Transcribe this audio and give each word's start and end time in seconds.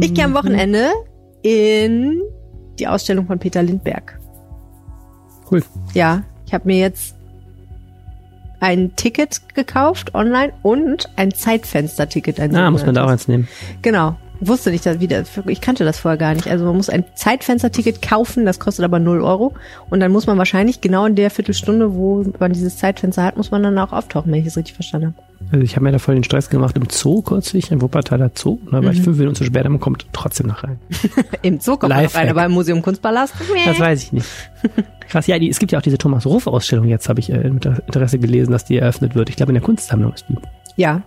Ich 0.00 0.14
gehe 0.14 0.24
am 0.24 0.34
Wochenende 0.34 0.90
in 1.42 2.20
die 2.78 2.86
Ausstellung 2.88 3.26
von 3.26 3.38
Peter 3.38 3.62
Lindberg. 3.62 4.18
Cool. 5.50 5.62
Ja, 5.94 6.22
ich 6.46 6.54
habe 6.54 6.66
mir 6.66 6.78
jetzt 6.78 7.16
ein 8.60 8.94
Ticket 8.96 9.54
gekauft 9.54 10.14
online 10.14 10.52
und 10.62 11.08
ein 11.16 11.32
Zeitfenster-Ticket. 11.32 12.38
Ein 12.38 12.54
Ah, 12.54 12.70
muss 12.70 12.84
man 12.84 12.94
da 12.94 13.04
auch 13.04 13.08
eins 13.10 13.26
nehmen. 13.26 13.48
Genau. 13.82 14.16
Wusste 14.40 14.70
nicht, 14.70 14.86
dass- 14.86 15.00
wie 15.00 15.06
das, 15.08 15.28
ich 15.46 15.60
kannte 15.60 15.84
das 15.84 15.98
vorher 15.98 16.16
gar 16.18 16.34
nicht. 16.34 16.48
Also 16.48 16.64
man 16.64 16.76
muss 16.76 16.88
ein 16.88 17.04
Zeitfenster-Ticket 17.14 18.00
kaufen, 18.02 18.46
das 18.46 18.58
kostet 18.58 18.84
aber 18.84 18.98
0 18.98 19.20
Euro. 19.22 19.54
Und 19.90 20.00
dann 20.00 20.10
muss 20.12 20.26
man 20.26 20.38
wahrscheinlich 20.38 20.80
genau 20.80 21.04
in 21.06 21.14
der 21.14 21.30
Viertelstunde, 21.30 21.94
wo 21.94 22.24
man 22.38 22.52
dieses 22.52 22.78
Zeitfenster 22.78 23.22
hat, 23.22 23.36
muss 23.36 23.50
man 23.50 23.62
dann 23.62 23.78
auch 23.78 23.92
auftauchen, 23.92 24.32
wenn 24.32 24.38
ich 24.40 24.46
das 24.46 24.56
richtig 24.56 24.74
verstanden 24.74 25.08
habe. 25.08 25.16
Also 25.52 25.64
ich 25.64 25.74
habe 25.76 25.84
mir 25.84 25.92
da 25.92 25.98
voll 25.98 26.14
den 26.14 26.24
Stress 26.24 26.48
gemacht 26.50 26.76
im 26.76 26.84
Zoo 26.90 27.22
kürzlich, 27.22 27.70
im 27.70 27.80
Wuppertaler 27.82 28.30
Zoo. 28.34 28.58
Da 28.70 28.82
war 28.84 28.92
ich 28.92 29.02
fünf 29.02 29.18
Minuten 29.18 29.34
zu 29.36 29.44
spät, 29.44 29.64
man 29.64 29.80
kommt 29.80 30.06
trotzdem 30.12 30.46
noch 30.48 30.62
rein. 30.64 30.78
Im 31.42 31.60
Zoo 31.60 31.76
kommt 31.76 31.92
man 31.94 32.04
noch 32.04 32.14
rein, 32.14 32.28
aber 32.28 32.44
im 32.44 32.52
Museum 32.52 32.82
Kunstpalast. 32.82 33.34
Das 33.66 33.80
weiß 33.80 34.02
ich 34.02 34.12
nicht. 34.12 34.26
Krass, 35.08 35.26
ja, 35.26 35.38
die, 35.38 35.48
es 35.48 35.58
gibt 35.58 35.72
ja 35.72 35.78
auch 35.78 35.82
diese 35.82 35.98
Thomas 35.98 36.24
Ruff 36.26 36.46
Ausstellung 36.46 36.86
jetzt, 36.86 37.08
habe 37.08 37.20
ich 37.20 37.30
äh, 37.32 37.50
mit 37.50 37.64
Interesse 37.64 38.18
gelesen, 38.18 38.52
dass 38.52 38.64
die 38.64 38.76
eröffnet 38.78 39.14
wird. 39.14 39.28
Ich 39.30 39.36
glaube, 39.36 39.50
in 39.50 39.54
der 39.54 39.62
Kunstsammlung 39.62 40.12
ist 40.12 40.26
die. 40.28 40.36
Ja. 40.76 41.02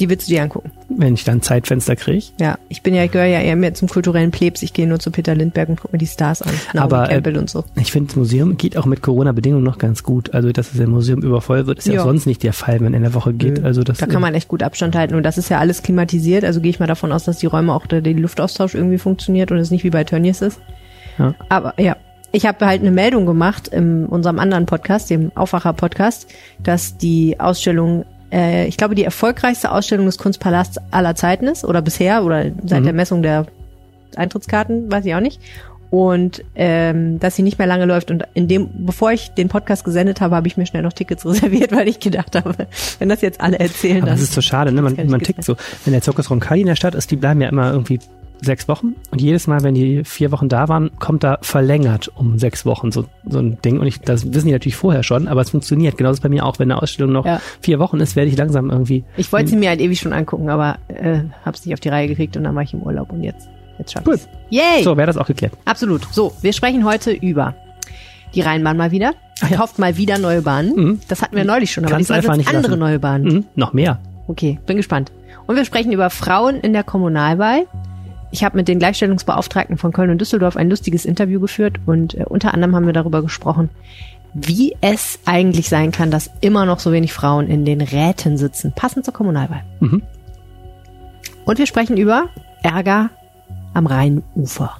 Die 0.00 0.08
willst 0.08 0.28
du 0.28 0.32
dir 0.32 0.42
angucken. 0.42 0.70
Wenn 0.88 1.14
ich 1.14 1.24
dann 1.24 1.36
ein 1.38 1.42
Zeitfenster 1.42 1.94
kriege. 1.94 2.24
Ja, 2.40 2.58
ich 2.68 2.82
bin 2.82 2.94
ja, 2.94 3.04
ich 3.04 3.10
gehöre 3.12 3.26
ja 3.28 3.40
eher 3.40 3.54
mehr 3.54 3.74
zum 3.74 3.88
kulturellen 3.88 4.30
Plebs. 4.30 4.62
Ich 4.62 4.72
gehe 4.72 4.86
nur 4.88 4.98
zu 4.98 5.10
Peter 5.10 5.34
Lindbergh 5.34 5.70
und 5.70 5.80
gucke 5.80 5.92
mir 5.92 5.98
die 5.98 6.06
Stars 6.06 6.42
an. 6.42 6.50
Naomi 6.72 6.84
Aber, 6.94 7.04
äh, 7.04 7.12
Campbell 7.14 7.36
und 7.36 7.50
so. 7.50 7.64
Ich 7.76 7.92
finde, 7.92 8.08
das 8.08 8.16
Museum 8.16 8.56
geht 8.56 8.76
auch 8.76 8.86
mit 8.86 9.02
Corona-Bedingungen 9.02 9.62
noch 9.62 9.78
ganz 9.78 10.02
gut. 10.02 10.34
Also, 10.34 10.50
dass 10.52 10.72
es 10.72 10.80
im 10.80 10.90
Museum 10.90 11.22
übervoll 11.22 11.66
wird, 11.66 11.78
ist 11.78 11.86
ja, 11.88 11.94
Ja. 11.94 12.02
sonst 12.02 12.26
nicht 12.26 12.42
der 12.42 12.52
Fall, 12.54 12.80
wenn 12.80 12.94
in 12.94 13.02
der 13.02 13.14
Woche 13.14 13.34
geht. 13.34 13.62
Also 13.62 13.84
das 13.84 13.98
Da 13.98 14.06
kann 14.06 14.22
man 14.22 14.34
echt 14.34 14.48
gut 14.48 14.62
Abstand 14.62 14.96
halten. 14.96 15.14
Und 15.14 15.22
das 15.22 15.36
ist 15.38 15.50
ja 15.50 15.58
alles 15.58 15.82
klimatisiert. 15.82 16.44
Also 16.44 16.60
gehe 16.60 16.70
ich 16.70 16.80
mal 16.80 16.86
davon 16.86 17.12
aus, 17.12 17.24
dass 17.24 17.38
die 17.38 17.46
Räume 17.46 17.74
auch 17.74 17.86
der, 17.86 18.00
der 18.00 18.14
Luftaustausch 18.14 18.74
irgendwie 18.74 18.98
funktioniert 18.98 19.50
und 19.52 19.58
es 19.58 19.70
nicht 19.70 19.84
wie 19.84 19.90
bei 19.90 20.04
Tönnies 20.04 20.40
ist. 20.40 20.58
Ja. 21.18 21.34
Aber 21.50 21.74
ja, 21.78 21.96
ich 22.32 22.46
habe 22.46 22.64
halt 22.64 22.80
eine 22.80 22.90
Meldung 22.90 23.26
gemacht 23.26 23.68
in 23.68 24.06
unserem 24.06 24.38
anderen 24.38 24.64
Podcast, 24.66 25.10
dem 25.10 25.32
Aufwacher-Podcast, 25.34 26.28
dass 26.62 26.96
die 26.96 27.38
Ausstellung, 27.40 28.04
äh, 28.32 28.66
ich 28.66 28.76
glaube, 28.76 28.94
die 28.94 29.04
erfolgreichste 29.04 29.70
Ausstellung 29.72 30.06
des 30.06 30.18
Kunstpalasts 30.18 30.78
aller 30.90 31.14
Zeiten 31.14 31.46
ist 31.46 31.64
oder 31.64 31.82
bisher 31.82 32.24
oder 32.24 32.44
seit 32.64 32.80
Mhm. 32.80 32.84
der 32.84 32.92
Messung 32.92 33.22
der 33.22 33.46
Eintrittskarten, 34.16 34.90
weiß 34.90 35.04
ich 35.06 35.14
auch 35.14 35.20
nicht. 35.20 35.40
Und 35.90 36.44
ähm, 36.54 37.18
dass 37.18 37.34
sie 37.34 37.42
nicht 37.42 37.58
mehr 37.58 37.66
lange 37.66 37.84
läuft. 37.84 38.12
Und 38.12 38.22
in 38.34 38.46
dem, 38.46 38.68
bevor 38.86 39.10
ich 39.10 39.30
den 39.30 39.48
Podcast 39.48 39.84
gesendet 39.84 40.20
habe, 40.20 40.36
habe 40.36 40.46
ich 40.46 40.56
mir 40.56 40.64
schnell 40.64 40.82
noch 40.82 40.92
Tickets 40.92 41.26
reserviert, 41.26 41.72
weil 41.74 41.88
ich 41.88 41.98
gedacht 41.98 42.36
habe, 42.36 42.68
wenn 43.00 43.08
das 43.08 43.20
jetzt 43.22 43.40
alle 43.40 43.58
erzählen, 43.58 44.02
Aber 44.02 44.12
das 44.12 44.20
ist 44.22 44.32
so 44.32 44.40
schade, 44.40 44.70
ne? 44.70 44.82
Man, 44.82 44.94
man 45.08 45.20
tickt 45.20 45.42
so. 45.42 45.56
Wenn 45.84 45.92
der 45.92 46.00
Zirkus 46.02 46.30
Roncalli 46.30 46.60
in 46.60 46.68
der 46.68 46.76
Stadt 46.76 46.94
ist, 46.94 47.10
die 47.10 47.16
bleiben 47.16 47.40
ja 47.40 47.48
immer 47.48 47.72
irgendwie 47.72 47.98
sechs 48.42 48.68
Wochen. 48.68 48.94
Und 49.10 49.20
jedes 49.20 49.46
Mal, 49.46 49.62
wenn 49.62 49.74
die 49.74 50.04
vier 50.04 50.32
Wochen 50.32 50.48
da 50.48 50.68
waren, 50.68 50.90
kommt 50.98 51.22
da 51.24 51.38
verlängert 51.42 52.10
um 52.14 52.38
sechs 52.38 52.64
Wochen 52.66 52.90
so, 52.92 53.04
so 53.28 53.38
ein 53.38 53.60
Ding. 53.62 53.78
Und 53.78 53.86
ich, 53.86 54.00
das 54.00 54.32
wissen 54.32 54.46
die 54.46 54.52
natürlich 54.52 54.76
vorher 54.76 55.02
schon, 55.02 55.28
aber 55.28 55.40
es 55.40 55.50
funktioniert. 55.50 55.96
Genauso 55.96 56.12
ist 56.14 56.18
es 56.18 56.22
bei 56.22 56.28
mir 56.28 56.44
auch, 56.46 56.58
wenn 56.58 56.70
eine 56.70 56.82
Ausstellung 56.82 57.12
noch 57.12 57.26
Ja. 57.26 57.40
vier 57.60 57.78
Wochen 57.78 57.98
ist, 58.00 58.16
werde 58.16 58.30
ich 58.30 58.36
langsam 58.36 58.70
irgendwie. 58.70 59.04
Ich 59.16 59.32
wollte 59.32 59.48
sie 59.50 59.56
mir 59.56 59.68
halt 59.70 59.80
ewig 59.80 59.98
schon 60.00 60.12
angucken, 60.12 60.48
aber 60.50 60.78
äh, 60.88 61.20
hab's 61.44 61.64
nicht 61.66 61.74
auf 61.74 61.80
die 61.80 61.88
Reihe 61.90 62.08
gekriegt 62.08 62.36
und 62.36 62.44
dann 62.44 62.54
war 62.54 62.62
ich 62.62 62.72
im 62.74 62.82
Urlaub 62.82 63.12
und 63.12 63.22
jetzt, 63.22 63.48
jetzt 63.78 63.92
schaff 63.92 64.02
Cool. 64.06 64.14
ich's. 64.14 64.28
Yay! 64.50 64.82
So, 64.82 64.96
wäre 64.96 65.06
das 65.06 65.16
auch 65.16 65.26
geklärt. 65.26 65.52
Absolut. 65.64 66.02
So, 66.12 66.32
wir 66.42 66.52
sprechen 66.52 66.84
heute 66.84 67.12
über 67.12 67.54
die 68.34 68.40
Rheinbahn 68.40 68.76
mal 68.76 68.90
wieder. 68.90 69.12
Ach 69.42 69.50
ja. 69.50 69.56
Kauft 69.56 69.78
mal 69.78 69.96
wieder 69.96 70.18
neue 70.18 70.42
Bahnen. 70.42 70.74
Mhm. 70.76 71.00
Das 71.08 71.22
hatten 71.22 71.34
wir 71.34 71.44
neulich 71.44 71.72
schon, 71.72 71.84
aber 71.84 71.94
Kann's 71.94 72.08
diesmal 72.08 72.22
sind 72.36 72.46
andere 72.48 72.62
lassen. 72.72 72.78
neue 72.78 72.98
Bahnen. 72.98 73.24
Mhm, 73.24 73.44
noch 73.54 73.72
mehr. 73.72 73.98
Okay, 74.28 74.58
bin 74.66 74.76
gespannt. 74.76 75.10
Und 75.46 75.56
wir 75.56 75.64
sprechen 75.64 75.90
über 75.92 76.10
Frauen 76.10 76.56
in 76.60 76.72
der 76.72 76.84
Kommunalwahl. 76.84 77.66
Ich 78.32 78.44
habe 78.44 78.56
mit 78.56 78.68
den 78.68 78.78
Gleichstellungsbeauftragten 78.78 79.76
von 79.76 79.92
Köln 79.92 80.10
und 80.10 80.20
Düsseldorf 80.20 80.56
ein 80.56 80.70
lustiges 80.70 81.04
Interview 81.04 81.40
geführt 81.40 81.78
und 81.86 82.14
äh, 82.14 82.24
unter 82.24 82.54
anderem 82.54 82.74
haben 82.76 82.86
wir 82.86 82.92
darüber 82.92 83.22
gesprochen, 83.22 83.70
wie 84.32 84.76
es 84.80 85.18
eigentlich 85.24 85.68
sein 85.68 85.90
kann, 85.90 86.10
dass 86.10 86.30
immer 86.40 86.64
noch 86.64 86.78
so 86.78 86.92
wenig 86.92 87.12
Frauen 87.12 87.48
in 87.48 87.64
den 87.64 87.80
Räten 87.80 88.38
sitzen, 88.38 88.72
passend 88.74 89.04
zur 89.04 89.14
Kommunalwahl. 89.14 89.64
Mhm. 89.80 90.02
Und 91.44 91.58
wir 91.58 91.66
sprechen 91.66 91.96
über 91.96 92.28
Ärger 92.62 93.10
am 93.74 93.86
Rheinufer. 93.86 94.76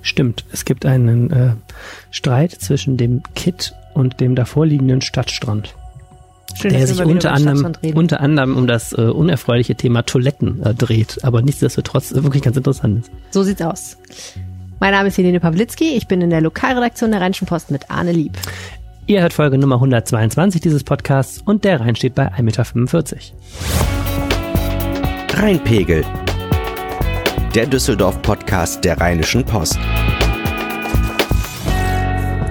Stimmt. 0.00 0.44
Es 0.52 0.64
gibt 0.64 0.86
einen 0.86 1.30
äh, 1.30 1.54
Streit 2.10 2.52
zwischen 2.52 2.96
dem 2.96 3.22
Kitt 3.34 3.74
und 3.92 4.20
dem 4.20 4.34
davorliegenden 4.34 5.02
Stadtstrand. 5.02 5.74
Schön, 6.54 6.72
der 6.72 6.86
sich 6.86 7.02
unter 7.02 7.32
anderem, 7.32 7.74
unter 7.94 8.20
anderem 8.20 8.56
um 8.56 8.66
das 8.66 8.92
äh, 8.92 9.02
unerfreuliche 9.02 9.74
Thema 9.74 10.02
Toiletten 10.02 10.62
äh, 10.62 10.74
dreht, 10.74 11.18
aber 11.22 11.42
nichtsdestotrotz 11.42 12.12
äh, 12.12 12.22
wirklich 12.22 12.42
ganz 12.42 12.56
interessant 12.56 13.04
ist. 13.04 13.10
So 13.30 13.42
sieht's 13.42 13.60
aus. 13.62 13.96
Mein 14.80 14.92
Name 14.92 15.08
ist 15.08 15.18
Helene 15.18 15.40
Pawlitzki. 15.40 15.96
Ich 15.96 16.06
bin 16.06 16.20
in 16.20 16.30
der 16.30 16.40
Lokalredaktion 16.40 17.10
der 17.10 17.20
Rheinischen 17.20 17.46
Post 17.46 17.70
mit 17.70 17.90
Arne 17.90 18.12
Lieb. 18.12 18.32
Ihr 19.06 19.20
hört 19.20 19.32
Folge 19.32 19.58
Nummer 19.58 19.76
122 19.76 20.60
dieses 20.60 20.84
Podcasts 20.84 21.42
und 21.44 21.64
der 21.64 21.80
Rhein 21.80 21.96
steht 21.96 22.14
bei 22.14 22.28
1,45 22.32 22.42
Meter. 22.42 23.16
Rheinpegel. 25.42 26.04
Der 27.54 27.66
Düsseldorf-Podcast 27.66 28.84
der 28.84 28.98
Rheinischen 29.00 29.44
Post. 29.44 29.78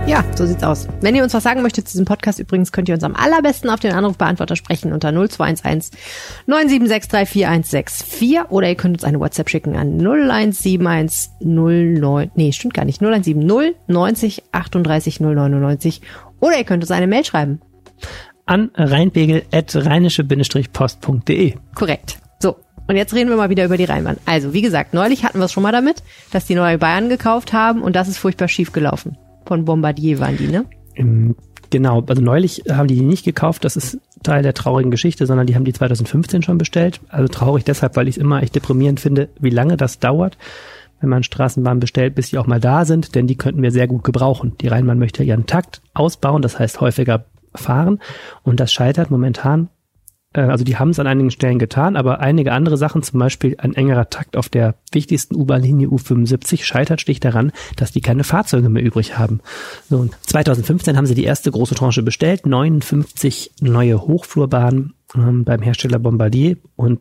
Ja, 0.05 0.21
so 0.35 0.45
sieht's 0.45 0.63
aus. 0.63 0.89
Wenn 0.99 1.15
ihr 1.15 1.23
uns 1.23 1.33
was 1.33 1.43
sagen 1.43 1.61
möchtet 1.61 1.87
zu 1.87 1.93
diesem 1.93 2.05
Podcast, 2.05 2.37
übrigens 2.37 2.73
könnt 2.73 2.89
ihr 2.89 2.95
uns 2.95 3.05
am 3.05 3.15
allerbesten 3.15 3.69
auf 3.69 3.79
den 3.79 3.93
Anrufbeantworter 3.93 4.57
sprechen 4.57 4.91
unter 4.91 5.13
0211 5.13 5.91
976346164 6.47 8.49
oder 8.49 8.67
ihr 8.67 8.75
könnt 8.75 8.97
uns 8.97 9.05
eine 9.05 9.21
WhatsApp 9.21 9.49
schicken 9.49 9.77
an 9.77 9.97
017109, 9.97 12.31
nee, 12.35 12.51
stimmt 12.51 12.73
gar 12.73 12.83
nicht, 12.83 13.01
0170 13.01 13.77
90 13.87 14.43
38 14.51 15.21
099 15.21 16.01
oder 16.41 16.57
ihr 16.57 16.65
könnt 16.65 16.83
uns 16.83 16.91
eine 16.91 17.07
Mail 17.07 17.23
schreiben. 17.23 17.61
An 18.45 18.71
rheinpegel.rheinische-post.de. 18.75 21.53
Korrekt. 21.75 22.17
So. 22.39 22.57
Und 22.87 22.97
jetzt 22.97 23.13
reden 23.13 23.29
wir 23.29 23.37
mal 23.37 23.49
wieder 23.49 23.63
über 23.63 23.77
die 23.77 23.85
Rheinbahn. 23.85 24.17
Also, 24.25 24.53
wie 24.53 24.61
gesagt, 24.61 24.93
neulich 24.93 25.23
hatten 25.23 25.39
wir 25.39 25.45
es 25.45 25.53
schon 25.53 25.63
mal 25.63 25.71
damit, 25.71 26.03
dass 26.31 26.45
die 26.45 26.55
neue 26.55 26.77
Bayern 26.77 27.07
gekauft 27.07 27.53
haben 27.53 27.81
und 27.81 27.95
das 27.95 28.09
ist 28.09 28.17
furchtbar 28.17 28.49
schief 28.49 28.73
gelaufen. 28.73 29.17
Von 29.45 29.65
Bombardier 29.65 30.19
waren 30.19 30.37
die, 30.37 30.47
ne? 30.47 30.65
Genau, 31.69 32.03
also 32.05 32.21
neulich 32.21 32.63
haben 32.69 32.87
die 32.87 32.95
die 32.95 33.01
nicht 33.01 33.25
gekauft, 33.25 33.65
das 33.65 33.75
ist 33.75 33.97
Teil 34.21 34.43
der 34.43 34.53
traurigen 34.53 34.91
Geschichte, 34.91 35.25
sondern 35.25 35.47
die 35.47 35.55
haben 35.55 35.65
die 35.65 35.73
2015 35.73 36.43
schon 36.43 36.59
bestellt. 36.59 37.01
Also 37.09 37.27
traurig 37.27 37.63
deshalb, 37.63 37.95
weil 37.95 38.07
ich 38.07 38.17
es 38.17 38.21
immer 38.21 38.43
echt 38.43 38.55
deprimierend 38.55 38.99
finde, 38.99 39.29
wie 39.39 39.49
lange 39.49 39.75
das 39.75 39.97
dauert, 39.97 40.37
wenn 41.01 41.09
man 41.09 41.23
Straßenbahnen 41.23 41.79
bestellt, 41.79 42.13
bis 42.13 42.29
die 42.29 42.37
auch 42.37 42.45
mal 42.45 42.59
da 42.59 42.85
sind, 42.85 43.15
denn 43.15 43.25
die 43.25 43.35
könnten 43.35 43.63
wir 43.63 43.71
sehr 43.71 43.87
gut 43.87 44.03
gebrauchen. 44.03 44.53
Die 44.61 44.67
Rheinbahn 44.67 44.99
möchte 44.99 45.23
ihren 45.23 45.47
Takt 45.47 45.81
ausbauen, 45.95 46.43
das 46.43 46.59
heißt 46.59 46.79
häufiger 46.79 47.25
fahren 47.55 47.99
und 48.43 48.59
das 48.59 48.71
scheitert 48.71 49.09
momentan 49.09 49.69
also 50.41 50.63
die 50.63 50.77
haben 50.77 50.89
es 50.89 50.99
an 50.99 51.07
einigen 51.07 51.31
Stellen 51.31 51.59
getan, 51.59 51.95
aber 51.95 52.19
einige 52.19 52.51
andere 52.51 52.77
Sachen, 52.77 53.03
zum 53.03 53.19
Beispiel 53.19 53.55
ein 53.59 53.73
engerer 53.73 54.09
Takt 54.09 54.35
auf 54.35 54.49
der 54.49 54.75
wichtigsten 54.91 55.35
U-Bahn-Linie 55.35 55.87
U75, 55.87 56.63
scheitert 56.63 57.01
schlicht 57.01 57.23
daran, 57.23 57.51
dass 57.75 57.91
die 57.91 58.01
keine 58.01 58.23
Fahrzeuge 58.23 58.69
mehr 58.69 58.83
übrig 58.83 59.17
haben. 59.17 59.41
So, 59.89 59.97
und 59.97 60.15
2015 60.21 60.97
haben 60.97 61.05
sie 61.05 61.15
die 61.15 61.23
erste 61.23 61.51
große 61.51 61.75
Tranche 61.75 62.03
bestellt, 62.03 62.45
59 62.45 63.51
neue 63.61 64.01
Hochflurbahnen 64.01 64.93
ähm, 65.15 65.43
beim 65.43 65.61
Hersteller 65.61 65.99
Bombardier 65.99 66.57
und 66.75 66.99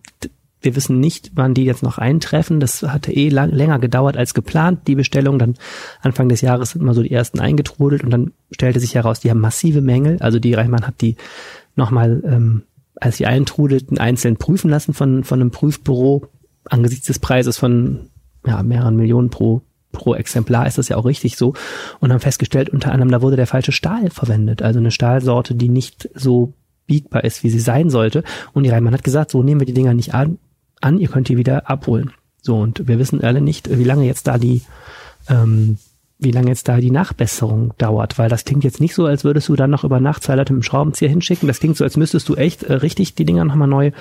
wir 0.62 0.76
wissen 0.76 1.00
nicht, 1.00 1.32
wann 1.34 1.54
die 1.54 1.64
jetzt 1.64 1.82
noch 1.82 1.98
eintreffen. 1.98 2.60
Das 2.60 2.82
hatte 2.82 3.12
eh 3.12 3.28
lang, 3.28 3.50
länger 3.50 3.80
gedauert 3.80 4.16
als 4.16 4.32
geplant, 4.32 4.86
die 4.86 4.94
Bestellung. 4.94 5.38
Dann 5.38 5.56
Anfang 6.00 6.28
des 6.28 6.40
Jahres 6.40 6.70
sind 6.70 6.84
mal 6.84 6.94
so 6.94 7.02
die 7.02 7.10
ersten 7.10 7.40
eingetrudelt 7.40 8.04
und 8.04 8.10
dann 8.10 8.32
stellte 8.52 8.78
sich 8.78 8.94
heraus, 8.94 9.18
die 9.18 9.30
haben 9.30 9.40
massive 9.40 9.80
Mängel. 9.80 10.18
Also 10.20 10.38
die 10.38 10.54
Reichmann 10.54 10.86
hat 10.86 11.00
die 11.00 11.16
nochmal 11.74 12.22
ähm, 12.24 12.62
als 13.02 13.16
sie 13.16 13.26
eintrudelten, 13.26 13.98
einzeln 13.98 14.36
prüfen 14.36 14.70
lassen 14.70 14.94
von, 14.94 15.24
von 15.24 15.40
einem 15.40 15.50
Prüfbüro. 15.50 16.28
Angesichts 16.66 17.08
des 17.08 17.18
Preises 17.18 17.58
von 17.58 18.10
ja, 18.46 18.62
mehreren 18.62 18.94
Millionen 18.94 19.28
pro, 19.28 19.62
pro 19.90 20.14
Exemplar 20.14 20.68
ist 20.68 20.78
das 20.78 20.88
ja 20.88 20.96
auch 20.96 21.04
richtig 21.04 21.36
so. 21.36 21.54
Und 21.98 22.12
haben 22.12 22.20
festgestellt, 22.20 22.70
unter 22.70 22.92
anderem, 22.92 23.10
da 23.10 23.20
wurde 23.20 23.34
der 23.34 23.48
falsche 23.48 23.72
Stahl 23.72 24.10
verwendet. 24.10 24.62
Also 24.62 24.78
eine 24.78 24.92
Stahlsorte, 24.92 25.56
die 25.56 25.68
nicht 25.68 26.10
so 26.14 26.54
biegbar 26.86 27.24
ist, 27.24 27.42
wie 27.42 27.50
sie 27.50 27.58
sein 27.58 27.90
sollte. 27.90 28.22
Und 28.52 28.62
die 28.62 28.70
Reimann 28.70 28.94
hat 28.94 29.02
gesagt, 29.02 29.32
so 29.32 29.42
nehmen 29.42 29.60
wir 29.60 29.66
die 29.66 29.74
Dinger 29.74 29.94
nicht 29.94 30.14
an, 30.14 30.38
an 30.80 31.00
ihr 31.00 31.08
könnt 31.08 31.28
die 31.28 31.36
wieder 31.36 31.68
abholen. 31.68 32.12
So, 32.40 32.56
und 32.56 32.86
wir 32.86 33.00
wissen 33.00 33.20
alle 33.24 33.40
nicht, 33.40 33.76
wie 33.76 33.84
lange 33.84 34.04
jetzt 34.06 34.28
da 34.28 34.38
die 34.38 34.62
ähm, 35.28 35.78
wie 36.22 36.30
lange 36.30 36.48
jetzt 36.48 36.68
da 36.68 36.78
die 36.78 36.90
Nachbesserung 36.90 37.72
dauert, 37.78 38.18
weil 38.18 38.28
das 38.28 38.44
klingt 38.44 38.64
jetzt 38.64 38.80
nicht 38.80 38.94
so, 38.94 39.06
als 39.06 39.24
würdest 39.24 39.48
du 39.48 39.56
dann 39.56 39.70
noch 39.70 39.84
über 39.84 40.00
Nacht 40.00 40.22
zwei 40.22 40.34
Leute 40.34 40.52
mit 40.52 40.62
dem 40.62 40.64
Schraubenzieher 40.64 41.08
hinschicken. 41.08 41.48
Das 41.48 41.60
klingt 41.60 41.76
so, 41.76 41.84
als 41.84 41.96
müsstest 41.96 42.28
du 42.28 42.34
echt 42.36 42.62
äh, 42.64 42.74
richtig 42.74 43.14
die 43.14 43.24
Dinger 43.24 43.44
nochmal 43.44 43.68
neu 43.68 43.92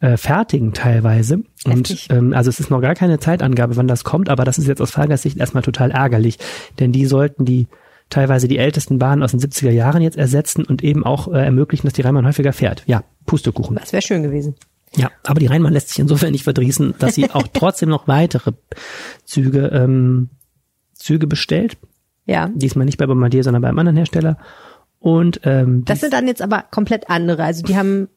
äh, 0.00 0.16
fertigen 0.16 0.72
teilweise. 0.72 1.42
Heftig. 1.64 2.08
Und 2.10 2.16
ähm, 2.16 2.32
also 2.32 2.50
es 2.50 2.60
ist 2.60 2.70
noch 2.70 2.80
gar 2.80 2.94
keine 2.94 3.18
Zeitangabe, 3.18 3.76
wann 3.76 3.88
das 3.88 4.04
kommt, 4.04 4.28
aber 4.28 4.44
das 4.44 4.58
ist 4.58 4.68
jetzt 4.68 4.82
aus 4.82 4.90
Fahrgastsicht 4.90 5.38
erstmal 5.38 5.62
total 5.62 5.90
ärgerlich, 5.90 6.38
denn 6.78 6.92
die 6.92 7.06
sollten 7.06 7.44
die 7.44 7.68
teilweise 8.10 8.48
die 8.48 8.58
ältesten 8.58 8.98
Bahnen 8.98 9.22
aus 9.22 9.30
den 9.30 9.40
70er 9.40 9.70
Jahren 9.70 10.02
jetzt 10.02 10.18
ersetzen 10.18 10.64
und 10.64 10.84
eben 10.84 11.04
auch 11.04 11.28
äh, 11.28 11.44
ermöglichen, 11.44 11.86
dass 11.86 11.94
die 11.94 12.02
Rheinbahn 12.02 12.26
häufiger 12.26 12.52
fährt. 12.52 12.82
Ja, 12.86 13.02
Pustekuchen. 13.26 13.76
Das 13.76 13.92
wäre 13.92 14.02
schön 14.02 14.22
gewesen. 14.22 14.54
Ja, 14.96 15.10
aber 15.24 15.40
die 15.40 15.46
Rheinbahn 15.46 15.72
lässt 15.72 15.88
sich 15.88 15.98
insofern 15.98 16.32
nicht 16.32 16.44
verdrießen, 16.44 16.94
dass 16.98 17.14
sie 17.14 17.30
auch 17.32 17.46
trotzdem 17.52 17.88
noch 17.88 18.06
weitere 18.06 18.52
Züge, 19.24 19.68
ähm, 19.68 20.28
Züge 21.04 21.26
bestellt. 21.26 21.76
Ja. 22.26 22.50
Diesmal 22.54 22.86
nicht 22.86 22.98
bei 22.98 23.06
Bombardier, 23.06 23.44
sondern 23.44 23.62
bei 23.62 23.68
einem 23.68 23.78
anderen 23.78 23.96
Hersteller. 23.96 24.38
Und 24.98 25.40
ähm, 25.44 25.84
Das 25.84 26.00
sind 26.00 26.14
dann 26.14 26.26
jetzt 26.26 26.40
aber 26.40 26.64
komplett 26.70 27.10
andere. 27.10 27.44
Also 27.44 27.62
die 27.62 27.76
haben 27.76 28.08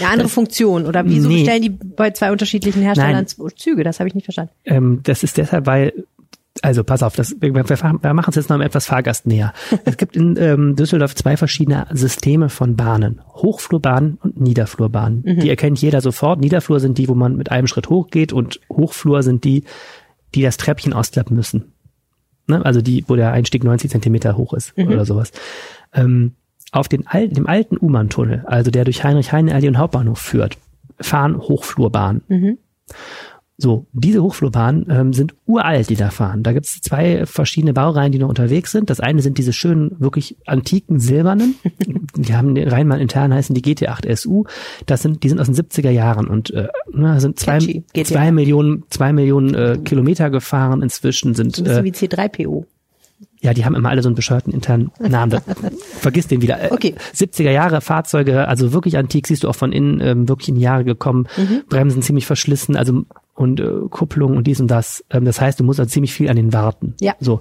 eine 0.00 0.10
andere 0.10 0.28
Funktion. 0.28 0.86
Oder 0.86 1.04
wieso 1.04 1.28
Nee. 1.28 1.38
bestellen 1.38 1.62
die 1.62 1.70
bei 1.70 2.10
zwei 2.10 2.32
unterschiedlichen 2.32 2.82
Herstellern 2.82 3.26
Züge? 3.26 3.84
Das 3.84 4.00
habe 4.00 4.08
ich 4.08 4.14
nicht 4.14 4.24
verstanden. 4.24 4.52
Ähm, 4.64 5.00
das 5.04 5.22
ist 5.22 5.36
deshalb, 5.36 5.66
weil, 5.66 5.92
also 6.62 6.82
pass 6.82 7.04
auf, 7.04 7.14
das, 7.14 7.36
wir, 7.40 7.54
wir, 7.54 8.14
machen 8.14 8.30
es 8.30 8.34
jetzt 8.34 8.50
noch 8.50 8.58
etwas 8.58 8.86
fahrgastnäher. 8.86 9.52
es 9.84 9.96
gibt 9.96 10.16
in 10.16 10.36
ähm, 10.40 10.74
Düsseldorf 10.74 11.14
zwei 11.14 11.36
verschiedene 11.36 11.86
Systeme 11.92 12.48
von 12.48 12.74
Bahnen. 12.74 13.20
Hochflurbahnen 13.34 14.18
und 14.20 14.40
Niederflurbahnen. 14.40 15.22
Die 15.22 15.48
erkennt 15.48 15.80
jeder 15.80 16.00
sofort. 16.00 16.40
Niederflur 16.40 16.80
sind 16.80 16.98
die, 16.98 17.08
wo 17.08 17.14
man 17.14 17.36
mit 17.36 17.52
einem 17.52 17.68
Schritt 17.68 17.88
hochgeht 17.88 18.32
und 18.32 18.60
Hochflur 18.72 19.22
sind 19.22 19.44
die, 19.44 19.62
die 20.34 20.42
das 20.42 20.56
Treppchen 20.56 20.92
ausklappen 20.92 21.36
müssen. 21.36 21.72
Ne? 22.46 22.64
Also 22.64 22.80
die, 22.80 23.04
wo 23.08 23.16
der 23.16 23.32
Einstieg 23.32 23.64
90 23.64 23.90
Zentimeter 23.90 24.36
hoch 24.36 24.52
ist 24.52 24.76
oder 24.88 25.04
sowas. 25.04 25.32
Ähm, 25.92 26.32
auf 26.72 26.88
den 26.88 27.06
alten, 27.06 27.34
dem 27.34 27.46
alten 27.46 27.76
U-Bahn-Tunnel, 27.80 28.44
also 28.46 28.70
der 28.70 28.84
durch 28.84 29.04
Heinrich-Heine-Allee 29.04 29.68
und 29.68 29.78
Hauptbahnhof 29.78 30.18
führt, 30.18 30.58
fahren 31.00 31.38
Hochflurbahnen. 31.38 32.22
So, 33.58 33.86
diese 33.92 34.22
Hochflurbahnen 34.22 34.86
ähm, 34.90 35.12
sind 35.14 35.34
uralt, 35.46 35.88
die 35.88 35.96
da 35.96 36.10
fahren. 36.10 36.42
Da 36.42 36.52
gibt's 36.52 36.78
zwei 36.82 37.24
verschiedene 37.24 37.72
Baureihen, 37.72 38.12
die 38.12 38.18
noch 38.18 38.28
unterwegs 38.28 38.70
sind. 38.70 38.90
Das 38.90 39.00
eine 39.00 39.22
sind 39.22 39.38
diese 39.38 39.54
schönen, 39.54 39.98
wirklich 39.98 40.36
antiken 40.46 40.98
silbernen. 40.98 41.54
die 42.16 42.34
haben 42.34 42.54
den 42.54 42.68
Rheinbahn 42.68 43.00
intern 43.00 43.32
heißen 43.32 43.54
die 43.54 43.62
GT8 43.62 44.14
SU. 44.14 44.44
Das 44.84 45.00
sind, 45.00 45.22
die 45.22 45.30
sind 45.30 45.40
aus 45.40 45.46
den 45.46 45.54
70er 45.54 45.88
Jahren 45.88 46.26
und 46.26 46.50
äh, 46.50 46.68
na, 46.92 47.18
sind 47.18 47.38
zwei, 47.38 47.58
Catchy, 47.58 47.84
GT8. 47.94 48.04
zwei 48.04 48.30
Millionen, 48.30 48.84
zwei 48.90 49.14
Millionen 49.14 49.54
äh, 49.54 49.78
Kilometer 49.82 50.28
gefahren. 50.28 50.82
Inzwischen 50.82 51.34
sind 51.34 51.56
So 51.56 51.64
äh, 51.64 51.82
wie 51.82 51.92
C3PO. 51.92 52.66
ja, 53.40 53.54
die 53.54 53.64
haben 53.64 53.74
immer 53.74 53.88
alle 53.88 54.02
so 54.02 54.10
einen 54.10 54.16
bescheuerten 54.16 54.52
internen 54.52 54.90
Namen. 54.98 55.40
Vergiss 55.98 56.26
den 56.26 56.42
wieder. 56.42 56.60
Äh, 56.60 56.68
Okay. 56.72 56.94
70er 57.14 57.52
Jahre 57.52 57.80
Fahrzeuge, 57.80 58.48
also 58.48 58.74
wirklich 58.74 58.98
antik, 58.98 59.26
siehst 59.26 59.44
du 59.44 59.48
auch 59.48 59.56
von 59.56 59.72
innen 59.72 60.00
ähm, 60.02 60.28
wirklich 60.28 60.50
in 60.50 60.56
die 60.56 60.60
Jahre 60.60 60.84
gekommen. 60.84 61.26
Bremsen 61.70 62.02
ziemlich 62.02 62.26
verschlissen, 62.26 62.76
also 62.76 63.04
und 63.36 63.60
äh, 63.60 63.70
Kupplung 63.90 64.36
und 64.36 64.46
dies 64.46 64.60
und 64.60 64.68
das. 64.68 65.04
Ähm, 65.10 65.24
das 65.24 65.40
heißt, 65.40 65.60
du 65.60 65.64
musst 65.64 65.78
also 65.78 65.90
ziemlich 65.90 66.12
viel 66.12 66.28
an 66.28 66.36
den 66.36 66.52
warten. 66.52 66.94
Ja. 67.00 67.14
So, 67.20 67.40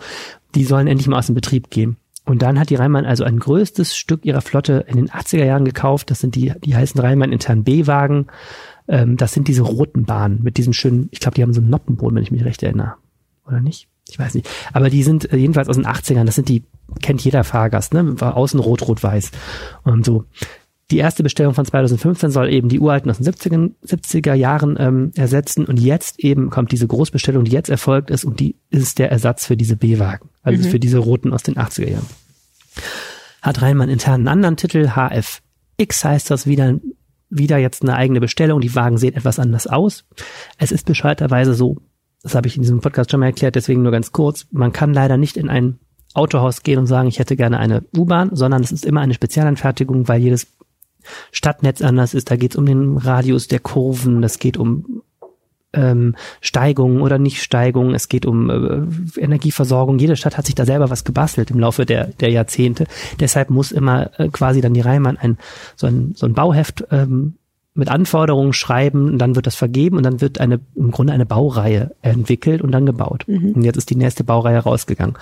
die 0.54 0.66
sollen 0.66 0.88
endlich 0.88 1.08
mal 1.08 1.18
aus 1.18 1.28
dem 1.28 1.36
Betrieb 1.36 1.70
gehen. 1.72 1.98
Und 2.26 2.42
dann 2.42 2.60
hat 2.60 2.70
die 2.70 2.76
Rheinbahn 2.76 3.06
also 3.06 3.24
ein 3.24 3.40
größtes 3.40 3.96
Stück 3.96 4.26
ihrer 4.26 4.42
Flotte 4.42 4.86
in 4.88 4.98
den 4.98 5.10
80er 5.10 5.46
Jahren 5.46 5.64
gekauft. 5.64 6.10
Das 6.10 6.20
sind 6.20 6.36
die, 6.36 6.54
die 6.64 6.76
heißen 6.76 7.00
Rheinbahn 7.00 7.32
intern 7.32 7.64
B-Wagen. 7.64 8.28
Ähm, 8.88 9.16
das 9.16 9.34
sind 9.34 9.48
diese 9.48 9.62
roten 9.62 10.06
Bahnen 10.06 10.42
mit 10.44 10.58
diesen 10.58 10.74
schönen, 10.74 11.08
ich 11.12 11.20
glaube, 11.20 11.36
die 11.36 11.44
haben 11.44 11.54
so 11.54 11.62
einen 11.62 11.70
Noppenboden, 11.70 12.16
wenn 12.16 12.24
ich 12.24 12.32
mich 12.32 12.44
recht 12.44 12.64
erinnere. 12.64 12.96
Oder 13.48 13.62
nicht? 13.62 13.88
Ich 14.10 14.20
weiß 14.20 14.34
nicht. 14.34 14.50
Aber 14.74 14.90
die 14.90 15.04
sind 15.04 15.32
äh, 15.32 15.38
jedenfalls 15.38 15.70
aus 15.70 15.76
den 15.76 15.86
80ern. 15.86 16.26
Das 16.26 16.36
sind 16.36 16.50
die, 16.50 16.64
kennt 17.02 17.24
jeder 17.24 17.44
Fahrgast, 17.44 17.94
ne? 17.94 18.20
War 18.20 18.36
außen 18.36 18.60
rot, 18.60 18.88
rot, 18.88 19.04
weiß. 19.04 19.32
Und 19.84 20.06
so. 20.06 20.26
Die 20.92 20.98
erste 20.98 21.24
Bestellung 21.24 21.56
von 21.56 21.66
2015 21.66 22.30
soll 22.30 22.54
eben 22.54 22.70
die 22.70 22.80
uralten 22.80 23.10
aus 23.10 23.18
den 23.18 23.26
70er, 23.26 23.72
70er 23.84 24.34
Jahren 24.34 24.76
ähm, 24.80 25.12
ersetzen. 25.16 25.66
Und 25.66 25.80
jetzt 25.80 26.20
eben 26.20 26.52
kommt 26.52 26.72
diese 26.72 26.86
Großbestellung, 26.86 27.44
die 27.44 27.52
jetzt 27.52 27.70
erfolgt 27.70 28.12
ist. 28.12 28.24
Und 28.24 28.40
die 28.40 28.58
ist 28.70 29.00
der 29.00 29.12
Ersatz 29.12 29.48
für 29.48 29.58
diese 29.58 29.78
B-Wagen. 29.78 30.30
Also 30.44 30.70
für 30.70 30.80
diese 30.80 31.00
roten 31.00 31.34
aus 31.34 31.42
den 31.42 31.56
80er 31.56 31.90
Jahren. 31.90 32.06
Hat 33.42 33.62
Rheinmann 33.64 33.90
intern 33.90 34.22
einen 34.22 34.28
anderen 34.28 34.58
Titel. 34.58 34.92
HFX 34.92 36.06
heißt 36.06 36.30
das 36.30 36.46
wieder, 36.46 36.80
wieder 37.32 37.58
jetzt 37.58 37.82
eine 37.82 37.96
eigene 37.96 38.20
Bestellung. 38.20 38.62
Die 38.62 38.76
Wagen 38.76 39.00
sehen 39.00 39.16
etwas 39.16 39.40
anders 39.40 39.66
aus. 39.66 40.06
Es 40.60 40.72
ist 40.72 40.86
bescheuerterweise 40.86 41.56
so, 41.56 41.78
das 42.22 42.36
habe 42.36 42.48
ich 42.48 42.58
in 42.58 42.62
diesem 42.62 42.82
Podcast 42.82 43.10
schon 43.12 43.20
mal 43.20 43.28
erklärt, 43.28 43.56
deswegen 43.56 43.84
nur 43.84 43.92
ganz 43.92 44.12
kurz, 44.12 44.48
man 44.52 44.72
kann 44.72 44.94
leider 44.94 45.16
nicht 45.16 45.38
in 45.38 45.50
ein 45.50 45.80
Autohaus 46.16 46.64
gehen 46.64 46.80
und 46.80 46.88
sagen, 46.88 47.08
ich 47.08 47.20
hätte 47.20 47.36
gerne 47.36 47.60
eine 47.60 47.84
U-Bahn, 47.96 48.32
sondern 48.34 48.64
es 48.64 48.72
ist 48.72 48.86
immer 48.86 49.02
eine 49.02 49.14
Spezialanfertigung, 49.14 50.08
weil 50.08 50.22
jedes 50.22 50.48
Stadtnetz 51.32 51.82
anders 51.82 52.14
ist. 52.14 52.32
Da 52.32 52.36
geht 52.36 52.52
es 52.52 52.58
um 52.58 52.66
den 52.66 52.98
Radius 52.98 53.48
der 53.48 53.60
Kurven, 53.60 54.22
das 54.22 54.40
geht 54.40 54.58
um 54.58 55.02
ähm, 55.76 56.16
Steigungen 56.42 57.02
oder 57.02 57.20
Nichtsteigungen, 57.20 57.94
es 57.94 58.08
geht 58.08 58.26
um 58.26 58.50
äh, 58.50 59.20
Energieversorgung. 59.20 60.00
Jede 60.00 60.16
Stadt 60.16 60.38
hat 60.38 60.46
sich 60.46 60.56
da 60.56 60.66
selber 60.66 60.90
was 60.90 61.04
gebastelt 61.04 61.52
im 61.52 61.60
Laufe 61.60 61.86
der, 61.86 62.08
der 62.08 62.30
Jahrzehnte. 62.30 62.86
Deshalb 63.20 63.50
muss 63.50 63.72
immer 63.72 64.12
äh, 64.20 64.30
quasi 64.30 64.62
dann 64.62 64.74
die 64.74 64.82
Rheinbahn 64.82 65.18
ein 65.18 65.38
so 65.76 65.88
ein, 65.88 66.14
so 66.16 66.26
ein 66.26 66.34
Bauheft 66.34 66.86
ähm, 66.92 67.36
mit 67.74 67.90
Anforderungen 67.90 68.54
schreiben 68.54 69.10
und 69.10 69.18
dann 69.18 69.36
wird 69.36 69.48
das 69.48 69.56
vergeben 69.56 69.98
und 69.98 70.04
dann 70.04 70.22
wird 70.22 70.40
eine 70.40 70.62
im 70.76 70.92
Grunde 70.92 71.12
eine 71.12 71.26
Baureihe 71.26 71.94
entwickelt 72.02 72.62
und 72.62 72.72
dann 72.72 72.86
gebaut. 72.86 73.26
Und 73.28 73.64
jetzt 73.64 73.76
ist 73.76 73.90
die 73.90 73.98
nächste 73.98 74.24
Baureihe 74.24 74.60
rausgegangen. 74.60 75.18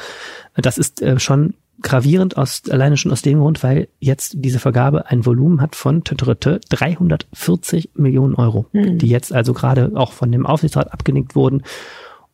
Das 0.55 0.77
ist 0.77 1.01
äh, 1.01 1.19
schon 1.19 1.55
gravierend 1.83 2.37
aus 2.37 2.63
alleine 2.69 2.97
schon 2.97 3.11
aus 3.11 3.21
dem 3.21 3.39
Grund, 3.39 3.61
weil 3.61 3.89
jetzt 3.99 4.33
diese 4.37 4.59
Vergabe 4.59 5.07
ein 5.07 5.25
Volumen 5.25 5.61
hat 5.61 5.75
von 5.75 6.01
tü- 6.03 6.15
tü- 6.15 6.35
tü- 6.35 6.61
340 6.69 7.91
Millionen 7.95 8.35
Euro, 8.35 8.65
die 8.97 9.07
jetzt 9.07 9.31
also 9.33 9.53
gerade 9.53 9.91
auch 9.95 10.13
von 10.13 10.31
dem 10.31 10.45
Aufsichtsrat 10.45 10.91
abgenickt 10.91 11.35
wurden. 11.35 11.63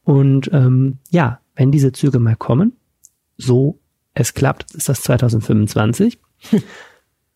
Und 0.04 0.50
ähm, 0.54 1.00
ja, 1.10 1.40
wenn 1.56 1.72
diese 1.72 1.92
Züge 1.92 2.20
mal 2.20 2.36
kommen, 2.36 2.74
so 3.38 3.80
es 4.14 4.34
klappt, 4.34 4.74
ist 4.76 4.88
das 4.88 5.02
2025 5.02 6.20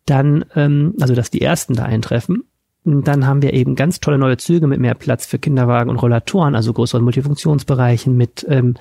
dann, 0.05 0.45
ähm, 0.55 0.95
also 0.99 1.15
dass 1.15 1.31
die 1.31 1.41
ersten 1.41 1.73
da 1.73 1.83
eintreffen, 1.83 2.43
dann 2.85 3.25
haben 3.25 3.41
wir 3.41 3.53
eben 3.53 3.75
ganz 3.75 4.01
tolle 4.01 4.17
neue 4.17 4.37
Züge 4.37 4.67
mit 4.67 4.79
mehr 4.79 4.95
Platz 4.95 5.25
für 5.25 5.39
Kinderwagen 5.39 5.89
und 5.89 5.97
Rollatoren, 5.97 6.55
also 6.55 6.73
größeren 6.73 7.03
Multifunktionsbereichen 7.03 8.15
mit 8.15 8.45
ähm, 8.49 8.75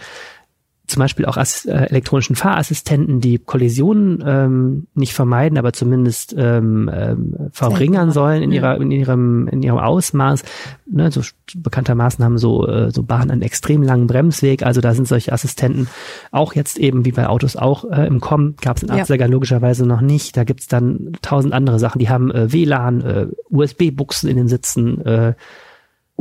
zum 0.87 1.01
Beispiel 1.01 1.25
auch 1.27 1.37
Ass 1.37 1.65
äh, 1.65 1.73
elektronischen 1.73 2.37
Fahrassistenten, 2.37 3.21
die 3.21 3.39
Kollisionen 3.39 4.23
ähm, 4.27 4.87
nicht 4.95 5.15
vermeiden, 5.15 5.57
aber 5.57 5.73
zumindest 5.73 6.35
ähm, 6.37 6.91
ähm, 6.93 7.37
verringern 7.53 8.11
sollen 8.11 8.43
in 8.43 8.51
Ja. 8.53 8.75
ihrer 8.75 8.81
in 8.81 8.91
ihrem 8.91 9.49
in 9.49 9.63
ihrem 9.63 9.79
Ausmaß. 9.79 10.43
Ne, 10.91 11.11
so 11.11 11.23
bekanntermaßen 11.55 12.23
haben 12.25 12.37
so 12.37 12.67
äh, 12.69 12.91
so 12.91 13.03
Bahnen 13.05 13.31
einen 13.31 13.43
extrem 13.43 13.83
langen 13.83 14.07
Bremsweg, 14.07 14.65
also 14.65 14.81
da 14.81 14.93
sind 14.93 15.09
solche 15.09 15.33
Assistenten 15.33 15.89
auch 16.33 16.55
jetzt 16.55 16.79
eben 16.79 17.05
wie 17.05 17.13
bei 17.13 17.27
Autos 17.29 17.57
auch 17.57 17.91
äh, 17.91 18.07
im 18.07 18.21
Kommen. 18.21 18.57
Gab 18.61 18.77
es 18.77 18.83
in 18.83 18.89
Ja. 18.91 19.05
80er 19.05 19.29
logischerweise 19.29 19.87
noch 19.87 20.01
nicht. 20.03 20.37
Da 20.37 20.45
gibt's 20.45 20.67
dann 20.67 21.13
tausend 21.23 21.55
andere 21.55 21.79
Sachen. 21.79 22.01
Die 22.01 22.11
haben 22.11 22.31
äh, 22.31 22.53
WLAN, 22.53 23.01
äh, 23.03 23.27
USB-Buchsen 23.51 24.29
in 24.29 24.37
den 24.37 24.49
Sitzen. 24.49 25.01
Äh, 25.07 25.35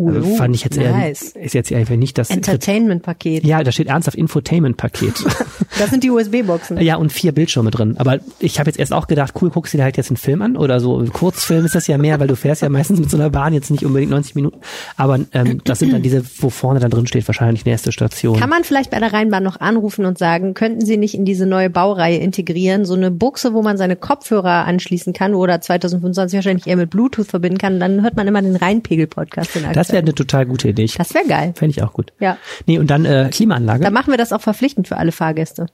äh, 0.09 0.35
fand 0.35 0.55
ich 0.55 0.63
jetzt 0.63 0.77
nice. 0.77 1.31
eher 1.31 1.43
ist 1.43 1.53
jetzt 1.53 1.71
einfach 1.71 1.95
nicht 1.95 2.17
das 2.17 2.29
Entertainment-Paket. 2.29 3.43
ja, 3.43 3.63
da 3.63 3.71
steht 3.71 3.87
ernsthaft 3.87 4.17
Infotainment-Paket. 4.17 5.25
Das 5.79 5.89
sind 5.89 6.03
die 6.03 6.11
USB-Boxen. 6.11 6.79
ja, 6.79 6.97
und 6.97 7.11
vier 7.11 7.31
Bildschirme 7.31 7.71
drin. 7.71 7.95
Aber 7.97 8.19
ich 8.39 8.59
habe 8.59 8.69
jetzt 8.69 8.77
erst 8.77 8.93
auch 8.93 9.07
gedacht, 9.07 9.33
cool, 9.41 9.49
guckst 9.49 9.73
du 9.73 9.77
dir 9.77 9.83
halt 9.83 9.97
jetzt 9.97 10.09
einen 10.09 10.17
Film 10.17 10.41
an 10.41 10.57
oder 10.57 10.79
so. 10.79 10.99
Ein 10.99 11.11
Kurzfilm 11.11 11.65
ist 11.65 11.73
das 11.73 11.87
ja 11.87 11.97
mehr, 11.97 12.19
weil 12.19 12.27
du 12.27 12.35
fährst 12.35 12.61
ja 12.61 12.69
meistens 12.69 12.99
mit 12.99 13.09
so 13.09 13.17
einer 13.17 13.29
Bahn 13.29 13.53
jetzt 13.53 13.71
nicht 13.71 13.85
unbedingt 13.85 14.11
90 14.11 14.35
Minuten. 14.35 14.59
Aber 14.97 15.19
ähm, 15.31 15.61
das 15.63 15.79
sind 15.79 15.93
dann 15.93 16.03
diese, 16.03 16.23
wo 16.39 16.49
vorne 16.49 16.79
dann 16.79 16.91
drin 16.91 17.07
steht, 17.07 17.27
wahrscheinlich 17.27 17.65
nächste 17.65 17.91
Station. 17.91 18.39
Kann 18.39 18.49
man 18.49 18.63
vielleicht 18.63 18.91
bei 18.91 18.99
der 18.99 19.13
Rheinbahn 19.13 19.43
noch 19.43 19.59
anrufen 19.59 20.05
und 20.05 20.17
sagen, 20.17 20.53
könnten 20.53 20.85
Sie 20.85 20.97
nicht 20.97 21.15
in 21.15 21.25
diese 21.25 21.45
neue 21.45 21.69
Baureihe 21.69 22.17
integrieren, 22.17 22.85
so 22.85 22.93
eine 22.93 23.09
Buchse, 23.09 23.53
wo 23.53 23.61
man 23.61 23.77
seine 23.77 23.95
Kopfhörer 23.95 24.65
anschließen 24.65 25.13
kann 25.13 25.33
oder 25.33 25.61
2025 25.61 26.37
wahrscheinlich 26.37 26.67
eher 26.67 26.75
mit 26.75 26.89
Bluetooth 26.89 27.27
verbinden 27.27 27.57
kann, 27.57 27.79
dann 27.79 28.03
hört 28.03 28.15
man 28.15 28.27
immer 28.27 28.41
den 28.41 28.55
Rheinpegel-Podcast 28.55 29.55
in 29.55 29.63
das 29.73 29.90
wäre 29.91 30.01
eine 30.01 30.15
total 30.15 30.45
gute 30.45 30.69
Idee. 30.69 30.89
Das 30.97 31.13
wäre 31.13 31.27
geil. 31.27 31.53
Fände 31.55 31.71
ich 31.71 31.83
auch 31.83 31.93
gut. 31.93 32.13
Ja. 32.19 32.37
Nee, 32.65 32.79
und 32.79 32.87
dann 32.89 33.05
äh, 33.05 33.29
Klimaanlage. 33.31 33.83
Dann 33.83 33.93
machen 33.93 34.11
wir 34.11 34.17
das 34.17 34.33
auch 34.33 34.41
verpflichtend 34.41 34.87
für 34.87 34.97
alle 34.97 35.11
Fahrgäste. 35.11 35.67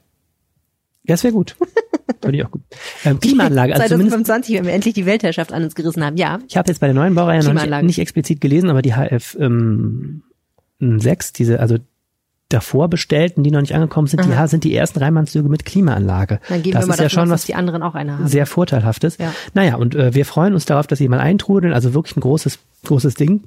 Ja, 1.04 1.14
das 1.14 1.24
wäre 1.24 1.32
gut. 1.32 1.56
Fände 2.20 2.38
ich 2.38 2.44
auch 2.44 2.50
gut. 2.50 2.62
Ähm, 3.04 3.20
Klimaanlage, 3.20 3.74
also 3.74 3.94
zumindest 3.94 4.16
2025, 4.26 4.56
wenn 4.56 4.66
wir 4.66 4.72
endlich 4.72 4.94
die 4.94 5.06
Weltherrschaft 5.06 5.52
an 5.52 5.64
uns 5.64 5.74
gerissen 5.74 6.04
haben. 6.04 6.16
Ja. 6.16 6.38
Ich 6.48 6.56
habe 6.56 6.68
jetzt 6.68 6.80
bei 6.80 6.86
der 6.86 6.94
neuen 6.94 7.14
Baureihe 7.14 7.42
noch 7.42 7.54
nicht, 7.54 7.82
nicht 7.82 7.98
explizit 7.98 8.40
gelesen, 8.40 8.70
aber 8.70 8.82
die 8.82 8.94
HF 8.94 9.36
ähm, 9.40 10.22
6, 10.80 11.32
diese, 11.32 11.60
also 11.60 11.78
davor 12.48 12.88
bestellten, 12.88 13.42
die 13.42 13.50
noch 13.50 13.60
nicht 13.60 13.74
angekommen 13.74 14.06
sind, 14.06 14.24
die 14.24 14.32
Aha. 14.32 14.48
sind 14.48 14.64
die 14.64 14.74
ersten 14.74 14.98
Rheinbahnzüge 15.00 15.48
mit 15.48 15.66
Klimaanlage. 15.66 16.40
Dann 16.48 16.62
gehen 16.62 16.72
das 16.72 16.84
wir 16.84 16.88
mal 16.88 16.94
ist 16.94 17.00
ja 17.00 17.08
schon 17.10 17.28
was 17.28 17.44
die 17.44 17.54
anderen 17.54 17.82
auch 17.82 17.94
eine 17.94 18.18
haben. 18.18 18.26
sehr 18.26 18.46
vorteilhaftes. 18.46 19.18
Ja. 19.18 19.34
Naja, 19.52 19.76
und 19.76 19.94
äh, 19.94 20.14
wir 20.14 20.24
freuen 20.24 20.54
uns 20.54 20.64
darauf, 20.64 20.86
dass 20.86 20.98
sie 20.98 21.08
mal 21.08 21.20
eintrudeln, 21.20 21.74
also 21.74 21.92
wirklich 21.92 22.16
ein 22.16 22.20
großes, 22.20 22.58
großes 22.84 23.14
Ding. 23.14 23.44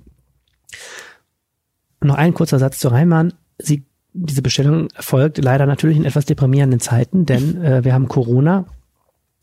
Noch 2.01 2.15
ein 2.15 2.33
kurzer 2.33 2.59
Satz 2.59 2.79
zur 2.79 2.91
Rheinbahn. 2.91 3.33
Sie, 3.59 3.83
diese 4.13 4.41
Bestellung 4.41 4.89
erfolgt 4.95 5.37
leider 5.37 5.65
natürlich 5.65 5.97
in 5.97 6.05
etwas 6.05 6.25
deprimierenden 6.25 6.79
Zeiten, 6.79 7.25
denn 7.25 7.61
äh, 7.63 7.83
wir 7.83 7.93
haben 7.93 8.07
Corona. 8.07 8.65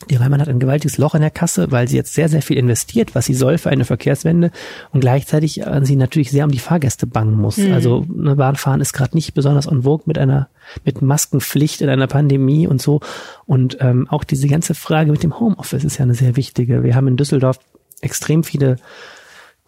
Die 0.09 0.15
Rheinbahn 0.15 0.41
hat 0.41 0.49
ein 0.49 0.61
gewaltiges 0.61 0.97
Loch 0.97 1.17
in 1.17 1.23
der 1.23 1.31
Kasse, 1.31 1.73
weil 1.73 1.89
sie 1.89 1.97
jetzt 1.97 2.15
sehr, 2.15 2.29
sehr 2.29 2.41
viel 2.41 2.57
investiert, 2.57 3.17
was 3.17 3.27
sie 3.27 3.35
soll 3.35 3.59
für 3.59 3.71
eine 3.71 3.85
Verkehrswende 3.85 4.53
und 4.93 5.01
gleichzeitig 5.01 5.67
äh, 5.67 5.81
sie 5.85 5.97
natürlich 5.97 6.31
sehr 6.31 6.45
um 6.45 6.53
die 6.53 6.61
Fahrgäste 6.61 7.09
bangen 7.09 7.35
muss. 7.35 7.59
Also 7.59 8.07
eine 8.17 8.37
Bahnfahren 8.37 8.81
ist 8.81 8.93
gerade 8.93 9.17
nicht 9.17 9.35
besonders 9.35 9.67
on 9.67 9.83
vogue 9.83 10.05
mit 10.07 10.17
einer 10.17 10.49
mit 10.85 11.03
Maskenpflicht 11.03 11.81
in 11.81 11.89
einer 11.89 12.07
Pandemie 12.07 12.69
und 12.69 12.81
so. 12.81 13.01
Und 13.45 13.79
ähm, 13.81 14.07
auch 14.09 14.23
diese 14.23 14.47
ganze 14.47 14.75
Frage 14.75 15.11
mit 15.11 15.25
dem 15.25 15.41
Homeoffice 15.41 15.85
ist 15.85 15.99
ja 15.99 16.05
eine 16.05 16.15
sehr 16.15 16.37
wichtige. 16.37 16.85
Wir 16.85 16.95
haben 16.95 17.09
in 17.09 17.17
Düsseldorf 17.17 17.59
extrem 18.01 18.45
viele 18.45 18.77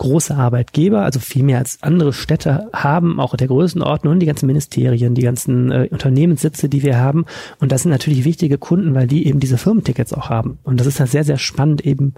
große 0.00 0.35
Arbeitgeber, 0.35 1.02
also 1.02 1.21
viel 1.21 1.42
mehr 1.42 1.59
als 1.59 1.83
andere 1.83 2.14
Städte 2.14 2.71
haben, 2.73 3.21
auch 3.21 3.37
der 3.37 3.49
Größenordnung, 3.49 4.19
die 4.19 4.25
ganzen 4.25 4.47
Ministerien, 4.47 5.14
die 5.14 5.21
ganzen 5.23 5.71
äh, 5.71 5.88
Unternehmenssitze, 5.90 6.71
die 6.71 6.83
wir 6.83 6.99
haben. 6.99 7.26
Und 7.59 7.71
das 7.71 7.83
sind 7.83 7.90
natürlich 7.90 8.25
wichtige 8.25 8.57
Kunden, 8.57 8.95
weil 8.95 9.07
die 9.07 9.26
eben 9.26 9.40
diese 9.40 9.59
Firmentickets 9.59 10.14
auch 10.14 10.30
haben. 10.30 10.59
Und 10.62 10.80
das 10.80 10.87
ist 10.87 11.00
ja 11.00 11.07
sehr, 11.07 11.23
sehr 11.23 11.37
spannend 11.37 11.85
eben 11.85 12.14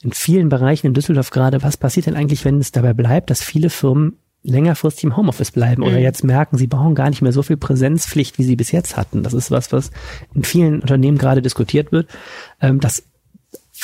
in 0.00 0.12
vielen 0.12 0.48
Bereichen 0.48 0.86
in 0.86 0.94
Düsseldorf 0.94 1.30
gerade. 1.30 1.64
Was 1.64 1.76
passiert 1.76 2.06
denn 2.06 2.14
eigentlich, 2.14 2.44
wenn 2.44 2.60
es 2.60 2.70
dabei 2.70 2.92
bleibt, 2.92 3.30
dass 3.30 3.42
viele 3.42 3.68
Firmen 3.68 4.16
längerfristig 4.44 5.02
im 5.02 5.16
Homeoffice 5.16 5.50
bleiben 5.50 5.82
mhm. 5.82 5.88
oder 5.88 5.98
jetzt 5.98 6.22
merken, 6.22 6.56
sie 6.56 6.68
brauchen 6.68 6.94
gar 6.94 7.10
nicht 7.10 7.20
mehr 7.20 7.32
so 7.32 7.42
viel 7.42 7.56
Präsenzpflicht, 7.56 8.38
wie 8.38 8.44
sie 8.44 8.54
bis 8.54 8.70
jetzt 8.70 8.96
hatten. 8.96 9.24
Das 9.24 9.34
ist 9.34 9.50
was, 9.50 9.72
was 9.72 9.90
in 10.34 10.44
vielen 10.44 10.80
Unternehmen 10.80 11.18
gerade 11.18 11.42
diskutiert 11.42 11.90
wird. 11.90 12.06
Ähm, 12.60 12.78
das 12.78 13.02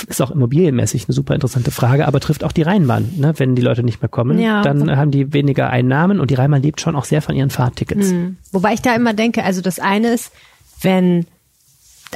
ist 0.04 0.20
auch 0.22 0.30
immobilienmäßig 0.30 1.06
eine 1.06 1.14
super 1.14 1.34
interessante 1.34 1.70
Frage, 1.70 2.06
aber 2.06 2.20
trifft 2.20 2.44
auch 2.44 2.52
die 2.52 2.62
Rheinbahn. 2.62 3.14
Ne? 3.16 3.34
Wenn 3.36 3.54
die 3.54 3.62
Leute 3.62 3.82
nicht 3.82 4.02
mehr 4.02 4.08
kommen, 4.08 4.38
ja. 4.38 4.62
dann 4.62 4.96
haben 4.96 5.10
die 5.10 5.32
weniger 5.32 5.70
Einnahmen 5.70 6.20
und 6.20 6.30
die 6.30 6.34
Rheinbahn 6.34 6.62
lebt 6.62 6.80
schon 6.80 6.96
auch 6.96 7.04
sehr 7.04 7.22
von 7.22 7.34
ihren 7.34 7.50
Fahrtickets. 7.50 8.10
Mhm. 8.10 8.36
Wobei 8.52 8.74
ich 8.74 8.82
da 8.82 8.94
immer 8.94 9.14
denke, 9.14 9.44
also 9.44 9.60
das 9.60 9.78
eine 9.78 10.08
ist, 10.12 10.32
wenn 10.80 11.26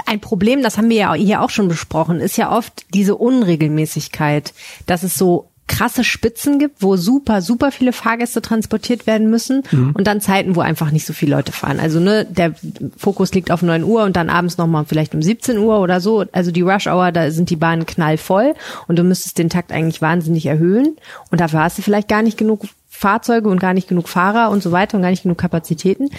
ein 0.06 0.20
Problem, 0.20 0.62
das 0.62 0.76
haben 0.76 0.88
wir 0.88 0.96
ja 0.96 1.14
hier 1.14 1.40
auch 1.40 1.50
schon 1.50 1.68
besprochen, 1.68 2.20
ist 2.20 2.36
ja 2.36 2.50
oft 2.56 2.86
diese 2.92 3.14
Unregelmäßigkeit, 3.16 4.52
dass 4.86 5.02
es 5.02 5.16
so 5.16 5.50
krasse 5.66 6.04
Spitzen 6.04 6.59
gibt, 6.59 6.83
wo 6.83 6.97
super, 6.97 7.40
super 7.40 7.73
viele 7.73 7.92
Fahrgäste 7.92 8.42
transportiert 8.42 9.06
werden 9.06 9.30
müssen 9.30 9.62
mhm. 9.71 9.92
und 9.97 10.06
dann 10.06 10.21
Zeiten, 10.21 10.56
wo 10.56 10.61
einfach 10.61 10.90
nicht 10.90 11.06
so 11.06 11.12
viele 11.12 11.37
Leute 11.37 11.52
fahren. 11.52 11.80
Also 11.80 12.00
ne, 12.00 12.26
der 12.26 12.54
Fokus 12.97 13.33
liegt 13.33 13.50
auf 13.50 13.62
neun 13.62 13.83
Uhr 13.83 14.04
und 14.04 14.16
dann 14.16 14.30
abends 14.30 14.59
nochmal 14.59 14.85
vielleicht 14.87 15.14
um 15.14 15.23
17 15.23 15.59
Uhr 15.59 15.80
oder 15.80 16.00
so. 16.00 16.25
Also 16.33 16.50
die 16.50 16.62
Rush 16.62 16.87
Hour, 16.87 17.12
da 17.12 17.30
sind 17.30 17.50
die 17.50 17.56
Bahnen 17.56 17.87
knallvoll 17.87 18.54
und 18.88 18.99
du 18.99 19.04
müsstest 19.04 19.38
den 19.38 19.49
Takt 19.49 19.73
eigentlich 19.73 20.02
wahnsinnig 20.02 20.47
erhöhen 20.47 20.97
und 21.30 21.40
dafür 21.40 21.62
hast 21.62 21.78
du 21.78 21.83
vielleicht 21.83 22.09
gar 22.09 22.23
nicht 22.23 22.37
genug 22.37 22.64
Fahrzeuge 22.88 23.49
und 23.49 23.59
gar 23.59 23.75
nicht 23.75 23.88
genug 23.88 24.09
Fahrer 24.09 24.50
und 24.50 24.62
so 24.62 24.71
weiter 24.71 24.97
und 24.97 25.02
gar 25.02 25.11
nicht 25.11 25.25
genug 25.25 25.38
Kapazitäten. 25.38 26.11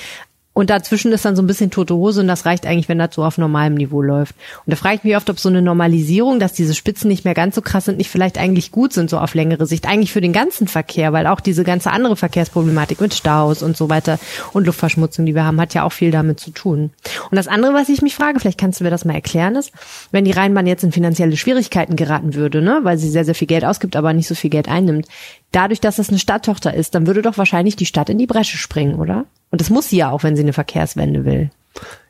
Und 0.56 0.70
dazwischen 0.70 1.12
ist 1.12 1.26
dann 1.26 1.36
so 1.36 1.44
ein 1.44 1.48
bisschen 1.48 1.70
tote 1.70 1.96
Hose 1.96 2.22
und 2.22 2.30
das 2.30 2.46
reicht 2.46 2.66
eigentlich, 2.66 2.88
wenn 2.88 2.98
das 2.98 3.14
so 3.14 3.26
auf 3.26 3.38
normalem 3.38 3.76
Niveau 3.76 4.02
läuft. 4.02 4.36
Und 4.66 4.72
da 4.72 4.78
frage 4.78 4.96
ich 4.96 5.04
mich 5.04 5.18
oft, 5.18 5.30
ob 5.30 5.38
so 5.38 5.50
eine 5.50 5.62
Normalisierung, 5.62 6.40
dass 6.40 6.54
diese 6.54 6.74
Spitzen 6.74 7.10
nicht 7.10 7.26
mehr 7.26 7.34
ganz 7.34 7.56
so 7.56 7.62
krass 7.62 7.84
sind, 7.84 7.98
nicht 7.98 8.10
vielleicht 8.10 8.38
eigentlich 8.38 8.72
gut 8.72 8.94
sind, 8.94 9.10
so 9.10 9.18
auf 9.18 9.34
längere 9.36 9.66
Sicht. 9.66 9.86
Eigentlich 9.86 10.14
für 10.14 10.22
den 10.22 10.32
ganzen 10.32 10.70
Verkehr, 10.70 11.12
weil 11.12 11.28
auch 11.28 11.42
diese 11.42 11.66
ganze 11.66 11.92
andere 11.92 12.16
Verkehrsproblematik 12.16 13.02
mit 13.02 13.14
Staus 13.14 13.64
und 13.64 13.76
so 13.76 13.90
weiter 13.90 14.18
und 14.54 14.66
Luftverschmutzung, 14.66 15.26
die 15.26 15.36
wir 15.36 15.44
haben, 15.44 15.60
hat 15.60 15.74
ja 15.74 15.84
auch 15.84 15.92
viel 15.92 16.10
damit 16.10 16.40
zu 16.40 16.52
tun. 16.52 16.92
Und 17.30 17.36
das 17.36 17.50
andere, 17.50 17.74
was 17.74 17.90
ich 17.90 18.02
mich 18.02 18.16
frage, 18.16 18.40
vielleicht 18.40 18.60
kannst 18.60 18.80
du 18.80 18.86
mir 18.86 18.92
das 18.92 19.04
mal 19.04 19.14
erklären, 19.14 19.58
ist, 19.58 19.74
wenn 20.12 20.24
die 20.24 20.32
Rheinbahn 20.32 20.68
jetzt 20.68 20.86
in 20.86 20.94
finanzielle 20.94 21.36
Schwierigkeiten 21.36 21.98
geraten 21.98 22.34
würde, 22.34 22.62
ne, 22.62 22.80
weil 22.84 22.98
sie 22.98 23.10
sehr, 23.10 23.26
sehr 23.26 23.36
viel 23.36 23.50
Geld 23.50 23.66
ausgibt, 23.66 23.98
aber 23.98 24.14
nicht 24.14 24.30
so 24.30 24.36
viel 24.36 24.52
Geld 24.52 24.70
einnimmt, 24.70 25.10
dadurch, 25.52 25.82
dass 25.82 25.98
das 25.98 26.08
eine 26.08 26.20
Stadttochter 26.20 26.74
ist, 26.74 26.96
dann 26.96 27.08
würde 27.08 27.22
doch 27.22 27.38
wahrscheinlich 27.38 27.76
die 27.76 27.86
Stadt 27.86 28.10
in 28.10 28.18
die 28.18 28.26
Bresche 28.26 28.58
springen, 28.58 28.96
oder? 28.96 29.26
Und 29.52 29.62
das 29.62 29.70
muss 29.70 29.90
sie 29.90 29.98
ja 29.98 30.12
auch, 30.12 30.24
wenn 30.24 30.36
sie 30.36 30.44
eine 30.44 30.54
Verkehrswende 30.54 31.26
will. 31.26 31.50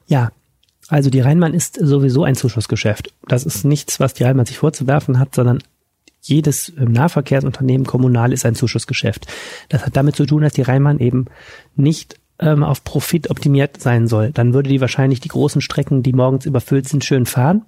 Ja, 0.08 0.32
also 0.88 1.10
die 1.10 1.20
Rheinbahn 1.20 1.54
ist 1.54 1.80
sowieso 1.82 2.24
ein 2.24 2.36
Zuschussgeschäft. 2.36 3.14
Das 3.28 3.46
ist 3.46 3.66
nichts, 3.66 4.00
was 4.00 4.14
die 4.14 4.24
Rheinbahn 4.24 4.46
sich 4.46 4.58
vorzuwerfen 4.58 5.20
hat, 5.20 5.34
sondern 5.34 5.60
jedes 6.22 6.74
ähm, 6.78 6.92
Nahverkehrsunternehmen 6.92 7.86
kommunal 7.86 8.34
ist 8.34 8.46
ein 8.46 8.56
Zuschussgeschäft. 8.56 9.28
Das 9.70 9.86
hat 9.86 9.96
damit 9.96 10.16
zu 10.16 10.26
tun, 10.26 10.42
dass 10.42 10.54
die 10.54 10.64
Rheinbahn 10.64 11.00
eben 11.00 11.26
nicht 11.76 12.20
ähm, 12.40 12.64
auf 12.64 12.84
Profit 12.84 13.30
optimiert 13.30 13.82
sein 13.82 14.08
soll. 14.08 14.32
Dann 14.32 14.54
würde 14.54 14.70
die 14.70 14.82
wahrscheinlich 14.82 15.20
die 15.20 15.30
großen 15.30 15.62
Strecken, 15.62 16.04
die 16.04 16.14
morgens 16.14 16.46
überfüllt 16.46 16.88
sind, 16.88 17.06
schön 17.06 17.26
fahren, 17.26 17.64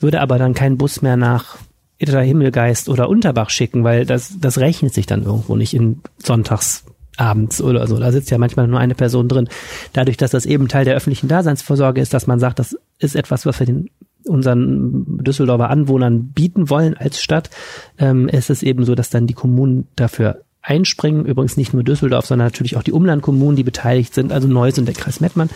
würde 0.00 0.20
aber 0.20 0.38
dann 0.38 0.54
keinen 0.54 0.78
Bus 0.78 1.02
mehr 1.02 1.16
nach 1.16 1.58
Itterter 1.98 2.22
Himmelgeist 2.22 2.88
oder 2.88 3.08
Unterbach 3.08 3.50
schicken, 3.50 3.84
weil 3.84 4.06
das, 4.06 4.38
das 4.40 4.58
rechnet 4.58 4.94
sich 4.94 5.06
dann 5.06 5.24
irgendwo 5.24 5.56
nicht 5.56 5.74
in 5.74 6.00
Sonntags 6.18 6.84
abends 7.18 7.60
oder 7.60 7.86
so. 7.86 7.98
Da 7.98 8.12
sitzt 8.12 8.30
ja 8.30 8.38
manchmal 8.38 8.68
nur 8.68 8.78
eine 8.78 8.94
Person 8.94 9.28
drin. 9.28 9.48
Dadurch, 9.92 10.16
dass 10.16 10.30
das 10.30 10.46
eben 10.46 10.68
Teil 10.68 10.84
der 10.84 10.94
öffentlichen 10.94 11.28
Daseinsvorsorge 11.28 12.00
ist, 12.00 12.14
dass 12.14 12.26
man 12.26 12.38
sagt, 12.38 12.58
das 12.58 12.76
ist 12.98 13.16
etwas, 13.16 13.46
was 13.46 13.58
wir 13.60 13.66
den 13.66 13.90
unseren 14.26 15.18
Düsseldorfer 15.24 15.70
Anwohnern 15.70 16.32
bieten 16.32 16.68
wollen 16.68 16.94
als 16.94 17.22
Stadt, 17.22 17.50
ähm, 17.98 18.28
ist 18.28 18.50
es 18.50 18.62
eben 18.62 18.84
so, 18.84 18.94
dass 18.94 19.10
dann 19.10 19.26
die 19.26 19.34
Kommunen 19.34 19.88
dafür 19.96 20.42
einspringen. 20.60 21.24
Übrigens 21.24 21.56
nicht 21.56 21.72
nur 21.72 21.82
Düsseldorf, 21.82 22.26
sondern 22.26 22.48
natürlich 22.48 22.76
auch 22.76 22.82
die 22.82 22.92
Umlandkommunen, 22.92 23.56
die 23.56 23.62
beteiligt 23.62 24.12
sind, 24.14 24.32
also 24.32 24.46
Neuss 24.46 24.78
und 24.78 24.86
der 24.86 24.94
Kreis 24.94 25.20
Mettmann. 25.20 25.48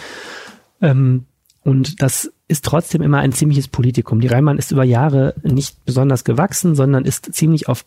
Ähm, 0.80 1.26
und 1.64 2.02
das 2.02 2.32
ist 2.48 2.64
trotzdem 2.64 3.02
immer 3.02 3.18
ein 3.18 3.32
ziemliches 3.32 3.68
Politikum. 3.68 4.20
Die 4.20 4.26
Rheinbahn 4.26 4.58
ist 4.58 4.72
über 4.72 4.84
Jahre 4.84 5.34
nicht 5.42 5.84
besonders 5.84 6.24
gewachsen, 6.24 6.74
sondern 6.74 7.04
ist 7.04 7.32
ziemlich 7.34 7.68
auf 7.68 7.84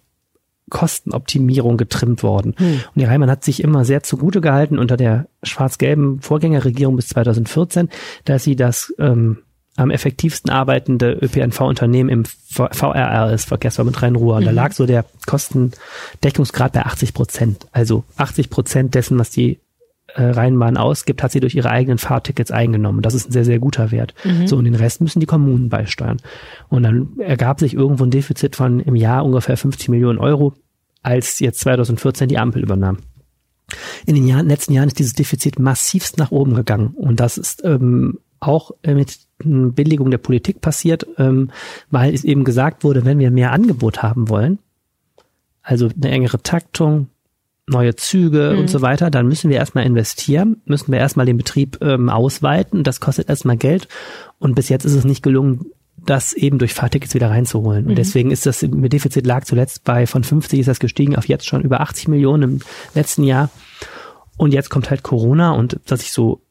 Kostenoptimierung 0.69 1.77
getrimmt 1.77 2.23
worden. 2.23 2.55
Hm. 2.57 2.73
Und 2.73 2.95
die 2.95 3.05
Reimann 3.05 3.29
hat 3.29 3.43
sich 3.43 3.63
immer 3.63 3.85
sehr 3.85 4.03
zugute 4.03 4.41
gehalten 4.41 4.79
unter 4.79 4.97
der 4.97 5.27
schwarz-gelben 5.43 6.21
Vorgängerregierung 6.21 6.95
bis 6.95 7.07
2014, 7.09 7.89
dass 8.23 8.43
sie 8.43 8.55
das 8.55 8.93
ähm, 8.97 9.39
am 9.77 9.91
effektivsten 9.91 10.51
arbeitende 10.51 11.19
ÖPNV-Unternehmen 11.21 12.09
im 12.09 12.23
VRR 12.25 13.33
ist, 13.33 13.45
Verkehrsverbund 13.45 14.01
Rhein-Ruhr. 14.01 14.39
Mhm. 14.39 14.45
Da 14.45 14.51
lag 14.51 14.71
so 14.71 14.85
der 14.85 15.05
Kostendeckungsgrad 15.25 16.73
bei 16.73 16.83
80 16.83 17.13
Prozent. 17.13 17.67
Also 17.71 18.05
80 18.17 18.49
Prozent 18.49 18.95
dessen, 18.95 19.19
was 19.19 19.29
die 19.31 19.59
äh, 20.15 20.23
Rheinbahn 20.23 20.77
ausgibt, 20.77 21.21
hat 21.21 21.31
sie 21.31 21.39
durch 21.39 21.55
ihre 21.55 21.69
eigenen 21.69 21.97
Fahrtickets 21.97 22.51
eingenommen. 22.51 23.01
Das 23.01 23.13
ist 23.13 23.29
ein 23.29 23.31
sehr, 23.31 23.45
sehr 23.45 23.59
guter 23.59 23.91
Wert. 23.91 24.13
Mhm. 24.23 24.47
So, 24.47 24.57
und 24.57 24.65
den 24.65 24.75
Rest 24.75 25.01
müssen 25.01 25.19
die 25.19 25.25
Kommunen 25.25 25.69
beisteuern. 25.69 26.17
Und 26.69 26.83
dann 26.83 27.19
ergab 27.19 27.59
sich 27.59 27.73
irgendwo 27.73 28.05
ein 28.05 28.11
Defizit 28.11 28.55
von 28.55 28.79
im 28.79 28.95
Jahr 28.95 29.25
ungefähr 29.25 29.57
50 29.57 29.89
Millionen 29.89 30.19
Euro, 30.19 30.53
als 31.03 31.39
jetzt 31.39 31.59
2014 31.61 32.29
die 32.29 32.37
Ampel 32.37 32.63
übernahm. 32.63 32.99
In 34.05 34.15
den 34.15 34.27
Jahren, 34.27 34.47
letzten 34.47 34.73
Jahren 34.73 34.87
ist 34.87 34.99
dieses 34.99 35.13
Defizit 35.13 35.59
massivst 35.59 36.17
nach 36.17 36.31
oben 36.31 36.53
gegangen. 36.53 36.93
Und 36.95 37.19
das 37.19 37.37
ist 37.37 37.63
ähm, 37.65 38.19
auch 38.39 38.71
mit 38.85 39.19
Billigung 39.39 40.11
der 40.11 40.17
Politik 40.17 40.61
passiert, 40.61 41.05
ähm, 41.17 41.51
weil 41.89 42.13
es 42.13 42.23
eben 42.23 42.43
gesagt 42.43 42.83
wurde, 42.83 43.05
wenn 43.05 43.19
wir 43.19 43.31
mehr 43.31 43.51
Angebot 43.51 44.01
haben 44.01 44.29
wollen, 44.29 44.59
also 45.61 45.89
eine 45.95 46.11
engere 46.11 46.41
Taktung, 46.41 47.07
neue 47.67 47.95
Züge 47.95 48.51
mhm. 48.53 48.59
und 48.59 48.69
so 48.69 48.81
weiter, 48.81 49.09
dann 49.09 49.27
müssen 49.27 49.49
wir 49.49 49.57
erstmal 49.57 49.85
investieren, 49.85 50.61
müssen 50.65 50.91
wir 50.91 50.99
erstmal 50.99 51.25
den 51.25 51.37
Betrieb 51.37 51.79
ähm, 51.81 52.09
ausweiten. 52.09 52.83
Das 52.83 52.99
kostet 52.99 53.29
erstmal 53.29 53.57
Geld. 53.57 53.87
Und 54.39 54.55
bis 54.55 54.69
jetzt 54.69 54.85
ist 54.85 54.93
es 54.93 55.05
nicht 55.05 55.23
gelungen, 55.23 55.65
das 55.97 56.33
eben 56.33 56.59
durch 56.59 56.73
Fahrtickets 56.73 57.15
wieder 57.15 57.31
reinzuholen. 57.31 57.85
Und 57.85 57.93
mhm. 57.93 57.95
deswegen 57.95 58.31
ist 58.31 58.45
das 58.45 58.59
Defizit 58.61 59.25
lag 59.25 59.45
zuletzt 59.45 59.83
bei 59.83 60.05
von 60.05 60.23
50 60.23 60.59
ist 60.59 60.67
das 60.67 60.79
gestiegen 60.79 61.15
auf 61.15 61.27
jetzt 61.27 61.47
schon 61.47 61.61
über 61.61 61.81
80 61.81 62.07
Millionen 62.07 62.43
im 62.43 62.59
letzten 62.93 63.23
Jahr. 63.23 63.49
Und 64.37 64.53
jetzt 64.53 64.69
kommt 64.69 64.89
halt 64.89 65.01
Corona 65.01 65.51
und 65.51 65.79
dass 65.85 66.01
ich 66.01 66.11
so 66.11 66.41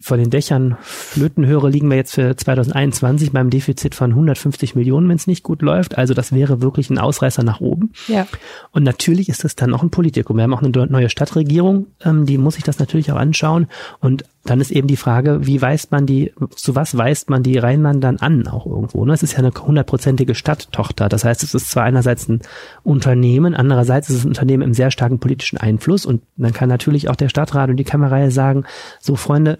von 0.00 0.18
den 0.18 0.30
Dächern 0.30 0.76
flöten 0.80 1.44
höre, 1.44 1.68
liegen 1.68 1.90
wir 1.90 1.96
jetzt 1.96 2.14
für 2.14 2.36
2021 2.36 3.32
beim 3.32 3.50
Defizit 3.50 3.96
von 3.96 4.10
150 4.10 4.76
Millionen, 4.76 5.08
wenn 5.08 5.16
es 5.16 5.26
nicht 5.26 5.42
gut 5.42 5.60
läuft. 5.60 5.98
Also 5.98 6.14
das 6.14 6.32
wäre 6.32 6.62
wirklich 6.62 6.88
ein 6.88 6.98
Ausreißer 6.98 7.42
nach 7.42 7.60
oben. 7.60 7.92
Ja. 8.06 8.28
Und 8.70 8.84
natürlich 8.84 9.28
ist 9.28 9.42
das 9.42 9.56
dann 9.56 9.74
auch 9.74 9.82
ein 9.82 9.90
Politikum. 9.90 10.36
Wir 10.36 10.44
haben 10.44 10.54
auch 10.54 10.62
eine 10.62 10.86
neue 10.86 11.10
Stadtregierung, 11.10 11.88
ähm, 12.04 12.26
die 12.26 12.38
muss 12.38 12.54
sich 12.54 12.62
das 12.62 12.78
natürlich 12.78 13.10
auch 13.10 13.16
anschauen. 13.16 13.66
Und 13.98 14.24
dann 14.44 14.60
ist 14.60 14.70
eben 14.70 14.86
die 14.86 14.96
Frage, 14.96 15.46
wie 15.46 15.60
weist 15.60 15.90
man 15.90 16.06
die, 16.06 16.32
zu 16.54 16.76
was 16.76 16.96
weist 16.96 17.28
man 17.28 17.42
die 17.42 17.58
Rheinland 17.58 18.02
dann 18.02 18.18
an 18.18 18.46
auch 18.46 18.66
irgendwo? 18.66 19.04
Ne? 19.04 19.12
Es 19.12 19.24
ist 19.24 19.32
ja 19.32 19.38
eine 19.38 19.50
hundertprozentige 19.50 20.36
Stadttochter. 20.36 21.08
Das 21.08 21.24
heißt, 21.24 21.42
es 21.42 21.54
ist 21.54 21.70
zwar 21.70 21.82
einerseits 21.82 22.28
ein 22.28 22.40
Unternehmen, 22.84 23.56
andererseits 23.56 24.10
ist 24.10 24.16
es 24.16 24.24
ein 24.24 24.28
Unternehmen 24.28 24.62
im 24.62 24.74
sehr 24.74 24.92
starken 24.92 25.18
politischen 25.18 25.58
Einfluss. 25.58 26.06
Und 26.06 26.22
dann 26.36 26.52
kann 26.52 26.68
natürlich 26.68 27.08
auch 27.08 27.16
der 27.16 27.28
Stadtrat 27.28 27.68
und 27.68 27.76
die 27.76 27.84
Kammerreihe 27.84 28.30
sagen, 28.30 28.64
so 29.00 29.16
Freunde, 29.16 29.58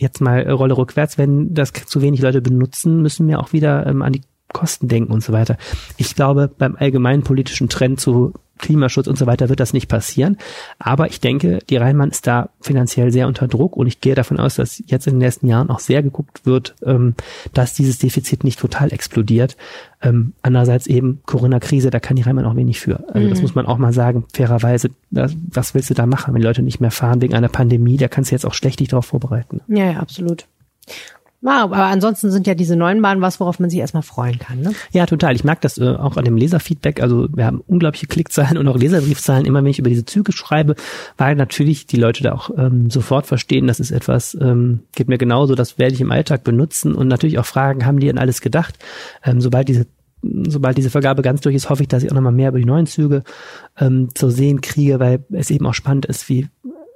jetzt 0.00 0.20
mal 0.20 0.42
äh, 0.42 0.50
Rolle 0.50 0.76
rückwärts, 0.76 1.18
wenn 1.18 1.54
das 1.54 1.72
zu 1.72 2.00
wenig 2.00 2.20
Leute 2.20 2.40
benutzen, 2.40 3.02
müssen 3.02 3.28
wir 3.28 3.38
auch 3.40 3.52
wieder 3.52 3.86
ähm, 3.86 4.02
an 4.02 4.12
die 4.12 4.22
Kosten 4.52 4.88
denken 4.88 5.12
und 5.12 5.22
so 5.22 5.32
weiter. 5.32 5.56
Ich 5.96 6.14
glaube, 6.14 6.50
beim 6.56 6.74
allgemeinen 6.76 7.22
politischen 7.22 7.68
Trend 7.68 8.00
zu 8.00 8.32
Klimaschutz 8.60 9.06
und 9.06 9.18
so 9.18 9.26
weiter 9.26 9.48
wird 9.48 9.60
das 9.60 9.72
nicht 9.72 9.88
passieren. 9.88 10.38
Aber 10.78 11.08
ich 11.08 11.20
denke, 11.20 11.58
die 11.68 11.76
Rheinbahn 11.76 12.10
ist 12.10 12.26
da 12.26 12.50
finanziell 12.60 13.10
sehr 13.12 13.26
unter 13.26 13.48
Druck 13.48 13.76
und 13.76 13.86
ich 13.86 14.00
gehe 14.00 14.14
davon 14.14 14.38
aus, 14.38 14.56
dass 14.56 14.82
jetzt 14.86 15.06
in 15.06 15.14
den 15.14 15.18
nächsten 15.18 15.46
Jahren 15.46 15.70
auch 15.70 15.80
sehr 15.80 16.02
geguckt 16.02 16.46
wird, 16.46 16.74
ähm, 16.84 17.14
dass 17.52 17.74
dieses 17.74 17.98
Defizit 17.98 18.44
nicht 18.44 18.58
total 18.58 18.92
explodiert. 18.92 19.56
Ähm, 20.02 20.32
andererseits 20.42 20.86
eben 20.86 21.20
Corona-Krise, 21.26 21.90
da 21.90 22.00
kann 22.00 22.16
die 22.16 22.22
Rheinbahn 22.22 22.46
auch 22.46 22.56
wenig 22.56 22.80
für. 22.80 23.04
Also 23.08 23.26
mhm. 23.26 23.30
das 23.30 23.42
muss 23.42 23.54
man 23.54 23.66
auch 23.66 23.78
mal 23.78 23.92
sagen, 23.92 24.24
fairerweise, 24.32 24.90
was 25.10 25.74
willst 25.74 25.90
du 25.90 25.94
da 25.94 26.06
machen, 26.06 26.34
wenn 26.34 26.42
Leute 26.42 26.62
nicht 26.62 26.80
mehr 26.80 26.90
fahren 26.90 27.20
wegen 27.20 27.34
einer 27.34 27.48
Pandemie, 27.48 27.96
da 27.96 28.08
kannst 28.08 28.30
du 28.30 28.34
jetzt 28.34 28.46
auch 28.46 28.54
schlecht 28.54 28.80
dich 28.80 28.88
darauf 28.88 29.06
vorbereiten. 29.06 29.60
Ja, 29.68 29.92
ja, 29.92 29.98
absolut. 29.98 30.46
Ja, 31.42 31.62
aber 31.62 31.84
ansonsten 31.86 32.30
sind 32.30 32.46
ja 32.46 32.54
diese 32.54 32.76
neuen 32.76 33.00
Bahnen 33.00 33.22
was, 33.22 33.40
worauf 33.40 33.58
man 33.58 33.70
sich 33.70 33.78
erstmal 33.78 34.02
freuen 34.02 34.38
kann. 34.38 34.60
Ne? 34.60 34.74
Ja, 34.92 35.06
total. 35.06 35.34
Ich 35.34 35.44
mag 35.44 35.60
das 35.62 35.78
äh, 35.78 35.88
auch 35.88 36.18
an 36.18 36.24
dem 36.24 36.36
Leserfeedback. 36.36 37.02
Also 37.02 37.28
wir 37.34 37.46
haben 37.46 37.62
unglaubliche 37.66 38.06
Klickzahlen 38.06 38.58
und 38.58 38.68
auch 38.68 38.76
Leserbriefzahlen. 38.76 39.46
Immer 39.46 39.62
wenn 39.62 39.70
ich 39.70 39.78
über 39.78 39.88
diese 39.88 40.04
Züge 40.04 40.32
schreibe, 40.32 40.74
weil 41.16 41.36
natürlich 41.36 41.86
die 41.86 41.96
Leute 41.96 42.22
da 42.22 42.32
auch 42.32 42.50
ähm, 42.58 42.90
sofort 42.90 43.26
verstehen, 43.26 43.66
das 43.66 43.80
ist 43.80 43.90
etwas, 43.90 44.36
ähm, 44.40 44.80
geht 44.94 45.08
mir 45.08 45.18
genauso, 45.18 45.54
das 45.54 45.78
werde 45.78 45.94
ich 45.94 46.00
im 46.02 46.12
Alltag 46.12 46.44
benutzen 46.44 46.94
und 46.94 47.08
natürlich 47.08 47.38
auch 47.38 47.46
fragen, 47.46 47.86
haben 47.86 48.00
die 48.00 48.10
an 48.10 48.18
alles 48.18 48.42
gedacht? 48.42 48.78
Ähm, 49.24 49.40
sobald 49.40 49.68
diese 49.68 49.86
sobald 50.22 50.76
diese 50.76 50.90
Vergabe 50.90 51.22
ganz 51.22 51.40
durch 51.40 51.54
ist, 51.54 51.70
hoffe 51.70 51.82
ich, 51.82 51.88
dass 51.88 52.02
ich 52.02 52.10
auch 52.10 52.14
nochmal 52.14 52.32
mehr 52.32 52.50
über 52.50 52.58
die 52.58 52.66
neuen 52.66 52.86
Züge 52.86 53.22
ähm, 53.78 54.10
zu 54.14 54.28
sehen 54.28 54.60
kriege, 54.60 55.00
weil 55.00 55.24
es 55.30 55.50
eben 55.50 55.66
auch 55.66 55.72
spannend 55.72 56.04
ist, 56.04 56.28
wie 56.28 56.48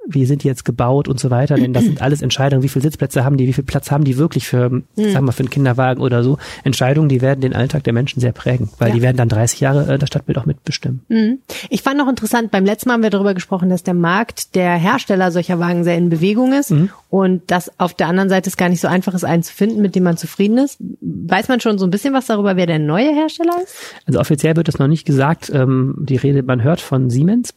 wie 0.07 0.25
sind 0.25 0.43
die 0.43 0.47
jetzt 0.47 0.65
gebaut 0.65 1.07
und 1.07 1.19
so 1.19 1.29
weiter, 1.29 1.55
denn 1.55 1.73
das 1.73 1.83
sind 1.83 2.01
alles 2.01 2.21
Entscheidungen, 2.21 2.63
wie 2.63 2.69
viele 2.69 2.83
Sitzplätze 2.83 3.23
haben 3.23 3.37
die, 3.37 3.47
wie 3.47 3.53
viel 3.53 3.63
Platz 3.63 3.91
haben 3.91 4.03
die 4.03 4.17
wirklich 4.17 4.47
für, 4.47 4.69
mhm. 4.69 4.83
sagen 4.95 5.25
wir 5.25 5.31
für 5.31 5.41
einen 5.41 5.49
Kinderwagen 5.49 6.01
oder 6.01 6.23
so. 6.23 6.37
Entscheidungen, 6.63 7.09
die 7.09 7.21
werden 7.21 7.41
den 7.41 7.53
Alltag 7.53 7.83
der 7.83 7.93
Menschen 7.93 8.19
sehr 8.19 8.31
prägen, 8.31 8.69
weil 8.77 8.89
ja. 8.89 8.95
die 8.95 9.01
werden 9.01 9.17
dann 9.17 9.29
30 9.29 9.59
Jahre 9.59 9.93
äh, 9.93 9.97
das 9.97 10.09
Stadtbild 10.09 10.37
auch 10.37 10.45
mitbestimmen. 10.45 11.01
Mhm. 11.09 11.39
Ich 11.69 11.81
fand 11.81 11.97
noch 11.97 12.07
interessant, 12.07 12.51
beim 12.51 12.65
letzten 12.65 12.89
Mal 12.89 12.95
haben 12.95 13.03
wir 13.03 13.09
darüber 13.09 13.33
gesprochen, 13.33 13.69
dass 13.69 13.83
der 13.83 13.93
Markt 13.93 14.55
der 14.55 14.75
Hersteller 14.75 15.31
solcher 15.31 15.59
Wagen 15.59 15.83
sehr 15.83 15.97
in 15.97 16.09
Bewegung 16.09 16.53
ist 16.53 16.71
mhm. 16.71 16.89
und 17.09 17.49
dass 17.51 17.79
auf 17.79 17.93
der 17.93 18.07
anderen 18.07 18.29
Seite 18.29 18.49
es 18.49 18.57
gar 18.57 18.69
nicht 18.69 18.81
so 18.81 18.87
einfach 18.87 19.13
ist, 19.13 19.23
einen 19.23 19.43
zu 19.43 19.53
finden, 19.53 19.81
mit 19.81 19.95
dem 19.95 20.03
man 20.03 20.17
zufrieden 20.17 20.57
ist. 20.57 20.77
Weiß 21.01 21.47
man 21.47 21.59
schon 21.59 21.77
so 21.77 21.85
ein 21.85 21.91
bisschen 21.91 22.13
was 22.13 22.27
darüber, 22.27 22.55
wer 22.55 22.65
der 22.65 22.79
neue 22.79 23.13
Hersteller 23.13 23.55
ist? 23.63 23.75
Also 24.05 24.19
offiziell 24.19 24.55
wird 24.55 24.67
das 24.67 24.79
noch 24.79 24.87
nicht 24.87 25.05
gesagt. 25.05 25.51
Ähm, 25.53 25.95
die 25.99 26.17
Rede, 26.17 26.43
man 26.43 26.63
hört 26.63 26.81
von 26.81 27.09
Siemens 27.09 27.53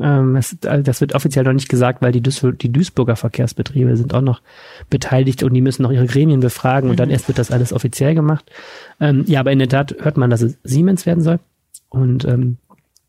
ähm, 0.00 0.34
das, 0.34 0.52
äh, 0.64 0.82
das, 0.82 1.00
wird 1.00 1.14
offiziell 1.14 1.44
noch 1.44 1.52
nicht 1.52 1.68
gesagt, 1.68 2.02
weil 2.02 2.12
die, 2.12 2.22
Duis 2.22 2.44
die 2.60 2.72
Duisburger 2.72 3.16
Verkehrsbetriebe 3.16 3.96
sind 3.96 4.14
auch 4.14 4.20
noch 4.20 4.40
beteiligt 4.90 5.42
und 5.42 5.54
die 5.54 5.60
müssen 5.60 5.82
noch 5.82 5.92
ihre 5.92 6.06
Gremien 6.06 6.40
befragen 6.40 6.88
und 6.88 6.96
mhm. 6.96 6.98
dann 6.98 7.10
erst 7.10 7.28
wird 7.28 7.38
das 7.38 7.50
alles 7.50 7.72
offiziell 7.72 8.14
gemacht. 8.14 8.50
Ähm, 9.00 9.24
ja, 9.26 9.40
aber 9.40 9.52
in 9.52 9.58
der 9.58 9.68
Tat 9.68 9.94
hört 10.00 10.16
man, 10.16 10.30
dass 10.30 10.42
es 10.42 10.58
Siemens 10.64 11.06
werden 11.06 11.22
soll. 11.22 11.38
Und 11.90 12.24
ähm, 12.24 12.58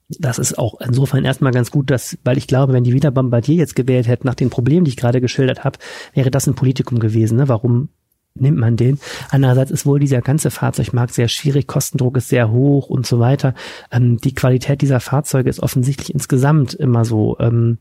das 0.10 0.38
ist 0.38 0.60
auch 0.60 0.79
insofern 0.82 1.25
erstmal 1.25 1.51
ganz 1.51 1.72
gut, 1.72 1.89
dass, 1.89 2.17
weil 2.24 2.38
ich 2.38 2.48
glaube, 2.48 2.74
wenn 2.74 2.84
die 2.84 2.94
wieder 2.94 3.10
Bombardier 3.10 3.55
jetzt 3.55 3.75
gewählt 3.75 4.08
hätten, 4.08 4.27
nach 4.27 4.36
den 4.36 4.51
Problemen, 4.51 4.86
die 4.86 4.89
ich 4.89 4.98
gerade 4.98 5.22
geschildert 5.22 5.63
habe, 5.63 5.79
wäre 6.13 6.29
das 6.29 6.46
ein 6.46 6.55
Politikum 6.55 7.00
gewesen. 7.00 7.38
Ne? 7.38 7.48
Warum 7.48 7.89
nimmt 8.36 8.58
man 8.58 8.75
den. 8.75 9.00
Andererseits 9.30 9.72
ist 9.72 9.86
wohl 9.86 10.00
dieser 10.00 10.22
ganze 10.22 10.51
Fahrzeugmarkt 10.51 11.13
sehr 11.13 11.27
schwierig, 11.27 11.68
Kostendruck 11.68 12.18
ist 12.18 12.30
sehr 12.30 12.51
hoch 12.51 12.89
und 12.89 13.08
so 13.08 13.20
weiter. 13.20 13.54
Ähm, 13.92 14.18
die 14.18 14.36
Qualität 14.36 14.82
dieser 14.82 15.00
Fahrzeuge 15.00 15.50
ist 15.50 15.62
offensichtlich 15.62 16.13
insgesamt 16.13 16.74
immer 16.74 17.06
so 17.06 17.38
ähm, 17.39 17.77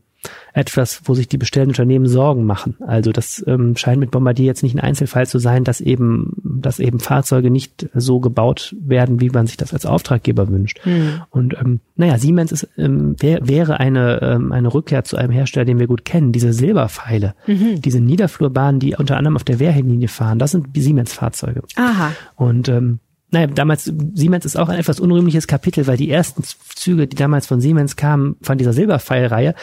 etwas, 0.53 1.01
wo 1.05 1.13
sich 1.13 1.27
die 1.27 1.37
bestellenden 1.37 1.73
Unternehmen 1.73 2.07
Sorgen 2.07 2.45
machen. 2.45 2.77
Also 2.85 3.11
das 3.11 3.43
ähm, 3.47 3.75
scheint 3.75 3.99
mit 3.99 4.11
Bombardier 4.11 4.45
jetzt 4.45 4.63
nicht 4.63 4.75
ein 4.75 4.79
Einzelfall 4.79 5.27
zu 5.27 5.39
sein, 5.39 5.63
dass 5.63 5.81
eben, 5.81 6.33
dass 6.43 6.79
eben 6.79 6.99
Fahrzeuge 6.99 7.49
nicht 7.49 7.89
so 7.93 8.19
gebaut 8.19 8.75
werden, 8.79 9.19
wie 9.19 9.29
man 9.29 9.47
sich 9.47 9.57
das 9.57 9.73
als 9.73 9.85
Auftraggeber 9.85 10.47
wünscht. 10.49 10.79
Mhm. 10.85 11.21
Und 11.29 11.55
ähm, 11.59 11.79
naja, 11.95 12.17
Siemens 12.17 12.51
ist, 12.51 12.69
ähm, 12.77 13.15
wär, 13.19 13.39
wäre 13.47 13.79
eine, 13.79 14.21
ähm, 14.21 14.51
eine 14.51 14.73
Rückkehr 14.73 15.03
zu 15.03 15.17
einem 15.17 15.31
Hersteller, 15.31 15.65
den 15.65 15.79
wir 15.79 15.87
gut 15.87 16.05
kennen. 16.05 16.31
Diese 16.31 16.53
Silberpfeile, 16.53 17.35
mhm. 17.47 17.81
diese 17.81 17.99
Niederflurbahnen, 17.99 18.79
die 18.79 18.95
unter 18.95 19.17
anderem 19.17 19.35
auf 19.35 19.43
der 19.43 19.59
Wehrlinie 19.59 20.07
fahren, 20.07 20.39
das 20.39 20.51
sind 20.51 20.67
Siemens-Fahrzeuge. 20.75 21.63
Aha. 21.75 22.11
Und 22.35 22.69
ähm, 22.69 22.99
naja, 23.31 23.47
damals, 23.47 23.91
Siemens 24.13 24.45
ist 24.45 24.55
auch 24.55 24.69
ein 24.69 24.79
etwas 24.79 24.99
unrühmliches 24.99 25.47
Kapitel, 25.47 25.87
weil 25.87 25.97
die 25.97 26.09
ersten 26.09 26.43
Züge, 26.43 27.07
die 27.07 27.17
damals 27.17 27.47
von 27.47 27.59
Siemens 27.59 27.97
kamen, 27.97 28.37
von 28.41 28.57
dieser 28.57 28.71
Silberpfeilreihe, 28.71 29.55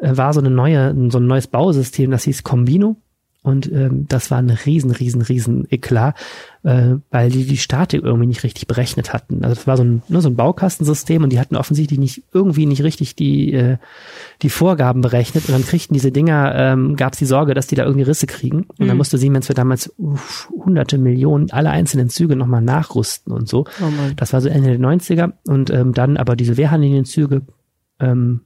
war 0.00 0.32
so 0.32 0.40
eine 0.40 0.50
neue, 0.50 0.94
so 1.10 1.18
ein 1.18 1.26
neues 1.26 1.46
Bausystem, 1.46 2.10
das 2.10 2.24
hieß 2.24 2.44
Combino. 2.44 2.96
Und 3.48 3.70
ähm, 3.72 4.06
das 4.08 4.30
war 4.30 4.38
ein 4.38 4.50
riesen, 4.50 4.90
riesen, 4.90 5.22
riesen 5.22 5.66
Eklat, 5.70 6.16
äh, 6.64 6.96
weil 7.10 7.30
die 7.30 7.46
die 7.46 7.56
Statik 7.56 8.02
irgendwie 8.02 8.26
nicht 8.26 8.42
richtig 8.42 8.66
berechnet 8.66 9.12
hatten. 9.14 9.44
Also 9.44 9.54
das 9.54 9.66
war 9.66 9.76
so 9.76 9.84
ein, 9.84 10.02
nur 10.08 10.20
so 10.20 10.28
ein 10.28 10.34
Baukastensystem 10.36 11.22
und 11.22 11.32
die 11.32 11.38
hatten 11.38 11.56
offensichtlich 11.56 12.00
nicht 12.00 12.24
irgendwie 12.34 12.66
nicht 12.66 12.82
richtig 12.82 13.14
die 13.14 13.54
äh, 13.54 13.78
die 14.42 14.50
Vorgaben 14.50 15.02
berechnet 15.02 15.46
und 15.46 15.54
dann 15.54 15.64
kriegten 15.64 15.94
diese 15.94 16.10
Dinger, 16.10 16.52
ähm, 16.56 16.96
gab 16.96 17.12
es 17.12 17.20
die 17.20 17.26
Sorge, 17.26 17.54
dass 17.54 17.68
die 17.68 17.76
da 17.76 17.84
irgendwie 17.84 18.02
Risse 18.02 18.26
kriegen 18.26 18.64
und 18.64 18.80
mhm. 18.80 18.88
dann 18.88 18.96
musste 18.96 19.18
Siemens 19.18 19.46
für 19.46 19.54
damals 19.54 19.94
uff, 19.98 20.50
hunderte 20.50 20.98
Millionen 20.98 21.50
alle 21.50 21.70
einzelnen 21.70 22.10
Züge 22.10 22.34
nochmal 22.34 22.60
nachrüsten 22.60 23.32
und 23.32 23.48
so. 23.48 23.66
Oh 23.80 23.90
das 24.16 24.32
war 24.32 24.40
so 24.40 24.48
Ende 24.48 24.76
der 24.76 24.80
90er 24.80 25.32
und 25.46 25.70
ähm, 25.70 25.94
dann 25.94 26.16
aber 26.16 26.34
diese 26.34 26.56
Wehrhanlinienzüge 26.56 27.42
ähm, 28.00 28.40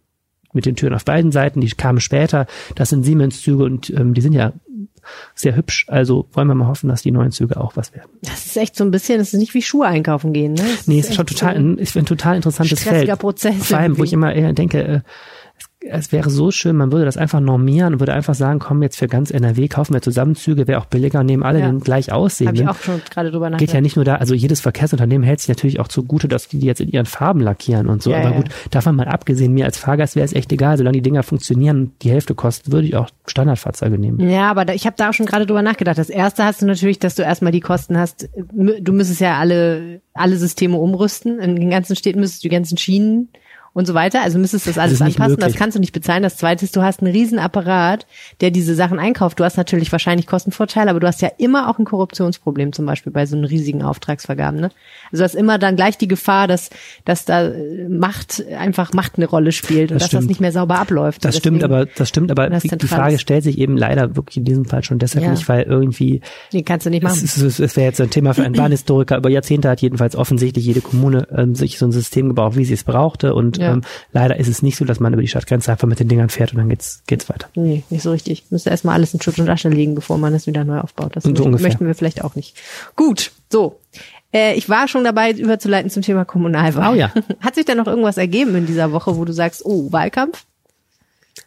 mit 0.52 0.66
den 0.66 0.76
Türen 0.76 0.94
auf 0.94 1.04
beiden 1.04 1.32
Seiten, 1.32 1.60
die 1.60 1.68
kamen 1.70 2.00
später. 2.00 2.46
Das 2.74 2.90
sind 2.90 3.04
Siemens-Züge 3.04 3.64
und 3.64 3.90
ähm, 3.90 4.14
die 4.14 4.20
sind 4.20 4.32
ja 4.32 4.52
sehr 5.34 5.56
hübsch. 5.56 5.86
Also 5.88 6.26
wollen 6.32 6.48
wir 6.48 6.54
mal 6.54 6.68
hoffen, 6.68 6.88
dass 6.88 7.02
die 7.02 7.10
neuen 7.10 7.32
Züge 7.32 7.60
auch 7.60 7.76
was 7.76 7.94
werden. 7.94 8.10
Das 8.22 8.46
ist 8.46 8.56
echt 8.56 8.76
so 8.76 8.84
ein 8.84 8.90
bisschen, 8.90 9.18
das 9.18 9.32
ist 9.32 9.38
nicht 9.38 9.54
wie 9.54 9.62
Schuhe 9.62 9.86
einkaufen 9.86 10.32
gehen. 10.32 10.54
Ne? 10.54 10.62
Das 10.62 10.86
nee, 10.86 10.98
ist, 10.98 11.10
ist 11.10 11.16
schon 11.16 11.26
total, 11.26 11.60
so 11.60 11.78
ich 11.78 11.90
finde 11.90 12.08
total 12.08 12.36
interessantes 12.36 12.82
Feld. 12.82 13.18
Prozess. 13.18 13.66
Vor 13.66 13.78
allem, 13.78 13.98
wo 13.98 14.04
ich 14.04 14.12
immer 14.12 14.32
eher 14.32 14.52
denke, 14.52 14.82
äh, 14.82 15.00
es 15.84 16.12
wäre 16.12 16.30
so 16.30 16.50
schön, 16.50 16.76
man 16.76 16.92
würde 16.92 17.04
das 17.04 17.16
einfach 17.16 17.40
normieren 17.40 17.94
und 17.94 18.00
würde 18.00 18.12
einfach 18.12 18.34
sagen, 18.34 18.58
komm 18.58 18.82
jetzt 18.82 18.96
für 18.96 19.08
ganz 19.08 19.30
NRW, 19.30 19.68
kaufen 19.68 19.94
wir 19.94 20.02
Zusammenzüge, 20.02 20.66
wäre 20.66 20.80
auch 20.80 20.86
billiger, 20.86 21.22
nehmen 21.24 21.42
alle 21.42 21.60
ja. 21.60 21.66
den 21.66 21.80
gleich 21.80 22.12
aussehen. 22.12 22.48
Habe 22.48 22.56
ich 22.56 22.68
auch 22.68 22.76
schon 22.76 23.00
gerade 23.10 23.30
drüber 23.30 23.50
nachgedacht. 23.50 23.68
Geht 23.68 23.74
ja 23.74 23.80
nicht 23.80 23.96
nur 23.96 24.04
da, 24.04 24.16
also 24.16 24.34
jedes 24.34 24.60
Verkehrsunternehmen 24.60 25.24
hält 25.24 25.40
sich 25.40 25.48
natürlich 25.48 25.80
auch 25.80 25.88
zugute, 25.88 26.28
dass 26.28 26.48
die 26.48 26.60
jetzt 26.60 26.80
in 26.80 26.88
ihren 26.88 27.06
Farben 27.06 27.40
lackieren 27.40 27.88
und 27.88 28.02
so. 28.02 28.10
Ja, 28.10 28.18
Aber 28.18 28.30
ja. 28.30 28.36
gut, 28.36 28.48
davon 28.70 28.96
mal 28.96 29.08
abgesehen, 29.08 29.52
mir 29.52 29.64
als 29.64 29.78
Fahrgast 29.78 30.16
wäre 30.16 30.24
es 30.24 30.32
echt 30.32 30.52
egal, 30.52 30.78
solange 30.78 30.94
die 30.94 31.02
Dinger 31.02 31.22
funktionieren, 31.22 31.92
die 32.02 32.10
Hälfte 32.10 32.34
kosten, 32.34 32.72
würde 32.72 32.86
ich 32.86 32.96
auch 32.96 33.08
Standardfahrzeuge 33.26 33.98
nehmen. 33.98 34.20
Ja, 34.28 34.50
aber 34.50 34.64
da, 34.64 34.74
ich 34.74 34.86
habe 34.86 34.96
da 34.96 35.10
auch 35.10 35.14
schon 35.14 35.26
gerade 35.26 35.46
drüber 35.46 35.62
nachgedacht. 35.62 35.98
Das 35.98 36.10
erste 36.10 36.44
hast 36.44 36.62
du 36.62 36.66
natürlich, 36.66 36.98
dass 36.98 37.14
du 37.14 37.22
erstmal 37.22 37.52
die 37.52 37.60
Kosten 37.60 37.98
hast. 37.98 38.28
Du 38.34 38.92
müsstest 38.92 39.20
ja 39.20 39.38
alle, 39.38 40.00
alle 40.14 40.36
Systeme 40.36 40.76
umrüsten. 40.76 41.38
In 41.38 41.56
den 41.56 41.70
ganzen 41.70 41.96
Städten 41.96 42.20
müsstest 42.20 42.44
du 42.44 42.48
die 42.48 42.54
ganzen 42.54 42.78
Schienen 42.78 43.28
und 43.74 43.86
so 43.86 43.94
weiter. 43.94 44.22
Also 44.22 44.38
müsstest 44.38 44.66
das 44.66 44.78
alles 44.78 44.98
das 44.98 45.06
anpassen. 45.06 45.32
Möglich. 45.32 45.46
Das 45.46 45.56
kannst 45.56 45.76
du 45.76 45.80
nicht 45.80 45.92
bezahlen. 45.92 46.22
Das 46.22 46.36
zweite 46.36 46.64
ist, 46.64 46.76
du 46.76 46.82
hast 46.82 47.00
einen 47.00 47.12
riesen 47.12 47.38
Apparat, 47.38 48.06
der 48.40 48.50
diese 48.50 48.74
Sachen 48.74 48.98
einkauft. 48.98 49.40
Du 49.40 49.44
hast 49.44 49.56
natürlich 49.56 49.90
wahrscheinlich 49.92 50.26
Kostenvorteile, 50.26 50.90
aber 50.90 51.00
du 51.00 51.06
hast 51.06 51.22
ja 51.22 51.30
immer 51.38 51.70
auch 51.70 51.78
ein 51.78 51.84
Korruptionsproblem, 51.84 52.72
zum 52.72 52.84
Beispiel 52.84 53.12
bei 53.12 53.24
so 53.24 53.36
einem 53.36 53.46
riesigen 53.46 53.82
Auftragsvergaben. 53.82 54.60
Ne? 54.60 54.70
Also 55.10 55.22
du 55.22 55.24
hast 55.24 55.34
immer 55.34 55.58
dann 55.58 55.76
gleich 55.76 55.96
die 55.96 56.08
Gefahr, 56.08 56.48
dass, 56.48 56.70
dass 57.04 57.24
da 57.24 57.50
Macht 57.88 58.44
einfach 58.56 58.92
Macht 58.92 59.16
eine 59.16 59.26
Rolle 59.26 59.52
spielt 59.52 59.90
und 59.90 59.96
das 59.96 60.02
dass 60.02 60.08
stimmt. 60.08 60.22
das 60.24 60.28
nicht 60.28 60.40
mehr 60.40 60.52
sauber 60.52 60.78
abläuft. 60.78 61.24
Das 61.24 61.36
stimmt, 61.36 61.64
aber 61.64 61.86
das 61.86 62.08
stimmt, 62.08 62.30
aber 62.30 62.50
die, 62.50 62.68
die 62.68 62.86
Frage 62.86 63.18
stellt 63.18 63.44
sich 63.44 63.58
eben 63.58 63.76
leider 63.76 64.16
wirklich 64.16 64.36
in 64.36 64.44
diesem 64.44 64.66
Fall 64.66 64.84
schon 64.84 64.98
deshalb 64.98 65.24
ja. 65.24 65.30
nicht, 65.30 65.48
weil 65.48 65.62
irgendwie 65.62 66.20
die 66.52 66.62
kannst 66.62 66.86
du 66.86 66.90
nicht 66.90 67.02
machen. 67.02 67.20
Es, 67.24 67.36
es, 67.38 67.58
es 67.58 67.76
wäre 67.76 67.86
jetzt 67.86 68.00
ein 68.00 68.10
Thema 68.10 68.34
für 68.34 68.44
einen 68.44 68.54
Bahnhistoriker. 68.54 69.16
Über 69.16 69.30
Jahrzehnte 69.30 69.70
hat 69.70 69.80
jedenfalls 69.80 70.14
offensichtlich 70.16 70.64
jede 70.64 70.80
Kommune 70.80 71.26
ähm, 71.34 71.54
sich 71.54 71.78
so 71.78 71.86
ein 71.86 71.92
System 71.92 72.28
gebaut, 72.28 72.56
wie 72.56 72.64
sie 72.64 72.74
es 72.74 72.84
brauchte 72.84 73.34
und 73.34 73.61
ja. 73.62 73.72
ähm, 73.72 73.82
leider 74.12 74.36
ist 74.36 74.48
es 74.48 74.62
nicht 74.62 74.76
so, 74.76 74.84
dass 74.84 75.00
man 75.00 75.12
über 75.12 75.22
die 75.22 75.28
Stadtgrenze 75.28 75.70
einfach 75.72 75.88
mit 75.88 76.00
den 76.00 76.08
Dingern 76.08 76.28
fährt 76.28 76.52
und 76.52 76.58
dann 76.58 76.68
geht's, 76.68 77.02
geht's 77.06 77.28
weiter. 77.28 77.48
Nee, 77.54 77.82
nicht 77.90 78.02
so 78.02 78.10
richtig. 78.10 78.44
Müsste 78.50 78.70
erstmal 78.70 78.94
alles 78.94 79.14
in 79.14 79.20
Schutt 79.20 79.38
und 79.38 79.48
Asche 79.48 79.68
legen, 79.68 79.94
bevor 79.94 80.18
man 80.18 80.34
es 80.34 80.46
wieder 80.46 80.64
neu 80.64 80.80
aufbaut. 80.80 81.16
Das 81.16 81.24
so 81.24 81.30
möchten, 81.30 81.50
möchten 81.62 81.86
wir 81.86 81.94
vielleicht 81.94 82.24
auch 82.24 82.34
nicht. 82.34 82.56
Gut, 82.96 83.32
so. 83.50 83.80
Äh, 84.32 84.54
ich 84.54 84.68
war 84.68 84.88
schon 84.88 85.04
dabei, 85.04 85.32
überzuleiten 85.32 85.90
zum 85.90 86.02
Thema 86.02 86.24
Kommunalwahl. 86.24 86.92
Oh 86.92 86.96
ja. 86.96 87.12
Hat 87.40 87.54
sich 87.54 87.64
da 87.64 87.74
noch 87.74 87.86
irgendwas 87.86 88.16
ergeben 88.16 88.54
in 88.54 88.66
dieser 88.66 88.92
Woche, 88.92 89.16
wo 89.16 89.24
du 89.24 89.32
sagst, 89.32 89.64
oh, 89.64 89.92
Wahlkampf? 89.92 90.44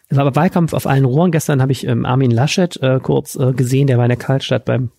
Es 0.08 0.16
war 0.16 0.26
aber 0.26 0.36
Wahlkampf 0.36 0.72
auf 0.72 0.86
allen 0.86 1.04
Rohren. 1.04 1.32
Gestern 1.32 1.60
habe 1.60 1.72
ich 1.72 1.86
ähm, 1.86 2.06
Armin 2.06 2.30
Laschet 2.30 2.76
äh, 2.80 3.00
kurz 3.02 3.34
äh, 3.36 3.52
gesehen, 3.52 3.88
der 3.88 3.98
war 3.98 4.04
in 4.04 4.10
der 4.10 4.18
Kaltstadt 4.18 4.64
beim 4.64 4.90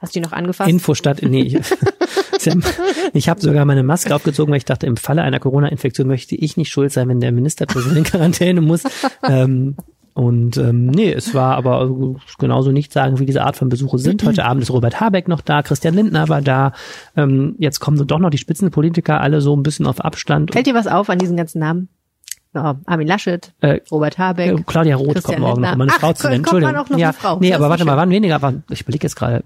Hast 0.00 0.16
du 0.16 0.18
die 0.18 0.24
noch 0.24 0.32
angefasst? 0.32 0.68
Infostadt, 0.68 1.22
nee, 1.22 1.42
ich, 1.42 1.54
ich 3.12 3.28
habe 3.28 3.40
sogar 3.40 3.64
meine 3.64 3.82
Maske 3.82 4.14
aufgezogen, 4.14 4.50
weil 4.52 4.58
ich 4.58 4.64
dachte, 4.64 4.86
im 4.86 4.96
Falle 4.96 5.22
einer 5.22 5.40
Corona-Infektion 5.40 6.06
möchte 6.06 6.34
ich 6.34 6.56
nicht 6.56 6.70
schuld 6.70 6.92
sein, 6.92 7.08
wenn 7.08 7.20
der 7.20 7.32
Ministerpräsident 7.32 7.98
in 7.98 8.04
Quarantäne 8.12 8.60
muss. 8.60 8.84
ähm, 9.28 9.76
und 10.14 10.58
ähm, 10.58 10.86
nee, 10.86 11.10
es 11.10 11.34
war 11.34 11.56
aber 11.56 11.88
genauso 12.38 12.70
nicht 12.70 12.92
sagen, 12.92 13.18
wie 13.18 13.24
diese 13.24 13.44
Art 13.44 13.56
von 13.56 13.70
Besuche 13.70 13.98
sind. 13.98 14.22
Heute 14.24 14.44
Abend 14.44 14.62
ist 14.62 14.70
Robert 14.70 15.00
Habeck 15.00 15.26
noch 15.26 15.40
da, 15.40 15.62
Christian 15.62 15.94
Lindner 15.94 16.28
war 16.28 16.42
da. 16.42 16.72
Ähm, 17.16 17.54
jetzt 17.58 17.80
kommen 17.80 18.06
doch 18.06 18.18
noch 18.18 18.28
die 18.28 18.38
Spitzenpolitiker 18.38 19.20
alle 19.20 19.40
so 19.40 19.56
ein 19.56 19.62
bisschen 19.62 19.86
auf 19.86 20.04
Abstand. 20.04 20.52
Fällt 20.52 20.66
dir 20.66 20.74
was 20.74 20.86
auf 20.86 21.08
an 21.08 21.18
diesen 21.18 21.36
ganzen 21.36 21.60
Namen? 21.60 21.88
Oh, 22.54 22.74
Armin 22.84 23.06
Laschet, 23.06 23.50
äh, 23.62 23.80
Robert 23.90 24.18
Habeck, 24.18 24.58
äh, 24.58 24.62
Claudia 24.66 24.96
Roth 24.96 25.14
Christian 25.14 25.36
kommt 25.36 25.40
morgen 25.40 25.62
Lindner. 25.62 25.70
noch, 25.70 25.74
um 25.76 25.80
eine 25.80 25.92
Ach, 25.92 26.00
Frau 26.00 26.12
zu 26.12 26.26
nennen. 26.26 26.40
Entschuldigung. 26.40 26.74
Noch 26.74 26.90
ja, 26.90 27.08
eine 27.08 27.12
Frau. 27.14 27.38
nee, 27.40 27.54
aber 27.54 27.70
warte 27.70 27.86
mal, 27.86 27.96
waren 27.96 28.10
weniger, 28.10 28.42
waren, 28.42 28.62
ich 28.68 28.82
überlege 28.82 29.04
jetzt 29.06 29.16
gerade, 29.16 29.42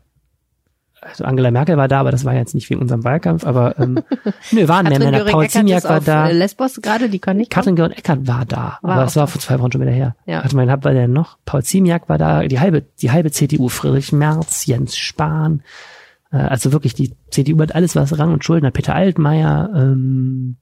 also 1.08 1.24
Angela 1.24 1.50
Merkel 1.50 1.76
war 1.76 1.88
da, 1.88 2.00
aber 2.00 2.10
das 2.10 2.24
war 2.24 2.34
jetzt 2.34 2.54
nicht 2.54 2.68
wegen 2.70 2.80
unserem 2.80 3.04
Wahlkampf, 3.04 3.44
aber 3.44 3.78
ähm, 3.78 4.02
nö, 4.50 4.68
waren 4.68 4.88
mehr 4.88 4.98
Männer. 4.98 5.24
Paul 5.24 5.48
Ziemiak 5.48 5.84
war 5.84 6.00
da. 6.00 6.28
Äh, 6.28 6.32
Lesbos 6.32 6.80
gerade, 6.82 7.08
die 7.08 7.18
kann 7.18 7.36
nicht. 7.36 7.50
Katrin 7.50 7.76
Göring 7.76 7.92
Eckert 7.92 8.26
war 8.26 8.44
da, 8.44 8.78
war 8.82 8.92
aber 8.92 9.04
das 9.04 9.16
war 9.16 9.26
vor 9.26 9.40
zwei 9.40 9.58
Wochen 9.60 9.72
schon 9.72 9.80
wieder 9.80 9.92
her. 9.92 10.16
Ja. 10.26 10.42
Warte 10.42 10.56
mal, 10.56 10.66
war 10.66 10.92
der 10.92 11.08
noch? 11.08 11.38
Paul 11.44 11.62
Ziemiak 11.62 12.08
war 12.08 12.18
da, 12.18 12.42
die 12.42 12.60
halbe, 12.60 12.82
die 13.00 13.10
halbe 13.10 13.30
CDU, 13.30 13.68
Friedrich 13.68 14.12
Merz, 14.12 14.66
Jens 14.66 14.96
Spahn, 14.96 15.62
äh, 16.32 16.36
also 16.36 16.72
wirklich 16.72 16.94
die 16.94 17.14
CDU 17.30 17.60
hat 17.60 17.74
alles, 17.74 17.96
was 17.96 18.18
Rang 18.18 18.32
und 18.32 18.44
Schulden 18.44 18.66
hat. 18.66 18.74
Peter 18.74 18.94
Altmaier, 18.94 19.70
ähm, 19.74 20.56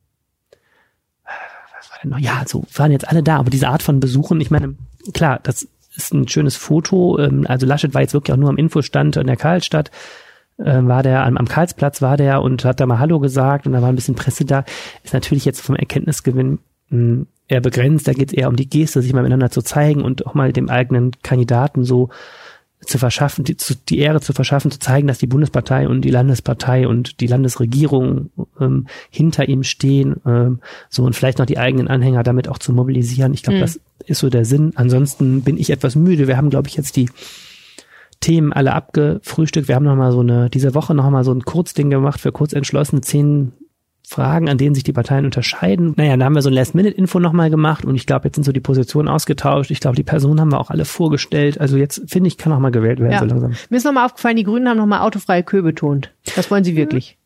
was 1.76 1.90
war 1.90 1.98
denn 2.02 2.10
noch? 2.10 2.18
Ja, 2.18 2.42
so 2.46 2.64
waren 2.74 2.92
jetzt 2.92 3.08
alle 3.08 3.22
da, 3.22 3.38
aber 3.38 3.50
diese 3.50 3.68
Art 3.68 3.82
von 3.82 4.00
Besuchen, 4.00 4.40
ich 4.40 4.50
meine, 4.50 4.74
klar, 5.12 5.40
das 5.42 5.68
ist 5.96 6.12
ein 6.12 6.28
schönes 6.28 6.56
Foto. 6.56 7.18
Ähm, 7.18 7.46
also 7.48 7.66
Laschet 7.66 7.94
war 7.94 8.00
jetzt 8.00 8.14
wirklich 8.14 8.32
auch 8.32 8.38
nur 8.38 8.50
am 8.50 8.56
Infostand 8.56 9.16
in 9.16 9.26
der 9.26 9.36
Karlstadt 9.36 9.90
war 10.56 11.02
der 11.02 11.24
am, 11.24 11.36
am 11.36 11.48
Karlsplatz 11.48 12.00
war 12.00 12.16
der 12.16 12.42
und 12.42 12.64
hat 12.64 12.80
da 12.80 12.86
mal 12.86 12.98
Hallo 12.98 13.18
gesagt 13.20 13.66
und 13.66 13.72
da 13.72 13.82
war 13.82 13.88
ein 13.88 13.96
bisschen 13.96 14.14
Presse 14.14 14.44
da. 14.44 14.64
Ist 15.02 15.14
natürlich 15.14 15.44
jetzt 15.44 15.60
vom 15.60 15.76
Erkenntnisgewinn 15.76 16.58
mh, 16.90 16.98
hm, 16.98 17.26
eher 17.48 17.60
begrenzt. 17.60 18.08
Da 18.08 18.12
geht 18.12 18.28
es 18.28 18.34
eher 18.34 18.48
um 18.48 18.56
die 18.56 18.68
Geste, 18.68 19.02
sich 19.02 19.12
mal 19.12 19.22
miteinander 19.22 19.50
zu 19.50 19.62
zeigen 19.62 20.02
und 20.02 20.26
auch 20.26 20.34
mal 20.34 20.52
dem 20.52 20.68
eigenen 20.68 21.12
Kandidaten 21.22 21.84
so 21.84 22.10
zu 22.86 22.98
verschaffen, 22.98 23.44
die, 23.44 23.56
zu, 23.56 23.74
die 23.74 23.98
Ehre 23.98 24.20
zu 24.20 24.32
verschaffen, 24.32 24.70
zu 24.70 24.78
zeigen, 24.78 25.06
dass 25.08 25.18
die 25.18 25.26
Bundespartei 25.26 25.88
und 25.88 26.02
die 26.02 26.10
Landespartei 26.10 26.86
und 26.86 27.20
die 27.20 27.26
Landesregierung 27.26 28.30
ähm, 28.60 28.86
hinter 29.10 29.48
ihm 29.48 29.62
stehen, 29.62 30.16
ähm, 30.26 30.60
so 30.90 31.04
und 31.04 31.16
vielleicht 31.16 31.38
noch 31.38 31.46
die 31.46 31.58
eigenen 31.58 31.88
Anhänger 31.88 32.22
damit 32.22 32.48
auch 32.48 32.58
zu 32.58 32.72
mobilisieren. 32.72 33.32
Ich 33.32 33.42
glaube, 33.42 33.58
mhm. 33.58 33.62
das 33.62 33.80
ist 34.06 34.18
so 34.18 34.28
der 34.28 34.44
Sinn. 34.44 34.72
Ansonsten 34.74 35.42
bin 35.42 35.56
ich 35.56 35.70
etwas 35.70 35.96
müde. 35.96 36.28
Wir 36.28 36.36
haben, 36.36 36.50
glaube 36.50 36.68
ich, 36.68 36.76
jetzt 36.76 36.96
die 36.96 37.08
Themen 38.24 38.54
alle 38.54 38.72
abgefrühstückt. 38.72 39.68
Wir 39.68 39.74
haben 39.74 39.84
noch 39.84 39.96
mal 39.96 40.10
so 40.10 40.20
eine, 40.20 40.48
diese 40.48 40.74
Woche 40.74 40.94
noch 40.94 41.08
mal 41.10 41.24
so 41.24 41.32
ein 41.32 41.42
Kurzding 41.42 41.90
gemacht 41.90 42.18
für 42.18 42.32
kurz 42.32 42.54
entschlossene 42.54 43.02
zehn 43.02 43.52
Fragen, 44.06 44.48
an 44.48 44.56
denen 44.56 44.74
sich 44.74 44.82
die 44.82 44.94
Parteien 44.94 45.26
unterscheiden. 45.26 45.92
Naja, 45.96 46.16
da 46.16 46.24
haben 46.24 46.34
wir 46.34 46.40
so 46.40 46.48
ein 46.48 46.54
Last-Minute-Info 46.54 47.20
nochmal 47.20 47.50
gemacht 47.50 47.84
und 47.84 47.96
ich 47.96 48.06
glaube, 48.06 48.26
jetzt 48.26 48.36
sind 48.36 48.44
so 48.44 48.52
die 48.52 48.60
Positionen 48.60 49.08
ausgetauscht. 49.08 49.70
Ich 49.70 49.80
glaube, 49.80 49.96
die 49.96 50.04
Personen 50.04 50.40
haben 50.40 50.52
wir 50.52 50.58
auch 50.58 50.70
alle 50.70 50.86
vorgestellt. 50.86 51.60
Also 51.60 51.76
jetzt, 51.76 52.02
finde 52.06 52.28
ich, 52.28 52.38
kann 52.38 52.52
auch 52.52 52.58
mal 52.60 52.70
gewählt 52.70 52.98
werden 52.98 53.12
ja. 53.12 53.18
so 53.18 53.26
langsam. 53.26 53.52
Mir 53.68 53.76
ist 53.76 53.84
nochmal 53.84 54.06
aufgefallen, 54.06 54.36
die 54.36 54.44
Grünen 54.44 54.68
haben 54.68 54.78
nochmal 54.78 55.00
autofreie 55.00 55.42
Kö 55.42 55.60
betont. 55.60 56.10
Das 56.34 56.50
wollen 56.50 56.64
sie 56.64 56.76
wirklich. 56.76 57.18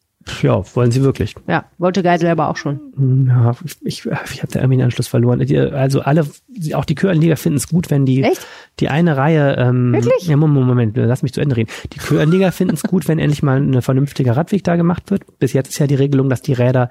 Ja, 0.43 0.63
wollen 0.75 0.91
sie 0.91 1.03
wirklich. 1.03 1.35
Ja, 1.47 1.65
wollte 1.79 2.03
Geisel 2.03 2.29
aber 2.29 2.49
auch 2.49 2.57
schon. 2.57 2.81
Hm, 2.97 3.27
ja, 3.29 3.55
ich, 3.83 4.07
ich 4.07 4.43
habe 4.43 4.53
da 4.53 4.61
irgendwie 4.61 4.77
den 4.77 4.85
Anschluss 4.85 5.09
verloren. 5.09 5.41
Also 5.73 6.01
alle, 6.01 6.27
auch 6.75 6.85
die 6.85 6.95
Köhrenliga 6.95 7.37
finden 7.37 7.59
es 7.59 7.69
gut, 7.69 7.91
wenn 7.91 8.07
die 8.07 8.23
Echt? 8.23 8.47
die 8.81 8.89
eine 8.89 9.17
Reihe. 9.17 9.57
Ähm, 9.59 9.93
Wirklich? 9.93 10.27
Ja, 10.27 10.37
Moment, 10.37 10.67
Moment, 10.67 10.97
lass 10.97 11.23
mich 11.23 11.33
zu 11.33 11.41
Ende 11.41 11.57
reden. 11.57 11.71
Die 11.93 11.99
Köhrenliga 11.99 12.51
finden 12.51 12.75
es 12.75 12.83
gut, 12.83 13.09
wenn 13.09 13.19
endlich 13.19 13.43
mal 13.43 13.61
ein 13.61 13.83
vernünftiger 13.83 14.37
Radweg 14.37 14.65
da 14.65 14.77
gemacht 14.77 15.11
wird. 15.11 15.39
Bis 15.39 15.53
jetzt 15.53 15.69
ist 15.69 15.79
ja 15.79 15.87
die 15.87 15.95
Regelung, 15.95 16.29
dass 16.29 16.43
die 16.43 16.53
Räder 16.53 16.91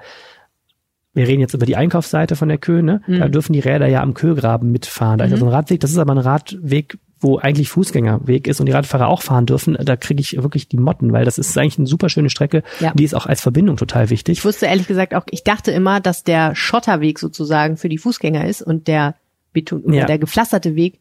wir 1.13 1.27
reden 1.27 1.41
jetzt 1.41 1.55
über 1.55 1.65
die 1.65 1.75
Einkaufsseite 1.75 2.35
von 2.35 2.47
der 2.47 2.59
Kö, 2.59 2.83
ne? 2.83 3.01
Mhm. 3.07 3.19
Da 3.19 3.27
dürfen 3.27 3.51
die 3.51 3.59
Räder 3.59 3.87
ja 3.87 4.03
am 4.03 4.13
Kögraben 4.13 4.71
mitfahren. 4.71 5.17
Da 5.17 5.25
ist 5.25 5.31
ja 5.31 5.37
mhm. 5.37 5.39
so 5.39 5.45
ein 5.47 5.51
Radweg, 5.51 5.79
das 5.79 5.89
ist 5.89 5.97
aber 5.97 6.13
ein 6.13 6.19
Radweg, 6.19 6.99
wo 7.19 7.39
eigentlich 7.39 7.69
Fußgängerweg 7.69 8.47
ist 8.47 8.59
und 8.59 8.67
die 8.67 8.71
Radfahrer 8.71 9.07
auch 9.07 9.21
fahren 9.21 9.45
dürfen, 9.45 9.77
da 9.79 9.95
kriege 9.95 10.21
ich 10.21 10.41
wirklich 10.41 10.67
die 10.67 10.77
Motten, 10.77 11.11
weil 11.11 11.25
das 11.25 11.37
ist 11.37 11.57
eigentlich 11.57 11.79
eine 11.79 11.87
super 11.87 12.09
schöne 12.09 12.29
Strecke. 12.29 12.63
Ja. 12.79 12.93
Die 12.93 13.03
ist 13.03 13.15
auch 13.15 13.25
als 13.25 13.41
Verbindung 13.41 13.77
total 13.77 14.09
wichtig. 14.09 14.37
Ich 14.37 14.45
wusste 14.45 14.67
ehrlich 14.67 14.87
gesagt 14.87 15.15
auch, 15.15 15.25
ich 15.31 15.43
dachte 15.43 15.71
immer, 15.71 15.99
dass 15.99 16.23
der 16.23 16.55
Schotterweg 16.55 17.19
sozusagen 17.19 17.77
für 17.77 17.89
die 17.89 17.97
Fußgänger 17.97 18.45
ist 18.45 18.61
und 18.61 18.87
der 18.87 19.15
Beton, 19.53 19.91
ja. 19.91 20.05
der 20.05 20.19
gepflasterte 20.19 20.75
Weg 20.75 20.99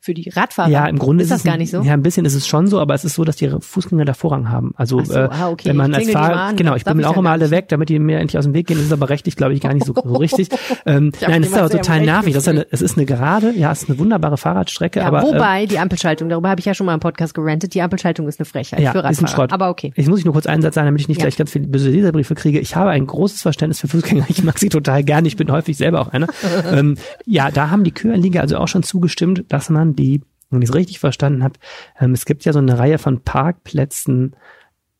für 0.00 0.14
die 0.14 0.28
Radfahrer. 0.28 0.70
Ja, 0.70 0.86
im 0.86 0.98
Grunde 0.98 1.24
ist, 1.24 1.30
das 1.30 1.42
gar 1.42 1.56
nicht 1.56 1.70
so. 1.70 1.82
Ja, 1.82 1.92
ein 1.92 2.02
bisschen 2.02 2.24
ist 2.24 2.34
es 2.34 2.46
schon 2.46 2.68
so, 2.68 2.80
aber 2.80 2.94
es 2.94 3.04
ist 3.04 3.14
so, 3.14 3.24
dass 3.24 3.36
die 3.36 3.50
Fußgänger 3.58 4.04
da 4.04 4.14
Vorrang 4.14 4.48
haben. 4.48 4.72
Also 4.76 5.02
so, 5.02 5.12
äh, 5.12 5.28
ah, 5.30 5.50
okay. 5.50 5.68
wenn 5.68 5.76
man 5.76 5.94
als 5.94 6.10
Fahrer, 6.10 6.54
genau, 6.54 6.76
ich 6.76 6.84
bin 6.84 7.04
auch 7.04 7.16
immer 7.16 7.30
alle 7.30 7.50
weg, 7.50 7.68
damit 7.68 7.88
die 7.88 7.98
mir 7.98 8.18
endlich 8.18 8.38
aus 8.38 8.44
dem 8.44 8.54
Weg 8.54 8.68
gehen. 8.68 8.76
Das 8.76 8.86
ist 8.86 8.92
aber 8.92 9.08
rechtlich, 9.08 9.34
glaube 9.34 9.54
ich, 9.54 9.60
gar 9.60 9.74
nicht 9.74 9.84
so, 9.84 9.94
so 9.94 10.00
richtig. 10.16 10.48
Ähm, 10.86 11.12
nein, 11.20 11.42
es 11.42 11.50
ist 11.50 11.58
aber 11.58 11.70
total 11.70 12.02
nervig. 12.02 12.32
Das 12.32 12.44
ist 12.44 12.48
eine, 12.48 12.66
es 12.70 12.80
ist 12.80 12.96
eine 12.96 13.06
gerade, 13.06 13.50
ja, 13.52 13.72
es 13.72 13.82
ist 13.82 13.90
eine 13.90 13.98
wunderbare 13.98 14.36
Fahrradstrecke. 14.36 15.00
Ja, 15.00 15.06
aber 15.06 15.22
wobei 15.22 15.64
äh, 15.64 15.66
die 15.66 15.78
Ampelschaltung, 15.78 16.28
darüber 16.28 16.48
habe 16.48 16.60
ich 16.60 16.66
ja 16.66 16.74
schon 16.74 16.86
mal 16.86 16.94
im 16.94 17.00
Podcast 17.00 17.34
gerantet. 17.34 17.74
Die 17.74 17.82
Ampelschaltung 17.82 18.28
ist 18.28 18.38
eine 18.38 18.46
Frechheit 18.46 18.80
ja, 18.80 18.92
für 18.92 18.98
Radfahrer. 18.98 19.10
Ist 19.10 19.22
ein 19.22 19.28
Schrott. 19.28 19.52
Aber 19.52 19.68
okay. 19.68 19.92
Jetzt 19.96 20.08
muss 20.08 20.20
ich 20.20 20.24
nur 20.24 20.34
kurz 20.34 20.46
einen 20.46 20.62
Satz 20.62 20.76
sagen, 20.76 20.86
damit 20.86 21.00
ich 21.00 21.08
nicht 21.08 21.18
ja. 21.18 21.24
gleich 21.24 21.36
ganz 21.36 21.50
viele 21.50 21.66
böse 21.66 21.90
Leserbriefe 21.90 22.36
kriege. 22.36 22.60
Ich 22.60 22.76
habe 22.76 22.90
ein 22.90 23.06
großes 23.06 23.42
Verständnis 23.42 23.80
für 23.80 23.88
Fußgänger. 23.88 24.26
Ich 24.28 24.44
mag 24.44 24.58
sie 24.58 24.68
total 24.68 25.02
gerne. 25.02 25.26
Ich 25.26 25.36
bin 25.36 25.50
häufig 25.50 25.76
selber 25.76 26.00
auch 26.00 26.08
einer. 26.08 26.28
ähm, 26.72 26.96
ja, 27.26 27.50
da 27.50 27.70
haben 27.70 27.82
die 27.82 27.92
Kühlerliga 27.92 28.40
also 28.40 28.58
auch 28.58 28.68
schon 28.68 28.82
zugestimmt, 28.82 29.44
dass 29.48 29.70
man 29.70 29.87
die 29.94 30.22
wenn 30.50 30.62
ich 30.62 30.70
es 30.70 30.74
richtig 30.74 30.98
verstanden 30.98 31.42
habe, 31.42 31.54
ähm, 32.00 32.12
es 32.12 32.24
gibt 32.24 32.44
ja 32.44 32.52
so 32.52 32.58
eine 32.58 32.78
Reihe 32.78 32.98
von 32.98 33.20
Parkplätzen 33.20 34.34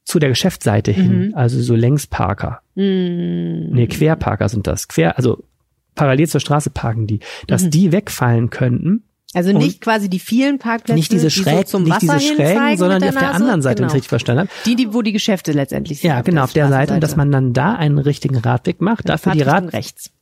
zu 0.04 0.18
der 0.18 0.30
Geschäftsseite 0.30 0.90
hin, 0.90 1.28
mhm. 1.28 1.34
also 1.34 1.60
so 1.60 1.74
Längsparker. 1.74 2.60
Mhm. 2.74 3.70
Nee, 3.72 3.86
Querparker 3.86 4.48
sind 4.48 4.66
das. 4.66 4.88
Quer, 4.88 5.16
also 5.16 5.44
parallel 5.94 6.28
zur 6.28 6.40
Straße 6.40 6.70
parken 6.70 7.06
die, 7.06 7.20
dass 7.46 7.64
mhm. 7.64 7.70
die 7.70 7.92
wegfallen 7.92 8.50
könnten. 8.50 9.04
Also 9.34 9.52
nicht 9.52 9.82
quasi 9.82 10.08
die 10.08 10.20
vielen 10.20 10.58
Parkplätze, 10.58 10.98
nicht 10.98 11.12
diese 11.12 11.30
schräg, 11.30 11.66
die 11.66 11.70
so 11.70 11.78
zum 11.78 11.82
nicht 11.82 12.00
diese 12.00 12.18
schrägen, 12.18 12.78
sondern 12.78 13.02
die 13.02 13.08
auf 13.08 13.14
der 13.14 13.34
anderen 13.34 13.60
Seite, 13.60 13.76
genau. 13.76 13.88
wenn 13.88 13.90
ich 13.90 13.94
richtig 13.96 14.08
verstanden 14.08 14.40
habe. 14.40 14.50
Die, 14.64 14.74
die, 14.74 14.94
wo 14.94 15.02
die 15.02 15.12
Geschäfte 15.12 15.52
letztendlich 15.52 16.00
sind. 16.00 16.08
Ja, 16.08 16.22
genau, 16.22 16.44
auf 16.44 16.54
der 16.54 16.70
Seite 16.70 16.94
und 16.94 17.02
dass 17.02 17.14
man 17.14 17.30
dann 17.30 17.52
da 17.52 17.74
einen 17.74 17.98
richtigen 17.98 18.38
Radweg 18.38 18.80
macht, 18.80 19.10
dafür 19.10 19.32
die 19.32 19.42
Rad 19.42 19.74
rechts. 19.74 20.12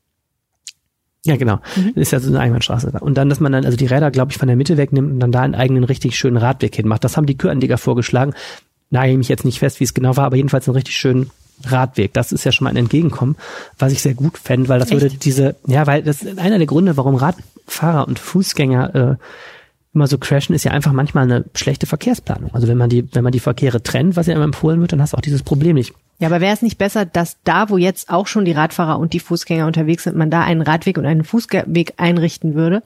Ja, 1.26 1.36
genau. 1.36 1.58
Mhm. 1.74 1.92
Ist 1.96 2.12
ja 2.12 2.20
so 2.20 2.28
eine 2.28 2.40
Einbahnstraße. 2.40 2.92
Und 3.00 3.18
dann, 3.18 3.28
dass 3.28 3.40
man 3.40 3.52
dann 3.52 3.64
also 3.64 3.76
die 3.76 3.86
Räder, 3.86 4.10
glaube 4.10 4.30
ich, 4.30 4.38
von 4.38 4.46
der 4.46 4.56
Mitte 4.56 4.76
wegnimmt 4.76 5.12
und 5.12 5.20
dann 5.20 5.32
da 5.32 5.42
einen 5.42 5.56
eigenen 5.56 5.84
richtig 5.84 6.16
schönen 6.16 6.36
Radweg 6.36 6.74
hinmacht. 6.74 7.02
Das 7.02 7.16
haben 7.16 7.26
die 7.26 7.36
Küranleger 7.36 7.78
vorgeschlagen. 7.78 8.32
Nagel 8.90 9.18
mich 9.18 9.28
jetzt 9.28 9.44
nicht 9.44 9.58
fest, 9.58 9.80
wie 9.80 9.84
es 9.84 9.94
genau 9.94 10.16
war, 10.16 10.26
aber 10.26 10.36
jedenfalls 10.36 10.68
einen 10.68 10.76
richtig 10.76 10.96
schönen 10.96 11.30
Radweg. 11.64 12.12
Das 12.12 12.30
ist 12.30 12.44
ja 12.44 12.52
schon 12.52 12.64
mal 12.64 12.70
ein 12.70 12.76
Entgegenkommen, 12.76 13.36
was 13.78 13.92
ich 13.92 14.02
sehr 14.02 14.14
gut 14.14 14.38
fände, 14.38 14.68
weil 14.68 14.78
das 14.78 14.90
Echt? 14.90 15.00
würde 15.00 15.16
diese, 15.16 15.56
ja, 15.66 15.86
weil 15.86 16.02
das 16.02 16.22
ist 16.22 16.38
einer 16.38 16.58
der 16.58 16.66
Gründe, 16.66 16.96
warum 16.96 17.16
Radfahrer 17.16 18.06
und 18.06 18.18
Fußgänger 18.18 18.94
äh, 18.94 19.16
immer 19.94 20.06
so 20.06 20.18
crashen, 20.18 20.54
ist 20.54 20.64
ja 20.64 20.72
einfach 20.72 20.92
manchmal 20.92 21.24
eine 21.24 21.44
schlechte 21.54 21.86
Verkehrsplanung. 21.86 22.54
Also 22.54 22.68
wenn 22.68 22.76
man 22.76 22.90
die, 22.90 23.08
wenn 23.14 23.24
man 23.24 23.32
die 23.32 23.40
Verkehre 23.40 23.82
trennt, 23.82 24.14
was 24.14 24.26
ja 24.26 24.34
immer 24.34 24.44
empfohlen 24.44 24.80
wird, 24.80 24.92
dann 24.92 25.00
hast 25.00 25.14
du 25.14 25.16
auch 25.16 25.22
dieses 25.22 25.42
Problem 25.42 25.74
nicht. 25.74 25.94
Ja, 26.18 26.28
aber 26.28 26.40
wäre 26.40 26.54
es 26.54 26.62
nicht 26.62 26.78
besser, 26.78 27.04
dass 27.04 27.36
da, 27.44 27.68
wo 27.68 27.76
jetzt 27.76 28.08
auch 28.08 28.26
schon 28.26 28.46
die 28.46 28.52
Radfahrer 28.52 28.98
und 28.98 29.12
die 29.12 29.20
Fußgänger 29.20 29.66
unterwegs 29.66 30.04
sind, 30.04 30.16
man 30.16 30.30
da 30.30 30.42
einen 30.42 30.62
Radweg 30.62 30.96
und 30.96 31.04
einen 31.04 31.24
Fußweg 31.24 31.94
einrichten 31.98 32.54
würde? 32.54 32.82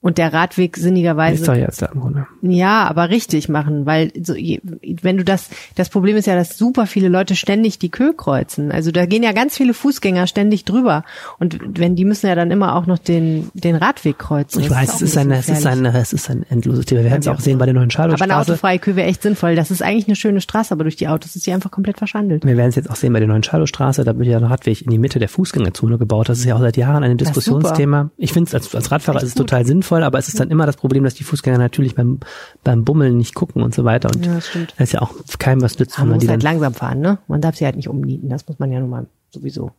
Und 0.00 0.18
der 0.18 0.32
Radweg 0.32 0.76
sinnigerweise. 0.76 1.42
Ist 1.42 1.48
doch 1.48 1.54
jetzt 1.54 1.82
da 1.82 1.86
im 1.86 2.00
Grunde. 2.00 2.26
Ja, 2.42 2.84
aber 2.88 3.10
richtig 3.10 3.48
machen, 3.48 3.84
weil 3.84 4.12
so, 4.22 4.34
wenn 4.34 5.16
du 5.16 5.24
das, 5.24 5.50
das 5.74 5.90
Problem 5.90 6.16
ist 6.16 6.26
ja, 6.26 6.34
dass 6.34 6.56
super 6.56 6.86
viele 6.86 7.08
Leute 7.08 7.36
ständig 7.36 7.78
die 7.78 7.90
Kö 7.90 8.12
kreuzen. 8.14 8.72
Also 8.72 8.92
da 8.92 9.04
gehen 9.06 9.22
ja 9.22 9.32
ganz 9.32 9.56
viele 9.56 9.74
Fußgänger 9.74 10.26
ständig 10.26 10.64
drüber 10.64 11.04
und 11.38 11.58
wenn 11.78 11.96
die 11.96 12.04
müssen 12.04 12.26
ja 12.26 12.34
dann 12.34 12.50
immer 12.50 12.76
auch 12.76 12.86
noch 12.86 12.98
den 12.98 13.50
den 13.54 13.76
Radweg 13.76 14.18
kreuzen. 14.18 14.62
Ich 14.62 14.70
weiß, 14.70 14.94
es 14.94 15.02
ist, 15.02 15.18
ein, 15.18 15.30
es 15.30 15.48
ist 15.48 15.66
ein, 15.66 15.84
es 15.84 16.12
ist 16.12 16.30
ein 16.30 16.44
endloses 16.48 16.86
Thema. 16.86 17.02
Wir 17.02 17.10
werden 17.10 17.20
es 17.20 17.28
auch 17.28 17.40
sehen 17.40 17.58
bei 17.58 17.66
der 17.66 17.74
neuen 17.74 17.90
Schadowstraße. 17.90 18.24
Aber 18.24 18.32
eine 18.32 18.40
autofreie 18.40 18.78
Kö 18.78 18.96
wäre 18.96 19.08
echt 19.08 19.22
sinnvoll. 19.22 19.54
Das 19.54 19.70
ist 19.70 19.82
eigentlich 19.82 20.06
eine 20.06 20.16
schöne 20.16 20.40
Straße, 20.40 20.72
aber 20.72 20.84
durch 20.84 20.96
die 20.96 21.08
Autos 21.08 21.36
ist 21.36 21.44
sie 21.44 21.52
einfach 21.52 21.70
komplett 21.70 21.98
verschandelt. 21.98 22.44
Wir 22.44 22.56
werden 22.56 22.70
es 22.70 22.76
jetzt 22.76 22.90
auch 22.90 22.96
sehen 22.96 23.12
bei 23.12 23.18
der 23.18 23.28
neuen 23.28 23.42
Schadowstraße. 23.42 24.04
Da 24.04 24.16
wird 24.18 24.28
ja 24.28 24.38
ein 24.38 24.44
Radweg 24.44 24.82
in 24.82 24.90
die 24.90 24.98
Mitte 24.98 25.18
der 25.18 25.28
Fußgängerzone 25.28 25.98
gebaut. 25.98 26.28
Das 26.28 26.38
ist 26.38 26.44
ja 26.44 26.54
auch 26.54 26.60
seit 26.60 26.76
Jahren 26.76 27.04
ein 27.04 27.18
Diskussionsthema. 27.18 28.10
Ich 28.16 28.32
finde 28.32 28.48
es 28.48 28.54
als, 28.54 28.74
als 28.74 28.90
Radfahrer 28.90 29.18
ist 29.18 29.28
es 29.28 29.34
total 29.34 29.66
sinnvoll, 29.66 29.89
aber 29.90 30.18
es 30.18 30.28
ist 30.28 30.40
dann 30.40 30.50
immer 30.50 30.66
das 30.66 30.76
Problem, 30.76 31.04
dass 31.04 31.14
die 31.14 31.24
Fußgänger 31.24 31.58
natürlich 31.58 31.94
beim, 31.94 32.20
beim 32.64 32.84
Bummeln 32.84 33.16
nicht 33.16 33.34
gucken 33.34 33.62
und 33.62 33.74
so 33.74 33.84
weiter. 33.84 34.10
Und 34.14 34.24
ja, 34.24 34.34
das, 34.34 34.48
stimmt. 34.48 34.74
das 34.76 34.88
ist 34.88 34.92
ja 34.92 35.02
auch 35.02 35.12
keinem 35.38 35.62
was 35.62 35.78
nützt. 35.78 35.98
Man 35.98 36.10
muss 36.10 36.28
halt 36.28 36.42
langsam 36.42 36.74
fahren, 36.74 37.00
ne? 37.00 37.18
Man 37.28 37.40
darf 37.40 37.56
sie 37.56 37.64
halt 37.64 37.76
nicht 37.76 37.88
umnieten. 37.88 38.28
Das 38.28 38.46
muss 38.48 38.58
man 38.58 38.72
ja 38.72 38.80
nun 38.80 38.90
mal 38.90 39.06
sowieso. 39.30 39.72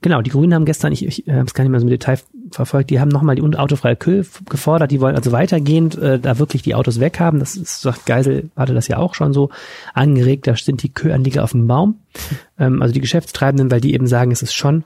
Genau, 0.00 0.22
die 0.22 0.30
Grünen 0.30 0.54
haben 0.54 0.64
gestern, 0.64 0.92
ich, 0.92 1.04
ich 1.04 1.26
äh, 1.26 1.32
habe 1.32 1.46
es 1.46 1.54
gar 1.54 1.64
nicht 1.64 1.70
mehr 1.70 1.80
so 1.80 1.86
im 1.86 1.90
Detail 1.90 2.18
verfolgt, 2.52 2.90
die 2.90 3.00
haben 3.00 3.08
nochmal 3.08 3.34
die 3.34 3.42
autofreie 3.42 3.96
Kö 3.96 4.22
gefordert, 4.48 4.92
die 4.92 5.00
wollen 5.00 5.16
also 5.16 5.32
weitergehend 5.32 5.98
äh, 5.98 6.20
da 6.20 6.38
wirklich 6.38 6.62
die 6.62 6.76
Autos 6.76 7.00
weghaben. 7.00 7.40
Das 7.40 7.56
ist, 7.56 7.80
sagt 7.80 8.06
Geisel, 8.06 8.50
hatte 8.54 8.74
das 8.74 8.86
ja 8.86 8.98
auch 8.98 9.14
schon 9.14 9.32
so 9.32 9.50
angeregt, 9.94 10.46
da 10.46 10.54
sind 10.54 10.82
die 10.82 10.92
Kö-Anlieger 10.92 11.42
auf 11.42 11.52
dem 11.52 11.66
Baum. 11.66 12.00
Ähm, 12.58 12.80
also 12.80 12.94
die 12.94 13.02
Geschäftstreibenden, 13.02 13.70
weil 13.70 13.82
die 13.82 13.92
eben 13.92 14.06
sagen, 14.06 14.32
es 14.32 14.40
ist 14.40 14.54
schon 14.54 14.84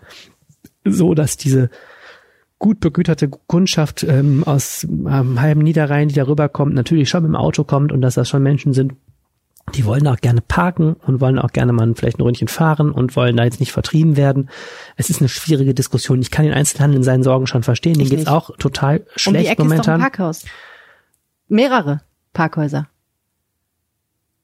so, 0.84 1.14
dass 1.14 1.36
diese 1.36 1.70
gut 2.60 2.78
begüterte 2.78 3.28
Kundschaft 3.28 4.04
ähm, 4.04 4.44
aus 4.44 4.84
ähm, 4.84 5.40
halben 5.40 5.62
Niederrhein, 5.62 6.08
die 6.08 6.14
darüber 6.14 6.48
kommt, 6.48 6.74
natürlich 6.74 7.08
schon 7.08 7.22
mit 7.22 7.30
dem 7.30 7.36
Auto 7.36 7.64
kommt 7.64 7.90
und 7.90 8.02
dass 8.02 8.14
das 8.14 8.28
schon 8.28 8.42
Menschen 8.42 8.74
sind, 8.74 8.92
die 9.74 9.84
wollen 9.84 10.06
auch 10.06 10.18
gerne 10.18 10.42
parken 10.42 10.94
und 11.06 11.20
wollen 11.20 11.38
auch 11.38 11.52
gerne 11.52 11.72
mal 11.72 11.92
vielleicht 11.96 12.18
ein 12.18 12.22
Ründchen 12.22 12.48
fahren 12.48 12.92
und 12.92 13.16
wollen 13.16 13.36
da 13.36 13.44
jetzt 13.44 13.60
nicht 13.60 13.72
vertrieben 13.72 14.16
werden. 14.16 14.50
Es 14.96 15.10
ist 15.10 15.20
eine 15.20 15.28
schwierige 15.28 15.74
Diskussion. 15.74 16.20
Ich 16.20 16.30
kann 16.30 16.44
den 16.44 16.54
Einzelhandel 16.54 16.98
in 16.98 17.02
seinen 17.02 17.22
Sorgen 17.22 17.46
schon 17.46 17.62
verstehen. 17.62 17.98
Den 17.98 18.08
geht's 18.08 18.26
auch 18.26 18.50
total 18.58 19.06
schlecht 19.16 19.26
um 19.26 19.34
die 19.34 19.46
Ecke 19.46 19.62
momentan. 19.62 19.78
Ist 19.80 19.86
doch 19.86 19.92
ein 19.92 20.00
Parkhaus. 20.00 20.44
Mehrere 21.48 22.02
Parkhäuser. 22.34 22.88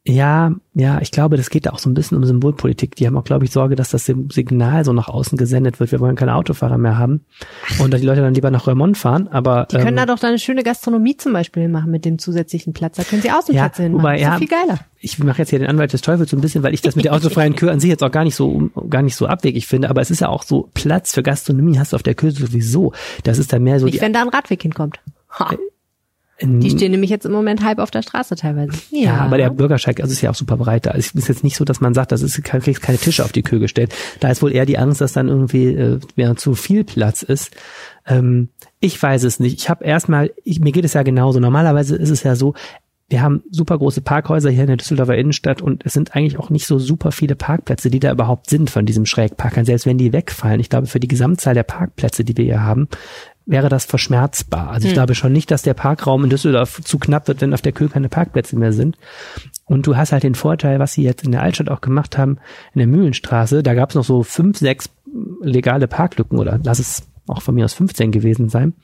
Ja, 0.08 0.54
ja, 0.74 1.00
ich 1.00 1.10
glaube, 1.10 1.36
das 1.36 1.50
geht 1.50 1.66
da 1.66 1.70
auch 1.70 1.80
so 1.80 1.90
ein 1.90 1.94
bisschen 1.94 2.16
um 2.16 2.24
Symbolpolitik. 2.24 2.94
Die 2.94 3.06
haben 3.06 3.16
auch, 3.16 3.24
glaube 3.24 3.44
ich, 3.44 3.50
Sorge, 3.50 3.74
dass 3.74 3.90
das 3.90 4.04
Signal 4.04 4.84
so 4.84 4.92
nach 4.92 5.08
außen 5.08 5.36
gesendet 5.36 5.80
wird. 5.80 5.90
Wir 5.90 5.98
wollen 5.98 6.14
keine 6.14 6.36
Autofahrer 6.36 6.78
mehr 6.78 6.96
haben. 6.96 7.24
Und 7.80 7.92
dass 7.92 8.00
die 8.00 8.06
Leute 8.06 8.20
dann 8.20 8.32
lieber 8.32 8.52
nach 8.52 8.68
Remont 8.68 8.96
fahren. 8.96 9.26
Aber 9.28 9.66
die 9.70 9.76
können 9.76 9.88
ähm, 9.88 9.96
da 9.96 10.06
doch 10.06 10.18
dann 10.18 10.30
eine 10.30 10.38
schöne 10.38 10.62
Gastronomie 10.62 11.16
zum 11.16 11.32
Beispiel 11.32 11.68
machen 11.68 11.90
mit 11.90 12.04
dem 12.04 12.20
zusätzlichen 12.20 12.72
Platz. 12.72 12.96
Da 12.96 13.02
können 13.02 13.20
sie 13.20 13.32
Außenplätze 13.32 13.82
ja, 13.82 13.88
hinmachen. 13.88 14.18
ja, 14.20 14.32
ist 14.34 14.38
viel 14.38 14.48
geiler. 14.48 14.78
Ich 15.00 15.18
mache 15.18 15.38
jetzt 15.38 15.50
hier 15.50 15.58
den 15.58 15.68
Anwalt 15.68 15.92
des 15.92 16.02
Teufels 16.02 16.30
so 16.30 16.36
ein 16.36 16.40
bisschen, 16.40 16.62
weil 16.62 16.72
ich 16.72 16.82
das 16.82 16.94
mit 16.94 17.04
der 17.04 17.12
autofreien 17.12 17.56
Kür 17.56 17.72
an 17.72 17.80
sich 17.80 17.90
jetzt 17.90 18.04
auch 18.04 18.12
gar 18.12 18.24
nicht 18.24 18.36
so 18.36 18.70
gar 18.88 19.02
nicht 19.02 19.16
so 19.16 19.26
abwegig 19.26 19.66
finde. 19.66 19.90
Aber 19.90 20.02
es 20.02 20.10
ist 20.12 20.20
ja 20.20 20.28
auch 20.28 20.44
so 20.44 20.68
Platz 20.74 21.14
für 21.14 21.22
Gastronomie 21.22 21.78
hast 21.78 21.92
du 21.92 21.96
auf 21.96 22.02
der 22.04 22.14
Kür 22.14 22.30
sowieso. 22.30 22.92
Das 23.24 23.38
ist 23.38 23.52
dann 23.52 23.64
mehr 23.64 23.80
so. 23.80 23.86
Nicht, 23.86 24.00
wenn 24.00 24.12
da 24.12 24.22
ein 24.22 24.28
Radweg 24.28 24.62
hinkommt. 24.62 25.00
Ha. 25.38 25.50
Die 26.42 26.70
stehen 26.70 26.90
nämlich 26.90 27.08
jetzt 27.08 27.24
im 27.24 27.32
Moment 27.32 27.64
halb 27.64 27.78
auf 27.78 27.90
der 27.90 28.02
Straße 28.02 28.36
teilweise. 28.36 28.72
Ja, 28.90 29.00
ja 29.00 29.16
aber 29.20 29.38
der 29.38 29.48
Bürgersteig 29.48 30.00
also 30.00 30.12
ist 30.12 30.20
ja 30.20 30.30
auch 30.30 30.34
super 30.34 30.58
breit 30.58 30.84
da. 30.84 30.90
Es 30.90 31.12
ist 31.12 31.28
jetzt 31.28 31.42
nicht 31.42 31.56
so, 31.56 31.64
dass 31.64 31.80
man 31.80 31.94
sagt, 31.94 32.12
das 32.12 32.20
ist 32.20 32.42
kriegst 32.44 32.82
keine 32.82 32.98
Tische 32.98 33.24
auf 33.24 33.32
die 33.32 33.42
Kühe 33.42 33.58
gestellt. 33.58 33.94
Da 34.20 34.30
ist 34.30 34.42
wohl 34.42 34.52
eher 34.52 34.66
die 34.66 34.76
Angst, 34.76 35.00
dass 35.00 35.14
dann 35.14 35.28
irgendwie 35.28 35.68
äh, 35.68 36.34
zu 36.36 36.54
viel 36.54 36.84
Platz 36.84 37.22
ist. 37.22 37.56
Ähm, 38.06 38.50
ich 38.80 39.02
weiß 39.02 39.24
es 39.24 39.40
nicht. 39.40 39.58
Ich 39.58 39.70
habe 39.70 39.84
erstmal, 39.84 40.30
ich, 40.44 40.60
mir 40.60 40.72
geht 40.72 40.84
es 40.84 40.92
ja 40.92 41.02
genauso. 41.02 41.40
Normalerweise 41.40 41.96
ist 41.96 42.10
es 42.10 42.22
ja 42.22 42.36
so, 42.36 42.54
wir 43.08 43.22
haben 43.22 43.42
super 43.50 43.78
große 43.78 44.00
Parkhäuser 44.00 44.50
hier 44.50 44.62
in 44.62 44.66
der 44.66 44.76
Düsseldorfer 44.76 45.16
Innenstadt 45.16 45.62
und 45.62 45.86
es 45.86 45.92
sind 45.92 46.16
eigentlich 46.16 46.38
auch 46.38 46.50
nicht 46.50 46.66
so 46.66 46.78
super 46.78 47.12
viele 47.12 47.36
Parkplätze, 47.36 47.88
die 47.88 48.00
da 48.00 48.10
überhaupt 48.10 48.50
sind 48.50 48.68
von 48.68 48.84
diesem 48.84 49.06
Schrägparkern. 49.06 49.64
Selbst 49.64 49.86
wenn 49.86 49.96
die 49.96 50.12
wegfallen, 50.12 50.60
ich 50.60 50.68
glaube, 50.68 50.88
für 50.88 50.98
die 50.98 51.08
Gesamtzahl 51.08 51.54
der 51.54 51.62
Parkplätze, 51.62 52.24
die 52.24 52.36
wir 52.36 52.44
hier 52.44 52.62
haben, 52.62 52.88
wäre 53.46 53.68
das 53.68 53.84
verschmerzbar. 53.84 54.70
Also 54.70 54.86
ich 54.86 54.92
Hm. 54.92 54.96
glaube 54.96 55.14
schon 55.14 55.32
nicht, 55.32 55.50
dass 55.50 55.62
der 55.62 55.74
Parkraum 55.74 56.24
in 56.24 56.30
Düsseldorf 56.30 56.80
zu 56.82 56.98
knapp 56.98 57.28
wird, 57.28 57.40
wenn 57.40 57.54
auf 57.54 57.62
der 57.62 57.72
Kühe 57.72 57.88
keine 57.88 58.08
Parkplätze 58.08 58.56
mehr 58.58 58.72
sind. 58.72 58.98
Und 59.64 59.86
du 59.86 59.96
hast 59.96 60.12
halt 60.12 60.24
den 60.24 60.34
Vorteil, 60.34 60.78
was 60.80 60.92
sie 60.92 61.02
jetzt 61.02 61.24
in 61.24 61.32
der 61.32 61.42
Altstadt 61.42 61.68
auch 61.70 61.80
gemacht 61.80 62.18
haben, 62.18 62.38
in 62.74 62.80
der 62.80 62.88
Mühlenstraße, 62.88 63.62
da 63.62 63.74
gab 63.74 63.90
es 63.90 63.94
noch 63.94 64.04
so 64.04 64.22
fünf, 64.24 64.58
sechs 64.58 64.90
legale 65.40 65.86
Parklücken 65.88 66.38
oder 66.38 66.58
lass 66.62 66.78
es 66.80 67.08
auch 67.28 67.40
von 67.42 67.54
mir 67.54 67.64
aus 67.64 67.74
15 67.74 68.10
gewesen 68.12 68.48
sein. 68.48 68.74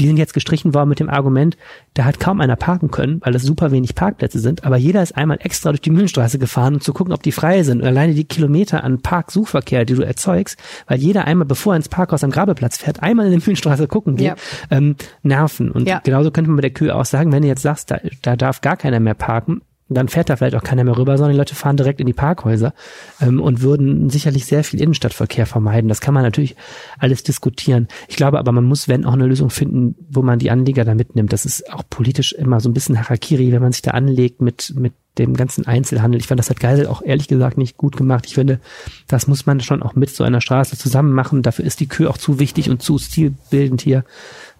Die 0.00 0.06
sind 0.06 0.16
jetzt 0.16 0.32
gestrichen 0.34 0.72
worden 0.74 0.88
mit 0.88 0.98
dem 0.98 1.10
Argument, 1.10 1.58
da 1.94 2.04
hat 2.06 2.18
kaum 2.18 2.40
einer 2.40 2.56
parken 2.56 2.90
können, 2.90 3.20
weil 3.22 3.34
es 3.34 3.42
super 3.42 3.70
wenig 3.70 3.94
Parkplätze 3.94 4.38
sind, 4.38 4.64
aber 4.64 4.78
jeder 4.78 5.02
ist 5.02 5.14
einmal 5.16 5.36
extra 5.42 5.70
durch 5.70 5.82
die 5.82 5.90
Mühlenstraße 5.90 6.38
gefahren, 6.38 6.74
um 6.74 6.80
zu 6.80 6.92
gucken, 6.94 7.12
ob 7.12 7.22
die 7.22 7.32
frei 7.32 7.62
sind. 7.62 7.82
Und 7.82 7.86
alleine 7.86 8.14
die 8.14 8.24
Kilometer 8.24 8.82
an 8.82 9.02
Parksuchverkehr, 9.02 9.84
die 9.84 9.94
du 9.94 10.02
erzeugst, 10.02 10.58
weil 10.86 10.98
jeder 10.98 11.26
einmal, 11.26 11.46
bevor 11.46 11.74
er 11.74 11.76
ins 11.76 11.90
Parkhaus 11.90 12.24
am 12.24 12.30
Grabeplatz 12.30 12.78
fährt, 12.78 13.02
einmal 13.02 13.26
in 13.26 13.32
die 13.32 13.38
Mühlenstraße 13.38 13.86
gucken 13.88 14.16
geht, 14.16 14.26
Ja. 14.28 14.34
ähm, 14.70 14.96
nerven. 15.22 15.70
Und 15.70 15.86
Ja. 15.86 16.00
genauso 16.02 16.30
könnte 16.30 16.48
man 16.50 16.56
bei 16.56 16.62
der 16.62 16.70
Kühe 16.70 16.94
auch 16.96 17.04
sagen, 17.04 17.30
wenn 17.32 17.42
du 17.42 17.48
jetzt 17.48 17.62
sagst, 17.62 17.90
da, 17.90 17.98
da 18.22 18.36
darf 18.36 18.62
gar 18.62 18.78
keiner 18.78 19.00
mehr 19.00 19.14
parken, 19.14 19.60
dann 19.96 20.08
fährt 20.08 20.30
da 20.30 20.36
vielleicht 20.36 20.54
auch 20.54 20.62
keiner 20.62 20.84
mehr 20.84 20.96
rüber, 20.96 21.18
sondern 21.18 21.32
die 21.32 21.38
Leute 21.38 21.54
fahren 21.54 21.76
direkt 21.76 22.00
in 22.00 22.06
die 22.06 22.12
Parkhäuser 22.12 22.74
ähm, 23.20 23.40
und 23.40 23.60
würden 23.60 24.08
sicherlich 24.08 24.46
sehr 24.46 24.64
viel 24.64 24.80
Innenstadtverkehr 24.80 25.46
vermeiden. 25.46 25.88
Das 25.88 26.00
kann 26.00 26.14
man 26.14 26.22
natürlich 26.22 26.56
alles 26.98 27.22
diskutieren. 27.22 27.88
Ich 28.08 28.16
glaube 28.16 28.38
aber, 28.38 28.52
man 28.52 28.64
muss, 28.64 28.88
wenn 28.88 29.04
auch 29.04 29.14
eine 29.14 29.26
Lösung 29.26 29.50
finden, 29.50 29.96
wo 30.08 30.22
man 30.22 30.38
die 30.38 30.50
Anlieger 30.50 30.84
da 30.84 30.94
mitnimmt. 30.94 31.32
Das 31.32 31.44
ist 31.44 31.72
auch 31.72 31.82
politisch 31.90 32.32
immer 32.32 32.60
so 32.60 32.68
ein 32.68 32.74
bisschen 32.74 32.98
Harakiri, 32.98 33.52
wenn 33.52 33.62
man 33.62 33.72
sich 33.72 33.82
da 33.82 33.90
anlegt 33.90 34.40
mit, 34.40 34.72
mit 34.76 34.92
dem 35.18 35.34
ganzen 35.34 35.66
Einzelhandel. 35.66 36.20
Ich 36.20 36.26
fand, 36.28 36.38
das 36.38 36.50
hat 36.50 36.60
Geisel 36.60 36.86
auch 36.86 37.02
ehrlich 37.02 37.28
gesagt 37.28 37.58
nicht 37.58 37.76
gut 37.76 37.96
gemacht. 37.96 38.26
Ich 38.26 38.34
finde, 38.34 38.60
das 39.08 39.26
muss 39.26 39.44
man 39.44 39.60
schon 39.60 39.82
auch 39.82 39.94
mit 39.94 40.10
so 40.10 40.24
einer 40.24 40.40
Straße 40.40 40.78
zusammen 40.78 41.12
machen. 41.12 41.42
Dafür 41.42 41.64
ist 41.64 41.80
die 41.80 41.88
Kühe 41.88 42.08
auch 42.08 42.18
zu 42.18 42.38
wichtig 42.38 42.70
und 42.70 42.82
zu 42.82 42.98
stilbildend 42.98 43.82
hier. 43.82 44.04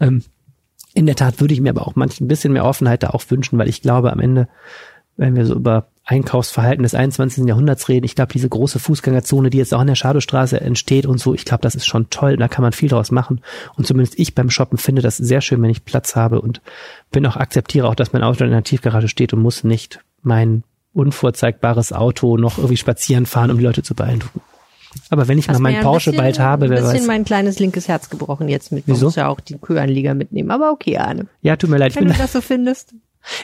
Ähm, 0.01 0.23
in 0.93 1.07
der 1.07 1.14
Tat 1.14 1.40
würde 1.40 1.55
ich 1.55 1.61
mir 1.61 1.71
aber 1.71 1.87
auch 1.87 1.95
manchmal 1.95 2.27
ein 2.27 2.29
bisschen 2.29 2.53
mehr 2.53 2.64
Offenheit 2.64 3.03
da 3.03 3.11
auch 3.11 3.23
wünschen, 3.29 3.59
weil 3.59 3.69
ich 3.69 3.81
glaube, 3.81 4.12
am 4.12 4.19
Ende, 4.19 4.49
wenn 5.16 5.37
wir 5.37 5.44
so 5.46 5.55
über 5.55 5.87
Einkaufsverhalten 6.05 6.83
des 6.83 6.94
21. 6.94 7.46
Jahrhunderts 7.46 7.88
reden, 7.88 8.05
ich 8.05 8.14
glaube, 8.16 8.33
diese 8.33 8.49
große 8.49 8.79
Fußgängerzone, 8.81 9.51
die 9.51 9.59
jetzt 9.59 9.73
auch 9.75 9.81
in 9.81 9.87
der 9.87 9.94
Schadowstraße 9.94 10.61
entsteht 10.61 11.07
und 11.07 11.18
so, 11.20 11.35
ich 11.35 11.44
glaube, 11.44 11.62
das 11.62 11.75
ist 11.75 11.87
schon 11.87 12.11
toll, 12.11 12.37
da 12.37 12.49
kann 12.49 12.62
man 12.62 12.73
viel 12.73 12.88
draus 12.88 13.11
machen. 13.12 13.40
Und 13.77 13.87
zumindest 13.87 14.18
ich 14.18 14.35
beim 14.35 14.51
Shoppen 14.51 14.79
finde 14.79 15.03
das 15.03 15.16
sehr 15.18 15.40
schön, 15.40 15.62
wenn 15.62 15.70
ich 15.70 15.85
Platz 15.85 16.16
habe 16.16 16.40
und 16.40 16.61
bin 17.12 17.25
auch, 17.27 17.37
akzeptiere 17.37 17.87
auch, 17.88 17.94
dass 17.94 18.12
mein 18.12 18.23
Auto 18.25 18.44
in 18.44 18.51
der 18.51 18.64
Tiefgarage 18.64 19.09
steht 19.09 19.33
und 19.33 19.40
muss 19.42 19.62
nicht 19.62 20.01
mein 20.23 20.64
unvorzeigbares 20.92 21.92
Auto 21.92 22.37
noch 22.37 22.59
irgendwie 22.59 22.77
spazieren 22.77 23.27
fahren, 23.27 23.51
um 23.51 23.59
die 23.59 23.64
Leute 23.64 23.83
zu 23.83 23.94
beeindrucken. 23.94 24.40
Aber 25.11 25.29
wenn 25.29 25.38
ich 25.38 25.49
Hast 25.49 25.61
mal 25.61 25.70
meinen 25.73 25.83
Porsche 25.85 26.11
bisschen- 26.11 26.25
bald 26.25 26.38
habe, 26.40 26.68
wer 26.68 26.79
Ein 26.79 26.83
bisschen 26.85 27.01
weiß. 27.03 27.07
mein 27.07 27.25
kleines 27.25 27.61
linkes 27.61 27.87
Herz 27.87 28.11
gebrochen 28.11 28.49
jetzt 28.49 28.73
mit. 28.73 28.88
Man 28.88 28.96
Wieso? 28.96 29.07
muss 29.07 29.14
ja 29.14 29.29
auch 29.29 29.38
die 29.38 29.57
Kühanlieger 29.59 30.14
mitnehmen. 30.14 30.51
Aber 30.51 30.73
okay, 30.73 30.96
Arne. 30.99 31.27
Ja, 31.42 31.55
tut 31.55 31.70
mir 31.70 31.77
leid, 31.79 31.90
ich 31.92 31.96
Wenn 31.96 32.05
bin, 32.07 32.12
du 32.14 32.18
das 32.18 32.33
so 32.33 32.40
findest. 32.40 32.94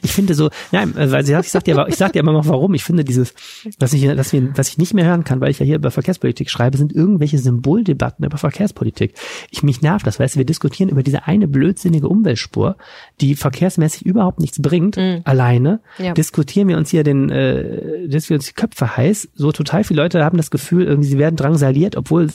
Ich 0.03 0.12
finde 0.12 0.35
so, 0.35 0.51
nein, 0.73 0.97
äh, 0.97 1.11
weil 1.11 1.25
sie 1.25 1.33
sagt, 1.33 1.47
ich 1.47 1.53
sag 1.53 1.65
dir 1.65 1.87
ich 1.89 1.97
sag 1.97 2.12
dir 2.12 2.21
immer 2.21 2.33
noch 2.33 2.47
warum. 2.49 2.75
Ich 2.75 2.85
finde 2.85 3.05
dieses, 3.05 3.35
was 3.79 3.93
ich, 3.93 4.05
dass 4.07 4.33
wir, 4.33 4.57
was 4.57 4.69
ich 4.69 4.79
nicht 4.79 4.95
mehr 4.95 5.05
hören 5.05 5.25
kann, 5.25 5.41
weil 5.41 5.51
ich 5.51 5.59
ja 5.59 5.67
hier 5.67 5.77
über 5.77 5.91
Verkehrspolitik 5.91 6.51
schreibe, 6.51 6.79
sind 6.79 6.93
irgendwelche 6.93 7.39
Symboldebatten 7.39 8.25
über 8.25 8.39
Verkehrspolitik. 8.39 9.15
Ich 9.51 9.62
mich 9.62 9.83
nervt 9.83 10.07
das, 10.07 10.19
weißt 10.19 10.37
du, 10.37 10.39
wir 10.39 10.47
diskutieren 10.47 10.89
über 10.89 11.03
diese 11.03 11.27
eine 11.27 11.49
blödsinnige 11.49 12.09
Umweltspur, 12.09 12.77
die 13.21 13.35
verkehrsmäßig 13.35 14.07
überhaupt 14.07 14.41
nichts 14.41 14.61
bringt, 14.61 14.99
alleine. 15.25 15.81
Ja. 15.99 16.15
Diskutieren 16.15 16.69
wir 16.69 16.77
uns 16.77 16.91
hier 16.91 17.05
den, 17.05 17.31
äh, 17.31 18.09
dass 18.09 18.29
wir 18.31 18.37
uns 18.37 18.47
die 18.47 18.55
Köpfe 18.55 18.97
heiß. 18.97 19.29
So 19.35 19.53
total 19.53 19.85
viele 19.85 20.03
Leute 20.03 20.25
haben 20.25 20.37
das 20.37 20.51
Gefühl, 20.51 20.85
irgendwie 20.85 21.09
sie 21.09 21.19
werden 21.19 21.37
drangsaliert, 21.37 21.97
obwohl, 21.97 22.29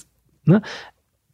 ne, 0.46 0.62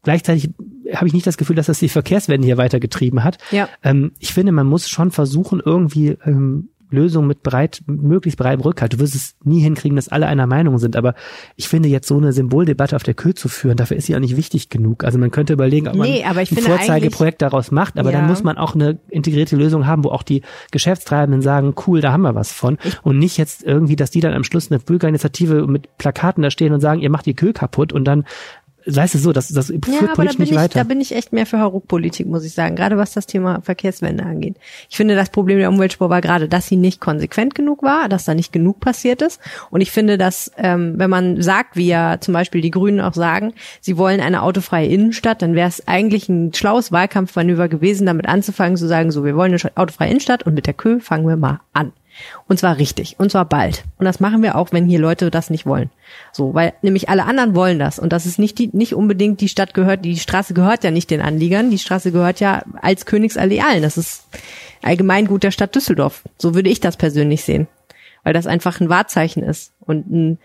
Gleichzeitig 0.04 0.50
habe 0.94 1.08
ich 1.08 1.14
nicht 1.14 1.28
das 1.28 1.38
Gefühl, 1.38 1.56
dass 1.56 1.66
das 1.68 1.80
die 1.80 1.90
Verkehrswende 1.90 2.46
hier 2.46 2.58
weitergetrieben 2.58 3.24
hat. 3.24 3.38
Ja. 3.52 3.68
Ähm, 3.84 4.12
ich 4.20 4.34
finde, 4.34 4.52
man 4.52 4.68
muss 4.68 4.90
schon 4.90 5.12
versuchen, 5.12 5.62
irgendwie 5.64 6.18
ähm, 6.26 6.70
Lösungen 6.90 7.28
mit 7.28 7.44
breit, 7.44 7.82
möglichst 7.86 8.38
breitem 8.40 8.62
Rückhalt. 8.62 8.94
Du 8.94 9.00
wirst 9.00 9.14
es 9.14 9.36
nie 9.44 9.60
hinkriegen, 9.60 9.98
dass 9.98 10.08
alle 10.08 10.28
einer 10.28 10.48
Meinung 10.48 10.78
sind, 10.78 10.96
aber 10.96 11.16
ich 11.58 11.68
finde 11.68 11.90
jetzt 11.90 12.08
so 12.08 12.16
eine 12.18 12.32
Symboldebatte 12.32 12.96
auf 12.96 13.04
der 13.04 13.14
Kühe 13.14 13.34
zu 13.34 13.50
führen, 13.50 13.76
dafür 13.76 13.98
ist 13.98 14.06
sie 14.06 14.16
auch 14.16 14.22
nicht 14.22 14.38
wichtig 14.38 14.70
genug. 14.70 15.04
Also 15.04 15.20
man 15.20 15.30
könnte 15.30 15.52
überlegen, 15.52 15.90
ob 15.90 15.96
man 15.96 16.08
Nee, 16.10 16.24
ein 16.24 16.46
Vorzeigeprojekt 16.46 17.42
daraus 17.42 17.72
macht, 17.72 18.00
aber 18.00 18.12
Ja. 18.14 18.20
dann 18.20 18.28
muss 18.30 18.44
man 18.44 18.58
auch 18.58 18.74
eine 18.74 19.00
integrierte 19.10 19.58
Lösung 19.58 19.86
haben, 19.86 20.06
wo 20.06 20.10
auch 20.12 20.24
die 20.24 20.44
Geschäftstreibenden 20.72 21.42
sagen, 21.42 21.76
cool, 21.88 22.00
da 22.00 22.14
haben 22.14 22.22
wir 22.22 22.36
was 22.36 22.54
von. 22.54 22.78
Und 23.04 23.20
nicht 23.20 23.38
jetzt 23.38 23.64
irgendwie, 23.64 23.98
dass 23.98 24.12
die 24.12 24.22
dann 24.22 24.34
am 24.34 24.46
Schluss 24.46 24.72
eine 24.72 24.80
Bürgerinitiative 24.80 25.68
mit 25.68 25.98
Plakaten 25.98 26.42
da 26.42 26.52
stehen 26.52 26.72
und 26.72 26.80
sagen, 26.80 27.02
ihr 27.02 27.10
macht 27.10 27.26
die 27.26 27.34
Kühe 27.36 27.52
kaputt 27.52 27.92
und 27.92 28.06
dann 28.06 28.24
Weißt 28.90 29.16
du 29.16 29.20
so, 29.20 29.34
das, 29.34 29.50
das 29.50 29.68
führt 29.68 29.88
Ja, 29.88 30.00
aber 30.14 30.24
da 30.24 30.32
bin, 30.32 30.40
nicht 30.40 30.52
ich, 30.52 30.56
weiter. 30.56 30.80
da 30.80 30.84
bin 30.84 31.02
ich 31.02 31.14
echt 31.14 31.34
mehr 31.34 31.46
für 31.46 31.60
Hauruck-Politik, 31.60 32.26
muss 32.26 32.46
ich 32.46 32.54
sagen. 32.54 32.76
Gerade 32.78 32.98
was 32.98 33.14
das 33.14 33.26
Thema 33.26 33.60
Verkehrswende 33.62 34.24
angeht. 34.24 34.56
Ich 34.90 34.96
finde, 34.96 35.16
das 35.16 35.30
Problem 35.30 35.58
der 35.60 35.70
Umweltspur 35.70 36.10
war 36.10 36.22
gerade, 36.22 36.48
dass 36.48 36.68
sie 36.68 36.78
nicht 36.78 37.02
konsequent 37.02 37.54
genug 37.54 37.84
war, 37.84 38.08
dass 38.08 38.24
da 38.24 38.34
nicht 38.34 38.54
genug 38.54 38.80
passiert 38.80 39.22
ist. 39.22 39.42
Und 39.72 39.82
ich 39.82 39.92
finde, 39.92 40.18
dass, 40.18 40.52
ähm, 40.58 40.94
wenn 40.98 41.10
man 41.10 41.42
sagt, 41.42 41.76
wie 41.76 41.88
ja 41.88 42.18
zum 42.22 42.34
Beispiel 42.34 42.62
die 42.62 42.72
Grünen 42.72 43.02
auch 43.02 43.14
sagen, 43.14 43.54
sie 43.82 43.98
wollen 43.98 44.22
eine 44.22 44.42
autofreie 44.42 44.88
Innenstadt, 44.88 45.42
dann 45.42 45.54
wäre 45.54 45.68
es 45.68 45.86
eigentlich 45.88 46.30
ein 46.30 46.54
schlaues 46.54 46.92
Wahlkampfmanöver 46.92 47.68
gewesen, 47.68 48.06
damit 48.06 48.28
anzufangen, 48.28 48.78
zu 48.78 48.88
sagen, 48.88 49.12
so, 49.12 49.26
wir 49.26 49.36
wollen 49.36 49.54
eine 49.54 49.78
autofreie 49.78 50.10
Innenstadt 50.10 50.44
und 50.44 50.54
mit 50.54 50.66
der 50.66 50.74
Kö 50.74 51.00
fangen 51.02 51.28
wir 51.28 51.36
mal 51.36 51.60
an. 51.74 51.92
Und 52.48 52.60
zwar 52.60 52.78
richtig. 52.78 53.16
Und 53.20 53.32
zwar 53.32 53.46
bald. 53.46 53.84
Und 53.98 54.06
das 54.06 54.20
machen 54.20 54.42
wir 54.42 54.56
auch, 54.56 54.72
wenn 54.72 54.86
hier 54.86 55.00
Leute 55.00 55.32
das 55.32 55.50
nicht 55.50 55.66
wollen. 55.66 55.90
So, 56.32 56.54
weil 56.54 56.74
nämlich 56.82 57.10
alle 57.10 57.26
anderen 57.26 57.56
wollen 57.56 57.80
das. 57.80 58.00
Und 58.00 58.14
das 58.14 58.26
ist 58.26 58.40
nicht 58.40 58.58
die, 58.60 58.70
nicht 58.74 58.94
unbedingt 58.94 59.42
die 59.42 59.50
Stadt 59.50 59.74
gehört, 59.74 60.06
die 60.06 60.18
Straße 60.18 60.54
gehört 60.54 60.84
ja 60.84 60.92
nicht 60.92 61.10
den 61.10 61.22
Anliegern. 61.22 61.72
Die 61.72 61.80
Straße 61.80 62.12
gehört 62.12 62.40
ja 62.40 62.64
als 62.82 63.06
Königsallee 63.06 63.62
allen. 63.62 63.82
Das 63.82 63.98
ist 63.98 64.28
Allgemeingut 64.82 65.44
der 65.44 65.52
Stadt 65.52 65.76
Düsseldorf. 65.76 66.24
So 66.38 66.56
würde 66.56 66.70
ich 66.70 66.80
das 66.80 66.98
persönlich 66.98 67.44
sehen. 67.44 67.68
Weil 68.24 68.34
das 68.34 68.48
einfach 68.48 68.80
ein 68.80 68.90
Wahrzeichen 68.90 69.44
ist 69.44 69.72
und 69.80 70.12
ein 70.12 70.38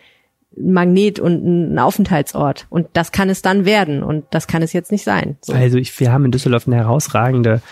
Magnet 0.56 1.18
und 1.18 1.72
ein 1.72 1.78
Aufenthaltsort. 1.78 2.66
Und 2.68 2.88
das 2.92 3.12
kann 3.12 3.30
es 3.30 3.42
dann 3.42 3.64
werden. 3.64 4.02
Und 4.02 4.24
das 4.30 4.46
kann 4.46 4.62
es 4.62 4.72
jetzt 4.72 4.92
nicht 4.92 5.04
sein. 5.04 5.36
So. 5.40 5.52
Also 5.52 5.78
ich, 5.78 5.98
wir 5.98 6.12
haben 6.12 6.24
in 6.24 6.30
Düsseldorf 6.30 6.66
eine 6.66 6.76
herausragende, 6.76 7.62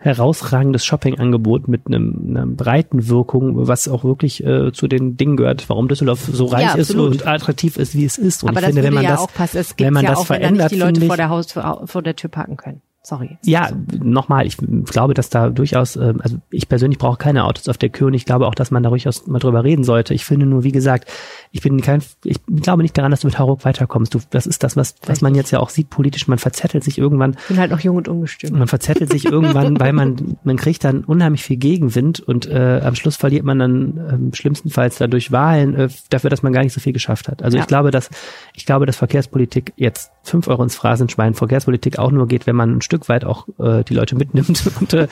herausragendes 0.00 0.84
Shoppingangebot 0.84 1.68
mit 1.68 1.86
einem, 1.86 2.24
einer 2.28 2.46
breiten 2.46 3.08
Wirkung, 3.08 3.68
was 3.68 3.86
auch 3.86 4.02
wirklich 4.02 4.44
äh, 4.44 4.72
zu 4.72 4.88
den 4.88 5.16
Dingen 5.16 5.36
gehört, 5.36 5.68
warum 5.68 5.88
Düsseldorf 5.88 6.20
so 6.32 6.46
reich 6.46 6.64
Ja, 6.64 6.74
ist 6.74 6.94
und 6.94 7.26
attraktiv 7.26 7.76
ist, 7.76 7.94
wie 7.94 8.06
es 8.06 8.16
ist. 8.16 8.42
Und 8.42 8.50
Aber 8.50 8.60
ich 8.60 8.66
das 8.66 8.74
finde, 8.74 8.82
wenn 8.82 8.94
man 8.94 9.04
ja 9.04 9.10
das, 9.10 9.20
auch 9.20 9.32
passen. 9.32 9.58
Es 9.58 9.70
wenn 9.70 9.76
gibt 9.76 9.90
man 9.92 10.04
ja 10.04 10.10
das 10.10 10.18
auch, 10.20 10.30
wenn 10.30 10.36
da 10.36 10.40
verändert, 10.40 10.72
nicht 10.72 10.80
die 10.80 10.84
Leute 10.84 11.00
ich, 11.02 11.06
vor 11.06 11.16
der 11.16 11.28
Haus, 11.28 11.52
vor, 11.52 11.82
vor 11.86 12.02
der 12.02 12.16
Tür 12.16 12.30
parken 12.30 12.56
können. 12.56 12.80
Sorry. 13.10 13.38
ja, 13.44 13.70
nochmal, 14.00 14.46
ich 14.46 14.56
glaube, 14.56 15.14
dass 15.14 15.30
da 15.30 15.50
durchaus, 15.50 15.96
äh, 15.96 16.14
also 16.20 16.36
ich 16.50 16.68
persönlich 16.68 16.98
brauche 16.98 17.16
keine 17.18 17.44
Autos 17.44 17.68
auf 17.68 17.76
der 17.76 17.88
Kühe 17.88 18.06
und 18.06 18.14
ich 18.14 18.24
glaube 18.24 18.46
auch, 18.46 18.54
dass 18.54 18.70
man 18.70 18.84
da 18.84 18.88
durchaus 18.90 19.26
mal 19.26 19.40
drüber 19.40 19.64
reden 19.64 19.82
sollte. 19.82 20.14
Ich 20.14 20.24
finde 20.24 20.46
nur, 20.46 20.62
wie 20.62 20.70
gesagt, 20.70 21.10
ich 21.50 21.60
bin 21.60 21.80
kein, 21.80 22.02
ich 22.24 22.36
glaube 22.46 22.82
nicht 22.82 22.96
daran, 22.96 23.10
dass 23.10 23.20
du 23.20 23.26
mit 23.26 23.36
Hauruck 23.38 23.64
weiterkommst. 23.64 24.14
Du, 24.14 24.20
das 24.30 24.46
ist 24.46 24.62
das, 24.62 24.76
was, 24.76 24.94
was 25.06 25.22
man 25.22 25.34
jetzt 25.34 25.50
ja 25.50 25.58
auch 25.58 25.70
sieht 25.70 25.90
politisch. 25.90 26.28
Man 26.28 26.38
verzettelt 26.38 26.84
sich 26.84 26.98
irgendwann 26.98 27.32
Ich 27.42 27.48
bin 27.48 27.58
halt 27.58 27.72
noch 27.72 27.80
jung 27.80 27.96
und 27.96 28.06
ungestüm. 28.06 28.56
man 28.56 28.68
verzettelt 28.68 29.10
sich 29.10 29.24
irgendwann, 29.24 29.80
weil 29.80 29.92
man, 29.92 30.36
man 30.44 30.56
kriegt 30.56 30.84
dann 30.84 31.02
unheimlich 31.02 31.42
viel 31.42 31.56
Gegenwind 31.56 32.20
und 32.20 32.46
äh, 32.46 32.80
am 32.84 32.94
Schluss 32.94 33.16
verliert 33.16 33.44
man 33.44 33.58
dann 33.58 34.00
ähm, 34.12 34.30
schlimmstenfalls 34.34 34.98
dadurch 34.98 35.32
Wahlen 35.32 35.74
äh, 35.74 35.88
dafür, 36.10 36.30
dass 36.30 36.44
man 36.44 36.52
gar 36.52 36.62
nicht 36.62 36.74
so 36.74 36.80
viel 36.80 36.92
geschafft 36.92 37.26
hat. 37.26 37.42
Also 37.42 37.56
Ja. 37.56 37.62
ich 37.64 37.66
glaube, 37.66 37.90
dass 37.90 38.08
ich 38.54 38.66
glaube, 38.66 38.86
dass 38.86 38.96
Verkehrspolitik 38.98 39.72
jetzt 39.76 40.12
fünf 40.22 40.46
Euro 40.46 40.62
ins 40.62 40.76
Phrasenschwein, 40.76 41.34
Verkehrspolitik 41.34 41.98
auch 41.98 42.12
nur 42.12 42.28
geht, 42.28 42.46
wenn 42.46 42.54
man 42.54 42.76
ein 42.76 42.82
Stück 42.82 42.99
weit 43.08 43.24
auch 43.24 43.48
äh, 43.58 43.84
die 43.84 43.94
Leute 43.94 44.16
mitnimmt 44.16 44.62
und 44.80 44.92
äh, 44.92 45.08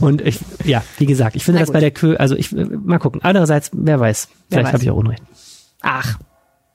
und 0.00 0.20
ich, 0.20 0.38
ja, 0.64 0.82
wie 0.98 1.06
gesagt, 1.06 1.36
ich 1.36 1.44
finde 1.44 1.60
das 1.60 1.72
bei 1.72 1.80
der 1.80 1.90
Kö, 1.90 2.16
also 2.16 2.36
ich 2.36 2.56
äh, 2.56 2.64
mal 2.64 2.98
gucken. 2.98 3.20
Andererseits, 3.22 3.70
wer 3.72 4.00
weiß, 4.00 4.28
Wer 4.48 4.58
vielleicht 4.58 4.72
habe 4.74 4.82
ich 4.82 4.90
auch 4.90 4.96
Unrecht. 4.96 5.22
Ach, 5.82 6.18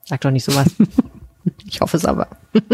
sag 0.04 0.20
doch 0.20 0.30
nicht 0.30 0.44
sowas. 0.44 0.74
ich 1.66 1.80
hoffe 1.80 1.96
es 1.96 2.04
aber. 2.04 2.28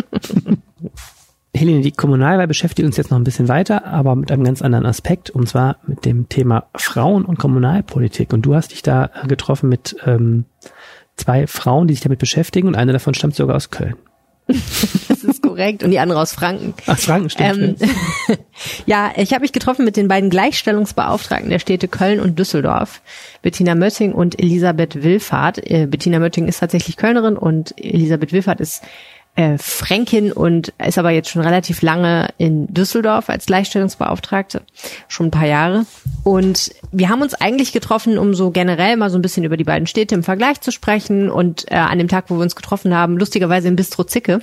Helene, 1.56 1.82
die 1.82 1.92
Kommunalwahl 1.92 2.48
beschäftigt 2.48 2.84
uns 2.84 2.96
jetzt 2.96 3.12
noch 3.12 3.18
ein 3.18 3.24
bisschen 3.24 3.46
weiter, 3.46 3.87
aber 3.87 4.16
mit 4.16 4.32
einem 4.32 4.42
ganz 4.42 4.60
anderen 4.60 4.87
Aspekt, 4.87 5.30
und 5.30 5.48
zwar 5.48 5.76
mit 5.87 6.04
dem 6.04 6.28
Thema 6.28 6.66
Frauen 6.74 7.24
und 7.24 7.38
Kommunalpolitik. 7.38 8.32
Und 8.32 8.42
du 8.42 8.56
hast 8.56 8.72
dich 8.72 8.82
da 8.82 9.10
getroffen 9.28 9.68
mit 9.68 9.96
ähm, 10.04 10.46
zwei 11.16 11.46
Frauen, 11.46 11.87
die 11.87 11.94
sich 11.94 12.02
damit 12.02 12.18
beschäftigen, 12.18 12.66
und 12.66 12.74
eine 12.74 12.92
davon 12.92 13.14
stammt 13.14 13.37
sogar 13.37 13.54
aus 13.54 13.70
Köln. 13.70 13.94
Das 15.09 15.24
ist 15.24 15.42
korrekt. 15.42 15.83
Und 15.83 15.90
die 15.90 15.98
andere 15.98 16.20
aus 16.20 16.33
Franken. 16.33 16.74
Ach, 16.87 16.98
Franken 16.98 17.30
stimmt. 17.30 17.80
Ähm, 17.80 17.88
ja, 18.87 19.12
ich 19.16 19.33
habe 19.33 19.42
mich 19.42 19.52
getroffen 19.52 19.85
mit 19.85 19.96
den 19.96 20.09
beiden 20.09 20.28
Gleichstellungsbeauftragten 20.28 21.50
der 21.50 21.59
Städte 21.59 21.88
Köln 21.88 22.20
und 22.20 22.38
Düsseldorf, 22.38 23.00
Bettina 23.42 23.74
Mötting 23.74 24.12
und 24.12 24.38
Elisabeth 24.38 25.02
Willfahrt. 25.02 25.59
Äh, 25.70 25.87
Bettina 25.87 26.18
Mötting 26.18 26.46
ist 26.46 26.59
tatsächlich 26.61 26.96
Kölnerin 26.96 27.37
und 27.37 27.74
Elisabeth 27.78 28.33
Willfahrt 28.33 28.61
ist 28.61 28.83
äh, 29.36 29.58
Fränkin 29.58 30.32
und 30.32 30.72
ist 30.84 30.98
aber 30.98 31.10
jetzt 31.10 31.28
schon 31.28 31.42
relativ 31.42 31.82
lange 31.82 32.28
in 32.38 32.72
Düsseldorf 32.72 33.28
als 33.28 33.46
Gleichstellungsbeauftragte, 33.46 34.62
schon 35.08 35.26
ein 35.26 35.30
paar 35.32 35.46
Jahre. 35.46 35.86
Und 36.22 36.72
wir 36.92 37.08
haben 37.08 37.22
uns 37.22 37.34
eigentlich 37.34 37.72
getroffen, 37.72 38.16
um 38.16 38.34
so 38.34 38.50
generell 38.50 38.96
mal 38.96 39.10
so 39.10 39.18
ein 39.18 39.22
bisschen 39.22 39.44
über 39.44 39.56
die 39.56 39.64
beiden 39.64 39.86
Städte 39.86 40.14
im 40.14 40.22
Vergleich 40.22 40.60
zu 40.60 40.70
sprechen. 40.70 41.30
Und 41.30 41.70
äh, 41.70 41.74
an 41.74 41.98
dem 41.98 42.08
Tag, 42.08 42.26
wo 42.28 42.36
wir 42.36 42.42
uns 42.42 42.56
getroffen 42.56 42.94
haben, 42.94 43.18
lustigerweise 43.18 43.68
in 43.68 43.76
Bistro 43.76 44.04
Zicke, 44.04 44.40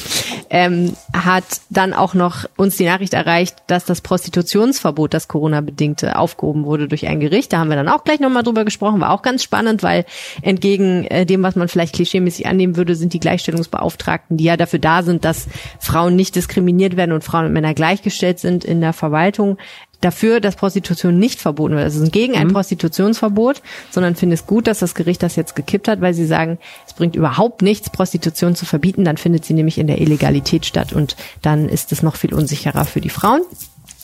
ähm, 0.50 0.96
hat 1.12 1.44
dann 1.68 1.92
auch 1.92 2.14
noch 2.14 2.46
uns 2.56 2.76
die 2.76 2.86
Nachricht 2.86 3.14
erreicht, 3.14 3.56
dass 3.66 3.84
das 3.84 4.00
Prostitutionsverbot, 4.00 5.12
das 5.12 5.28
Corona-bedingte, 5.28 6.16
aufgehoben 6.16 6.64
wurde 6.64 6.88
durch 6.88 7.06
ein 7.06 7.20
Gericht. 7.20 7.52
Da 7.52 7.58
haben 7.58 7.68
wir 7.68 7.76
dann 7.76 7.88
auch 7.88 8.04
gleich 8.04 8.20
nochmal 8.20 8.42
drüber 8.42 8.64
gesprochen. 8.64 9.00
War 9.00 9.10
auch 9.10 9.22
ganz 9.22 9.44
spannend, 9.44 9.82
weil 9.82 10.06
entgegen 10.42 11.04
äh, 11.04 11.26
dem, 11.26 11.42
was 11.42 11.56
man 11.56 11.68
vielleicht 11.68 11.94
klischeemäßig 11.94 12.46
annehmen 12.46 12.76
würde, 12.76 12.96
sind 12.96 13.12
die 13.12 13.20
Gleichstellungsbeauftragten, 13.20 14.29
die 14.38 14.44
ja 14.44 14.56
dafür 14.56 14.78
da 14.78 15.02
sind, 15.02 15.24
dass 15.24 15.48
Frauen 15.78 16.16
nicht 16.16 16.36
diskriminiert 16.36 16.96
werden 16.96 17.12
und 17.12 17.24
Frauen 17.24 17.46
und 17.46 17.52
Männer 17.52 17.74
gleichgestellt 17.74 18.38
sind 18.38 18.64
in 18.64 18.80
der 18.80 18.92
Verwaltung, 18.92 19.58
dafür, 20.00 20.40
dass 20.40 20.56
Prostitution 20.56 21.18
nicht 21.18 21.40
verboten 21.40 21.74
wird. 21.74 21.84
Also 21.84 22.04
gegen 22.10 22.34
ein 22.34 22.48
mhm. 22.48 22.52
Prostitutionsverbot, 22.52 23.62
sondern 23.90 24.16
finde 24.16 24.34
es 24.34 24.46
gut, 24.46 24.66
dass 24.66 24.78
das 24.78 24.94
Gericht 24.94 25.22
das 25.22 25.36
jetzt 25.36 25.54
gekippt 25.54 25.88
hat, 25.88 26.00
weil 26.00 26.14
sie 26.14 26.26
sagen, 26.26 26.58
es 26.86 26.94
bringt 26.94 27.16
überhaupt 27.16 27.62
nichts, 27.62 27.90
Prostitution 27.90 28.54
zu 28.54 28.64
verbieten, 28.64 29.04
dann 29.04 29.16
findet 29.16 29.44
sie 29.44 29.54
nämlich 29.54 29.78
in 29.78 29.86
der 29.86 30.00
Illegalität 30.00 30.64
statt 30.64 30.92
und 30.92 31.16
dann 31.42 31.68
ist 31.68 31.92
es 31.92 32.02
noch 32.02 32.16
viel 32.16 32.34
unsicherer 32.34 32.84
für 32.84 33.00
die 33.00 33.10
Frauen. 33.10 33.42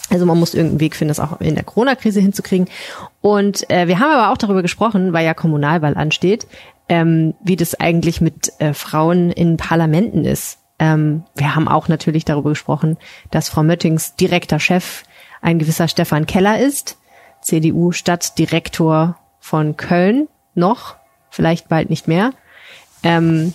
Also 0.09 0.25
man 0.25 0.39
muss 0.39 0.55
irgendeinen 0.55 0.81
Weg 0.81 0.95
finden, 0.95 1.09
das 1.09 1.19
auch 1.19 1.41
in 1.41 1.57
der 1.57 1.65
Corona-Krise 1.65 2.21
hinzukriegen. 2.21 2.69
Und 3.21 3.69
äh, 3.71 3.89
wir 3.89 3.99
haben 3.99 4.13
aber 4.13 4.33
auch 4.33 4.37
darüber 4.37 4.63
gesprochen, 4.63 5.13
weil 5.13 5.25
ja 5.25 5.35
Kommunalwahl 5.35 5.97
ansteht, 5.97 6.47
ähm, 6.89 7.35
wie 7.43 7.57
das 7.57 7.75
eigentlich 7.75 8.21
mit 8.21 8.53
äh, 8.59 8.73
Frauen 8.73 9.31
in 9.31 9.57
Parlamenten 9.57 10.25
ist. 10.25 10.59
Ähm, 10.79 11.25
wir 11.35 11.55
haben 11.55 11.69
auch 11.69 11.89
natürlich 11.89 12.25
darüber 12.25 12.51
gesprochen, 12.51 12.97
dass 13.31 13.49
Frau 13.49 13.63
Möttings 13.63 14.15
direkter 14.15 14.61
Chef 14.61 15.05
ein 15.41 15.59
gewisser 15.59 15.89
Stefan 15.89 16.27
Keller 16.27 16.59
ist, 16.59 16.99
CDU-Stadtdirektor 17.43 19.17
von 19.41 19.77
Köln 19.77 20.29
noch, 20.55 20.97
vielleicht 21.31 21.69
bald 21.69 21.91
nicht 21.91 22.09
mehr. 22.09 22.33
Ähm, 23.03 23.55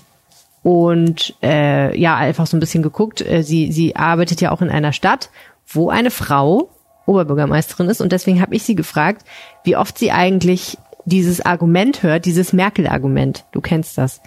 und 0.63 1.35
äh, 1.41 1.97
ja, 1.99 2.15
einfach 2.15 2.47
so 2.47 2.55
ein 2.55 2.59
bisschen 2.59 2.83
geguckt. 2.83 3.21
Äh, 3.21 3.43
sie, 3.43 3.71
sie 3.71 3.95
arbeitet 3.95 4.41
ja 4.41 4.51
auch 4.51 4.61
in 4.61 4.69
einer 4.69 4.93
Stadt, 4.93 5.29
wo 5.67 5.89
eine 5.89 6.11
Frau 6.11 6.69
Oberbürgermeisterin 7.05 7.89
ist. 7.89 8.01
Und 8.01 8.11
deswegen 8.11 8.41
habe 8.41 8.55
ich 8.55 8.63
sie 8.63 8.75
gefragt, 8.75 9.25
wie 9.63 9.75
oft 9.75 9.97
sie 9.97 10.11
eigentlich 10.11 10.77
dieses 11.05 11.41
Argument 11.41 12.03
hört, 12.03 12.25
dieses 12.25 12.53
Merkel-Argument. 12.53 13.45
Du 13.51 13.61
kennst 13.61 13.97
das 13.97 14.21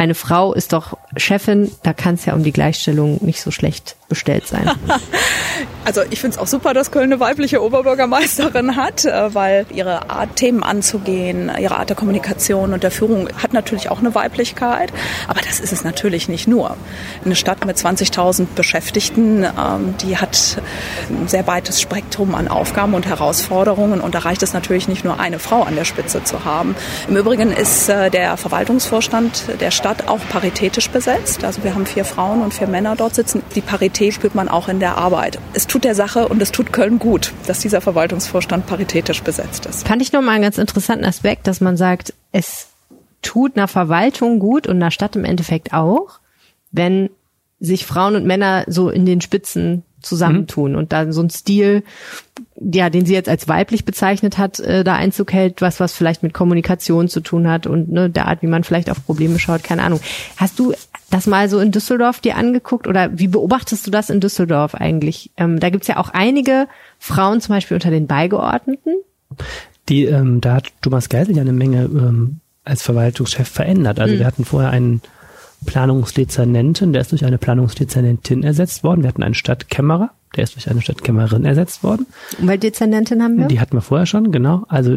eine 0.00 0.14
Frau 0.14 0.54
ist 0.54 0.72
doch 0.72 0.96
Chefin, 1.18 1.70
da 1.82 1.92
kann 1.92 2.14
es 2.14 2.24
ja 2.24 2.32
um 2.32 2.42
die 2.42 2.52
Gleichstellung 2.52 3.18
nicht 3.20 3.42
so 3.42 3.50
schlecht 3.50 3.96
bestellt 4.08 4.46
sein. 4.46 4.70
Also 5.84 6.02
ich 6.10 6.20
finde 6.20 6.36
es 6.36 6.38
auch 6.40 6.46
super, 6.46 6.72
dass 6.72 6.90
Köln 6.90 7.12
eine 7.12 7.20
weibliche 7.20 7.62
Oberbürgermeisterin 7.62 8.76
hat, 8.76 9.04
äh, 9.04 9.34
weil 9.34 9.66
ihre 9.74 10.08
Art, 10.10 10.36
Themen 10.36 10.62
anzugehen, 10.62 11.50
ihre 11.58 11.76
Art 11.76 11.88
der 11.88 11.96
Kommunikation 11.96 12.72
und 12.72 12.82
der 12.82 12.90
Führung 12.90 13.28
hat 13.42 13.52
natürlich 13.52 13.90
auch 13.90 13.98
eine 13.98 14.14
Weiblichkeit. 14.14 14.92
Aber 15.26 15.40
das 15.40 15.58
ist 15.58 15.72
es 15.72 15.82
natürlich 15.82 16.28
nicht 16.28 16.46
nur. 16.46 16.76
Eine 17.24 17.34
Stadt 17.34 17.64
mit 17.64 17.76
20.000 17.76 18.46
Beschäftigten, 18.54 19.44
ähm, 19.44 19.94
die 20.02 20.16
hat 20.18 20.62
ein 21.08 21.28
sehr 21.28 21.46
weites 21.46 21.80
Spektrum 21.80 22.34
an 22.34 22.48
Aufgaben 22.48 22.94
und 22.94 23.06
Herausforderungen 23.06 24.00
und 24.00 24.14
da 24.14 24.20
reicht 24.20 24.42
es 24.42 24.52
natürlich 24.52 24.86
nicht 24.86 25.04
nur 25.04 25.18
eine 25.18 25.38
Frau 25.38 25.62
an 25.62 25.76
der 25.76 25.84
Spitze 25.84 26.24
zu 26.24 26.44
haben. 26.44 26.76
Im 27.08 27.16
Übrigen 27.16 27.52
ist 27.52 27.88
äh, 27.88 28.10
der 28.10 28.36
Verwaltungsvorstand 28.36 29.60
der 29.60 29.70
Stadt 29.70 29.89
Stadt 29.90 30.06
auch 30.06 30.20
paritätisch 30.28 30.88
besetzt. 30.90 31.42
Also 31.42 31.64
wir 31.64 31.74
haben 31.74 31.84
vier 31.84 32.04
Frauen 32.04 32.42
und 32.42 32.54
vier 32.54 32.68
Männer 32.68 32.94
dort 32.94 33.16
sitzen. 33.16 33.42
Die 33.56 33.60
Parität 33.60 34.14
spürt 34.14 34.36
man 34.36 34.48
auch 34.48 34.68
in 34.68 34.78
der 34.78 34.96
Arbeit. 34.96 35.40
Es 35.52 35.66
tut 35.66 35.82
der 35.82 35.96
Sache 35.96 36.28
und 36.28 36.40
es 36.40 36.52
tut 36.52 36.72
Köln 36.72 37.00
gut, 37.00 37.32
dass 37.48 37.58
dieser 37.58 37.80
Verwaltungsvorstand 37.80 38.68
paritätisch 38.68 39.20
besetzt 39.22 39.66
ist. 39.66 39.88
Fand 39.88 40.00
ich 40.00 40.12
nochmal 40.12 40.36
einen 40.36 40.44
ganz 40.44 40.58
interessanten 40.58 41.04
Aspekt, 41.04 41.48
dass 41.48 41.60
man 41.60 41.76
sagt, 41.76 42.14
es 42.30 42.68
tut 43.20 43.56
einer 43.56 43.66
Verwaltung 43.66 44.38
gut 44.38 44.68
und 44.68 44.76
einer 44.76 44.92
Stadt 44.92 45.16
im 45.16 45.24
Endeffekt 45.24 45.72
auch, 45.72 46.20
wenn 46.70 47.10
sich 47.58 47.84
Frauen 47.84 48.14
und 48.14 48.24
Männer 48.24 48.62
so 48.68 48.90
in 48.90 49.06
den 49.06 49.20
Spitzen 49.20 49.82
zusammentun 50.02 50.72
mhm. 50.72 50.78
und 50.78 50.92
dann 50.92 51.12
so 51.12 51.20
ein 51.20 51.30
Stil, 51.30 51.82
ja, 52.60 52.90
den 52.90 53.06
sie 53.06 53.14
jetzt 53.14 53.28
als 53.28 53.48
weiblich 53.48 53.84
bezeichnet 53.84 54.36
hat, 54.36 54.60
äh, 54.60 54.84
da 54.84 54.94
Einzug 54.94 55.32
hält, 55.32 55.62
was 55.62 55.80
was 55.80 55.94
vielleicht 55.94 56.22
mit 56.22 56.34
Kommunikation 56.34 57.08
zu 57.08 57.20
tun 57.20 57.48
hat 57.48 57.66
und 57.66 57.90
ne, 57.90 58.10
der 58.10 58.28
Art, 58.28 58.42
wie 58.42 58.46
man 58.46 58.64
vielleicht 58.64 58.90
auf 58.90 59.04
Probleme 59.04 59.38
schaut, 59.38 59.64
keine 59.64 59.82
Ahnung. 59.82 60.00
Hast 60.36 60.58
du 60.58 60.74
das 61.10 61.26
mal 61.26 61.48
so 61.48 61.58
in 61.58 61.72
Düsseldorf 61.72 62.20
dir 62.20 62.36
angeguckt 62.36 62.86
oder 62.86 63.18
wie 63.18 63.28
beobachtest 63.28 63.86
du 63.86 63.90
das 63.90 64.10
in 64.10 64.20
Düsseldorf 64.20 64.74
eigentlich? 64.74 65.30
Ähm, 65.36 65.58
da 65.58 65.70
gibt's 65.70 65.88
ja 65.88 65.96
auch 65.96 66.10
einige 66.10 66.68
Frauen 66.98 67.40
zum 67.40 67.54
Beispiel 67.54 67.76
unter 67.76 67.90
den 67.90 68.06
Beigeordneten. 68.06 68.94
Die, 69.88 70.04
ähm, 70.04 70.40
da 70.40 70.56
hat 70.56 70.68
Thomas 70.82 71.08
Geisel 71.08 71.34
ja 71.34 71.42
eine 71.42 71.52
Menge 71.52 71.84
ähm, 71.84 72.40
als 72.64 72.82
Verwaltungschef 72.82 73.48
verändert. 73.48 73.98
Also 73.98 74.14
mhm. 74.14 74.18
wir 74.18 74.26
hatten 74.26 74.44
vorher 74.44 74.70
einen 74.70 75.00
Planungsdezernenten, 75.66 76.92
der 76.92 77.02
ist 77.02 77.12
durch 77.12 77.24
eine 77.24 77.38
Planungsdezernentin 77.38 78.42
ersetzt 78.42 78.82
worden. 78.82 79.02
Wir 79.02 79.08
hatten 79.08 79.22
einen 79.22 79.34
Stadtkämmerer, 79.34 80.10
der 80.36 80.44
ist 80.44 80.54
durch 80.54 80.70
eine 80.70 80.80
Stadtkämmerin 80.80 81.44
ersetzt 81.44 81.82
worden. 81.82 82.06
Umweltdezernentin 82.40 83.22
haben 83.22 83.38
wir? 83.38 83.46
Die 83.46 83.60
hatten 83.60 83.76
wir 83.76 83.82
vorher 83.82 84.06
schon, 84.06 84.32
genau. 84.32 84.64
Also 84.68 84.96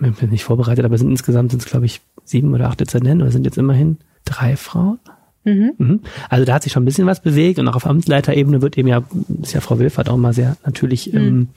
ich 0.00 0.14
bin 0.16 0.30
nicht 0.30 0.44
vorbereitet, 0.44 0.84
aber 0.84 0.96
sind 0.96 1.10
insgesamt 1.10 1.50
sind 1.50 1.62
es, 1.62 1.68
glaube 1.68 1.86
ich, 1.86 2.00
sieben 2.24 2.54
oder 2.54 2.68
acht 2.68 2.80
Dezernenten 2.80 3.22
oder 3.22 3.30
sind 3.30 3.44
jetzt 3.44 3.58
immerhin 3.58 3.98
drei 4.24 4.56
Frauen. 4.56 4.98
Mhm. 5.44 5.72
Mhm. 5.78 6.00
Also 6.28 6.44
da 6.44 6.54
hat 6.54 6.62
sich 6.62 6.72
schon 6.72 6.82
ein 6.82 6.86
bisschen 6.86 7.06
was 7.06 7.20
bewegt 7.20 7.58
und 7.58 7.68
auch 7.68 7.76
auf 7.76 7.86
Amtsleiterebene 7.86 8.62
wird 8.62 8.78
eben 8.78 8.88
ja, 8.88 9.02
ist 9.42 9.54
ja 9.54 9.60
Frau 9.60 9.78
Wilfert 9.78 10.08
auch 10.08 10.16
mal 10.16 10.32
sehr 10.32 10.56
natürlich 10.64 11.12
mhm. 11.12 11.18
ähm, 11.18 11.48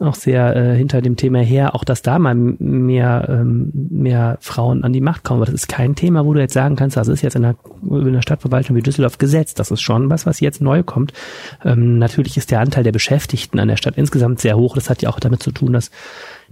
auch 0.00 0.16
sehr 0.16 0.56
äh, 0.56 0.76
hinter 0.76 1.00
dem 1.00 1.16
Thema 1.16 1.38
her, 1.38 1.74
auch 1.74 1.84
dass 1.84 2.02
da 2.02 2.18
mal 2.18 2.34
mehr, 2.34 3.26
ähm, 3.28 3.70
mehr 3.72 4.36
Frauen 4.40 4.82
an 4.82 4.92
die 4.92 5.00
Macht 5.00 5.22
kommen. 5.22 5.38
Aber 5.38 5.46
das 5.46 5.54
ist 5.54 5.68
kein 5.68 5.94
Thema, 5.94 6.26
wo 6.26 6.34
du 6.34 6.40
jetzt 6.40 6.54
sagen 6.54 6.74
kannst, 6.74 6.96
das 6.96 7.08
ist 7.08 7.22
jetzt 7.22 7.36
in 7.36 7.44
einer, 7.44 7.56
in 7.82 8.08
einer 8.08 8.22
Stadtverwaltung 8.22 8.74
wie 8.74 8.82
Düsseldorf 8.82 9.18
gesetzt. 9.18 9.60
Das 9.60 9.70
ist 9.70 9.82
schon 9.82 10.10
was, 10.10 10.26
was 10.26 10.40
jetzt 10.40 10.60
neu 10.60 10.82
kommt. 10.82 11.12
Ähm, 11.64 11.98
natürlich 11.98 12.36
ist 12.36 12.50
der 12.50 12.60
Anteil 12.60 12.82
der 12.82 12.92
Beschäftigten 12.92 13.60
an 13.60 13.68
der 13.68 13.76
Stadt 13.76 13.96
insgesamt 13.96 14.40
sehr 14.40 14.56
hoch. 14.56 14.74
Das 14.74 14.90
hat 14.90 15.02
ja 15.02 15.08
auch 15.08 15.20
damit 15.20 15.42
zu 15.42 15.52
tun, 15.52 15.72
dass 15.72 15.90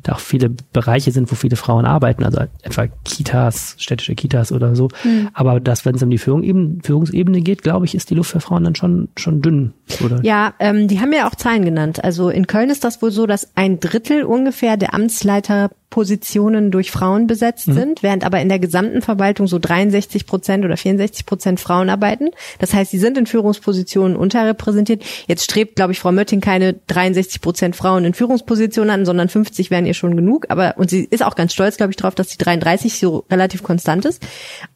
da 0.05 0.13
auch 0.13 0.21
viele 0.21 0.51
Bereiche 0.73 1.11
sind, 1.11 1.31
wo 1.31 1.35
viele 1.35 1.57
Frauen 1.57 1.87
arbeiten, 1.87 2.25
also 2.25 2.43
etwa 2.63 2.87
Kitas, 3.05 3.75
städtische 3.79 4.15
Kitas 4.15 4.53
oder 4.53 4.77
so. 4.77 4.89
Mhm. 5.03 5.31
Aber 5.33 5.61
das, 5.61 5.85
wenn 5.85 5.97
es 5.97 6.03
um 6.03 6.11
die 6.11 6.19
Führung, 6.19 6.81
Führungsebene 6.83 7.41
geht, 7.41 7.63
glaube 7.63 7.87
ich, 7.87 7.95
ist 7.95 8.11
die 8.11 8.15
Luft 8.15 8.31
für 8.31 8.41
Frauen 8.41 8.65
dann 8.65 8.75
schon 8.77 9.09
schon 9.17 9.43
dünn. 9.43 9.73
Oder? 10.05 10.21
Ja, 10.23 10.55
ähm, 10.61 10.89
die 10.89 11.01
haben 11.01 11.13
ja 11.13 11.27
auch 11.27 11.35
Zahlen 11.35 11.65
genannt. 11.65 12.05
Also 12.05 12.29
in 12.29 12.47
Köln 12.47 12.71
ist 12.71 12.85
das 12.85 13.03
wohl 13.03 13.11
so, 13.11 13.27
dass 13.27 13.51
ein 13.57 13.81
Drittel 13.81 14.25
ungefähr 14.25 14.77
der 14.77 14.95
Amtsleiter 14.95 15.71
Positionen 15.95 16.73
durch 16.73 16.91
Frauen 16.91 17.29
besetzt 17.29 17.69
mhm. 17.69 17.75
sind, 17.75 18.03
während 18.03 18.25
aber 18.25 18.41
in 18.41 18.49
der 18.49 18.59
gesamten 18.59 19.01
Verwaltung 19.01 19.47
so 19.47 19.61
63 19.61 20.27
Prozent 20.27 20.65
oder 20.65 20.77
64 20.77 21.25
Prozent 21.25 21.61
Frauen 21.61 21.89
arbeiten. 21.89 22.31
Das 22.59 22.75
heißt, 22.75 22.91
sie 22.91 22.99
sind 22.99 23.17
in 23.17 23.27
Führungspositionen 23.27 24.17
unterrepräsentiert. 24.17 25.05
Jetzt 25.29 25.45
strebt, 25.45 25.77
glaube 25.77 25.93
ich, 25.93 26.01
Frau 26.01 26.11
Mötting 26.11 26.41
keine 26.41 26.75
63 26.89 27.41
Prozent 27.41 27.77
Frauen 27.77 28.05
in 28.05 28.13
Führungspositionen 28.13 28.91
an, 28.91 29.07
sondern 29.07 29.29
50 29.29 29.71
wären 29.71 29.87
ihr 29.87 29.95
schon 29.95 30.17
genug. 30.17 30.47
Aber 30.49 30.75
und 30.79 30.91
sie 30.91 31.05
ist 31.05 31.25
auch 31.25 31.37
ganz 31.37 31.53
stolz, 31.53 31.77
glaube 31.77 31.93
ich, 31.93 31.97
darauf, 31.97 32.17
dass 32.17 32.27
die 32.27 32.39
33 32.39 32.99
so 32.99 33.25
relativ 33.31 33.63
konstant 33.63 34.05
ist. 34.05 34.21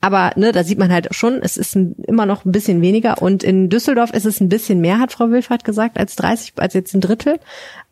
Aber 0.01 0.31
ne, 0.37 0.53
da 0.53 0.63
sieht 0.63 0.79
man 0.79 0.93
halt 0.93 1.09
schon, 1.11 1.41
es 1.43 1.57
ist 1.57 1.75
immer 1.75 2.27
noch 2.27 2.45
ein 2.45 2.53
bisschen 2.53 2.81
weniger. 2.81 3.21
Und 3.21 3.43
in 3.43 3.71
Düsseldorf 3.71 4.13
ist 4.13 4.25
es 4.25 4.41
ein 4.41 4.49
bisschen 4.49 4.81
mehr, 4.81 5.01
hat 5.01 5.11
Frau 5.11 5.31
Wilfert 5.31 5.65
gesagt, 5.65 5.99
als 5.99 6.15
30, 6.15 6.53
als 6.59 6.75
jetzt 6.75 6.95
ein 6.95 7.01
Drittel. 7.01 7.41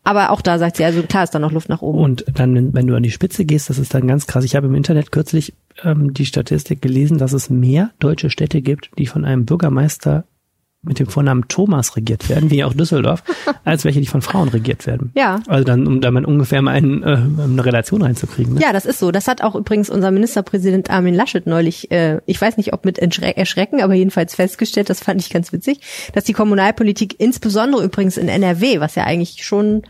Aber 0.07 0.31
auch 0.31 0.39
da 0.39 0.57
sagt 0.57 0.77
sie, 0.77 0.85
also 0.85 1.03
klar 1.03 1.25
ist 1.25 1.35
da 1.35 1.39
noch 1.39 1.51
Luft 1.51 1.67
nach 1.67 1.81
oben. 1.81 1.99
Und 1.99 2.23
dann, 2.33 2.73
wenn 2.73 2.87
du 2.87 2.95
an 2.95 3.03
die 3.03 3.11
Spitze 3.11 3.43
gehst, 3.43 3.69
das 3.69 3.77
ist 3.77 3.93
dann 3.93 4.07
ganz 4.07 4.25
krass. 4.25 4.45
Ich 4.45 4.55
habe 4.55 4.67
im 4.67 4.73
Internet 4.73 5.11
kürzlich 5.11 5.53
ähm, 5.83 6.13
die 6.13 6.25
Statistik 6.25 6.81
gelesen, 6.81 7.17
dass 7.17 7.33
es 7.33 7.49
mehr 7.49 7.91
deutsche 7.99 8.29
Städte 8.29 8.61
gibt, 8.61 8.89
die 8.97 9.05
von 9.05 9.25
einem 9.25 9.43
Bürgermeister 9.43 10.23
mit 10.83 10.99
dem 10.99 11.07
Vornamen 11.07 11.47
Thomas 11.47 11.95
regiert 11.95 12.29
werden, 12.29 12.49
wie 12.51 12.63
auch 12.63 12.73
Düsseldorf, 12.73 13.23
als 13.63 13.83
welche, 13.83 13.99
die 13.99 14.07
von 14.07 14.21
Frauen 14.21 14.47
regiert 14.49 14.85
werden. 14.85 15.11
Ja. 15.15 15.41
Also 15.47 15.63
dann, 15.63 15.87
um 15.87 16.01
da 16.01 16.11
mal 16.11 16.23
ungefähr 16.23 16.61
mal 16.61 16.71
einen, 16.71 17.03
äh, 17.03 17.17
eine 17.43 17.65
Relation 17.65 18.01
reinzukriegen. 18.01 18.53
Ne? 18.53 18.61
Ja, 18.61 18.73
das 18.73 18.85
ist 18.85 18.99
so. 18.99 19.11
Das 19.11 19.27
hat 19.27 19.41
auch 19.41 19.55
übrigens 19.55 19.89
unser 19.89 20.11
Ministerpräsident 20.11 20.89
Armin 20.89 21.13
Laschet 21.13 21.45
neulich, 21.47 21.91
äh, 21.91 22.21
ich 22.25 22.39
weiß 22.39 22.57
nicht, 22.57 22.73
ob 22.73 22.85
mit 22.85 22.99
Erschrecken, 22.99 23.81
aber 23.81 23.95
jedenfalls 23.95 24.35
festgestellt, 24.35 24.89
das 24.89 24.99
fand 24.99 25.21
ich 25.21 25.29
ganz 25.29 25.51
witzig, 25.51 25.81
dass 26.13 26.23
die 26.23 26.33
Kommunalpolitik 26.33 27.19
insbesondere 27.19 27.83
übrigens 27.83 28.17
in 28.17 28.29
NRW, 28.29 28.79
was 28.79 28.95
ja 28.95 29.03
eigentlich 29.03 29.43
schon 29.43 29.83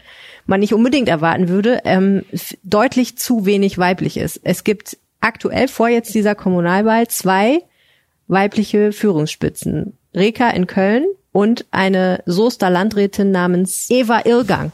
man 0.45 0.61
nicht 0.61 0.73
unbedingt 0.73 1.09
erwarten 1.09 1.49
würde, 1.49 1.81
ähm, 1.83 2.23
deutlich 2.63 3.17
zu 3.17 3.45
wenig 3.45 3.77
weiblich 3.77 4.17
ist. 4.17 4.39
Es 4.43 4.63
gibt 4.63 4.97
aktuell 5.19 5.67
vor 5.67 5.89
jetzt 5.89 6.15
dieser 6.15 6.35
Kommunalwahl 6.35 7.07
zwei 7.07 7.59
weibliche 8.27 8.91
Führungsspitzen. 8.91 9.97
Reka 10.17 10.49
in 10.49 10.67
Köln 10.67 11.05
und 11.31 11.65
eine 11.69 12.23
Soester 12.25 12.69
Landrätin 12.71 13.29
namens 13.29 13.91
Eva 13.91 14.21
Irgang. 14.25 14.71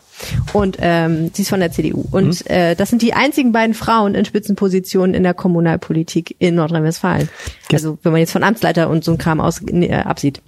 Und 0.53 0.77
ähm, 0.79 1.29
sie 1.33 1.41
ist 1.41 1.49
von 1.49 1.59
der 1.59 1.71
CDU. 1.71 2.05
Und 2.09 2.45
mhm. 2.45 2.55
äh, 2.55 2.75
das 2.75 2.89
sind 2.89 3.01
die 3.01 3.13
einzigen 3.13 3.51
beiden 3.51 3.73
Frauen 3.73 4.15
in 4.15 4.23
Spitzenpositionen 4.23 5.13
in 5.13 5.23
der 5.23 5.33
Kommunalpolitik 5.33 6.37
in 6.39 6.55
Nordrhein-Westfalen. 6.55 7.27
Also 7.71 7.97
wenn 8.03 8.13
man 8.13 8.19
jetzt 8.19 8.31
von 8.31 8.43
Amtsleiter 8.43 8.89
und 8.89 9.03
so 9.03 9.11
ein 9.11 9.17
Kram 9.17 9.41
aus, 9.41 9.61
äh, 9.67 9.93
absieht. 9.93 10.41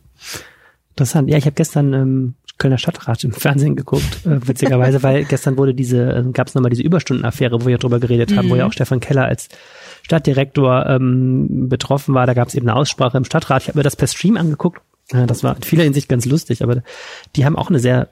Interessant. 0.91 1.29
Ja, 1.29 1.37
ich 1.37 1.45
habe 1.45 1.55
gestern 1.55 1.93
ähm, 1.93 2.33
Kölner 2.57 2.77
Stadtrat 2.77 3.23
im 3.23 3.31
Fernsehen 3.31 3.75
geguckt, 3.75 4.25
äh, 4.25 4.47
witzigerweise, 4.47 5.03
weil 5.03 5.25
gestern 5.29 5.57
wurde 5.57 5.73
diese, 5.73 6.11
äh, 6.11 6.23
gab 6.31 6.47
es 6.47 6.55
nochmal 6.55 6.69
diese 6.69 6.83
Überstundenaffäre, 6.83 7.61
wo 7.61 7.67
wir 7.67 7.77
drüber 7.77 7.99
geredet 7.99 8.35
haben, 8.35 8.47
mhm. 8.47 8.51
wo 8.51 8.55
ja 8.55 8.65
auch 8.65 8.73
Stefan 8.73 8.99
Keller 8.99 9.25
als 9.25 9.49
Stadtdirektor 10.03 10.85
ähm, 10.85 11.67
betroffen 11.67 12.15
war. 12.15 12.27
Da 12.27 12.33
gab 12.33 12.47
es 12.47 12.55
eben 12.55 12.69
eine 12.69 12.77
Aussprache 12.77 13.17
im 13.17 13.25
Stadtrat. 13.25 13.63
Ich 13.63 13.67
habe 13.67 13.79
mir 13.79 13.83
das 13.83 13.95
per 13.95 14.07
Stream 14.07 14.37
angeguckt. 14.37 14.81
Äh, 15.11 15.25
das 15.25 15.43
war 15.43 15.55
in 15.55 15.63
vieler 15.63 15.83
Hinsicht 15.83 16.07
ganz 16.07 16.25
lustig, 16.25 16.63
aber 16.63 16.81
die 17.35 17.45
haben 17.45 17.57
auch 17.57 17.69
eine 17.69 17.79
sehr 17.79 18.09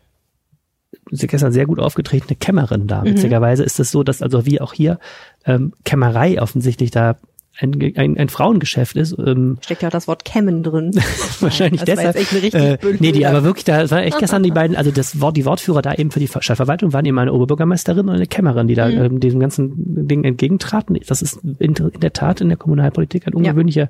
gestern 1.11 1.51
sehr 1.51 1.65
gut 1.65 1.79
aufgetretene 1.79 2.35
Kämmerin 2.35 2.87
da. 2.87 3.01
Mhm. 3.01 3.05
Witzigerweise 3.05 3.63
ist 3.63 3.79
es 3.79 3.91
so, 3.91 4.03
dass 4.03 4.21
also 4.21 4.45
wie 4.45 4.61
auch 4.61 4.73
hier 4.73 4.99
ähm, 5.45 5.73
Kämmerei 5.83 6.41
offensichtlich 6.41 6.91
da 6.91 7.17
ein, 7.59 7.93
ein, 7.95 8.17
ein 8.17 8.29
Frauengeschäft 8.29 8.95
ist. 8.95 9.15
Ähm, 9.19 9.57
Steckt 9.61 9.83
ja 9.83 9.89
auch 9.89 9.91
das 9.91 10.07
Wort 10.07 10.25
Kämmen 10.25 10.63
drin. 10.63 10.91
wahrscheinlich 11.39 11.81
das 11.81 11.97
deshalb. 11.97 12.15
War 12.15 12.21
jetzt 12.21 12.33
echt 12.33 12.55
eine 12.55 12.77
richtig 12.77 12.91
äh, 12.91 12.97
nee, 12.99 13.11
die, 13.11 13.25
aber 13.25 13.43
wirklich, 13.43 13.63
da 13.63 13.89
war 13.91 14.01
echt 14.03 14.17
gestern 14.17 14.41
die 14.41 14.51
beiden, 14.51 14.75
also 14.75 14.89
das 14.89 15.21
Wort, 15.21 15.37
die 15.37 15.45
Wortführer 15.45 15.81
da 15.81 15.93
eben 15.93 16.09
für 16.09 16.19
die 16.19 16.27
Stadtverwaltung 16.27 16.93
waren 16.93 17.05
eben 17.05 17.19
eine 17.19 17.31
Oberbürgermeisterin 17.31 18.09
und 18.09 18.15
eine 18.15 18.25
Kämmerin, 18.25 18.67
die 18.67 18.75
da 18.75 18.87
mhm. 18.87 19.01
ähm, 19.01 19.19
diesem 19.19 19.39
ganzen 19.39 20.07
Ding 20.07 20.23
entgegentraten. 20.23 20.97
Das 21.07 21.21
ist 21.21 21.39
in, 21.43 21.75
in, 21.75 21.99
der 21.99 22.13
Tat 22.13 22.41
in 22.41 22.49
der 22.49 22.57
Kommunalpolitik 22.57 23.27
ein 23.27 23.33
ungewöhnlicher, 23.33 23.83
ja. 23.83 23.89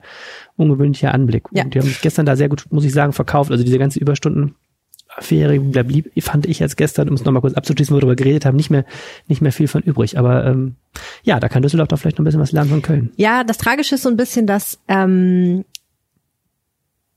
ungewöhnlicher 0.58 1.14
Anblick. 1.14 1.46
Ja. 1.52 1.64
Und 1.64 1.74
die 1.74 1.80
haben 1.80 1.88
mich 1.88 2.02
gestern 2.02 2.26
da 2.26 2.36
sehr 2.36 2.50
gut, 2.50 2.66
muss 2.70 2.84
ich 2.84 2.92
sagen, 2.92 3.14
verkauft. 3.14 3.52
Also 3.52 3.64
diese 3.64 3.80
ganze 3.80 4.00
Überstunden 4.00 4.56
Affäre, 5.16 5.60
blieb, 5.60 6.12
fand 6.24 6.46
ich 6.46 6.60
jetzt 6.60 6.78
gestern, 6.78 7.10
um 7.10 7.16
es 7.16 7.24
nochmal 7.24 7.42
kurz 7.42 7.54
abzuschließen, 7.54 7.94
wo 7.94 7.98
wir 7.98 8.02
darüber 8.02 8.16
geredet 8.16 8.46
haben, 8.46 8.56
nicht 8.56 8.70
mehr, 8.70 8.86
nicht 9.28 9.42
mehr 9.42 9.52
viel 9.52 9.68
von 9.68 9.82
übrig. 9.82 10.18
Aber 10.18 10.46
ähm, 10.46 10.76
ja, 11.24 11.40
da 11.40 11.50
kann 11.50 11.62
Düsseldorf 11.62 11.88
doch 11.88 12.00
vielleicht 12.00 12.18
noch 12.18 12.24
ein 12.24 12.26
bisschen 12.26 12.42
was 12.42 12.52
lernen 12.52 12.70
von 12.70 12.82
Köln. 12.82 13.12
Ja, 13.18 13.44
das 13.44 13.58
Tragische 13.58 13.96
ist 13.96 14.04
so 14.04 14.10
ein 14.10 14.18
bisschen, 14.18 14.48
dass 14.48 14.80
ähm, 14.88 15.66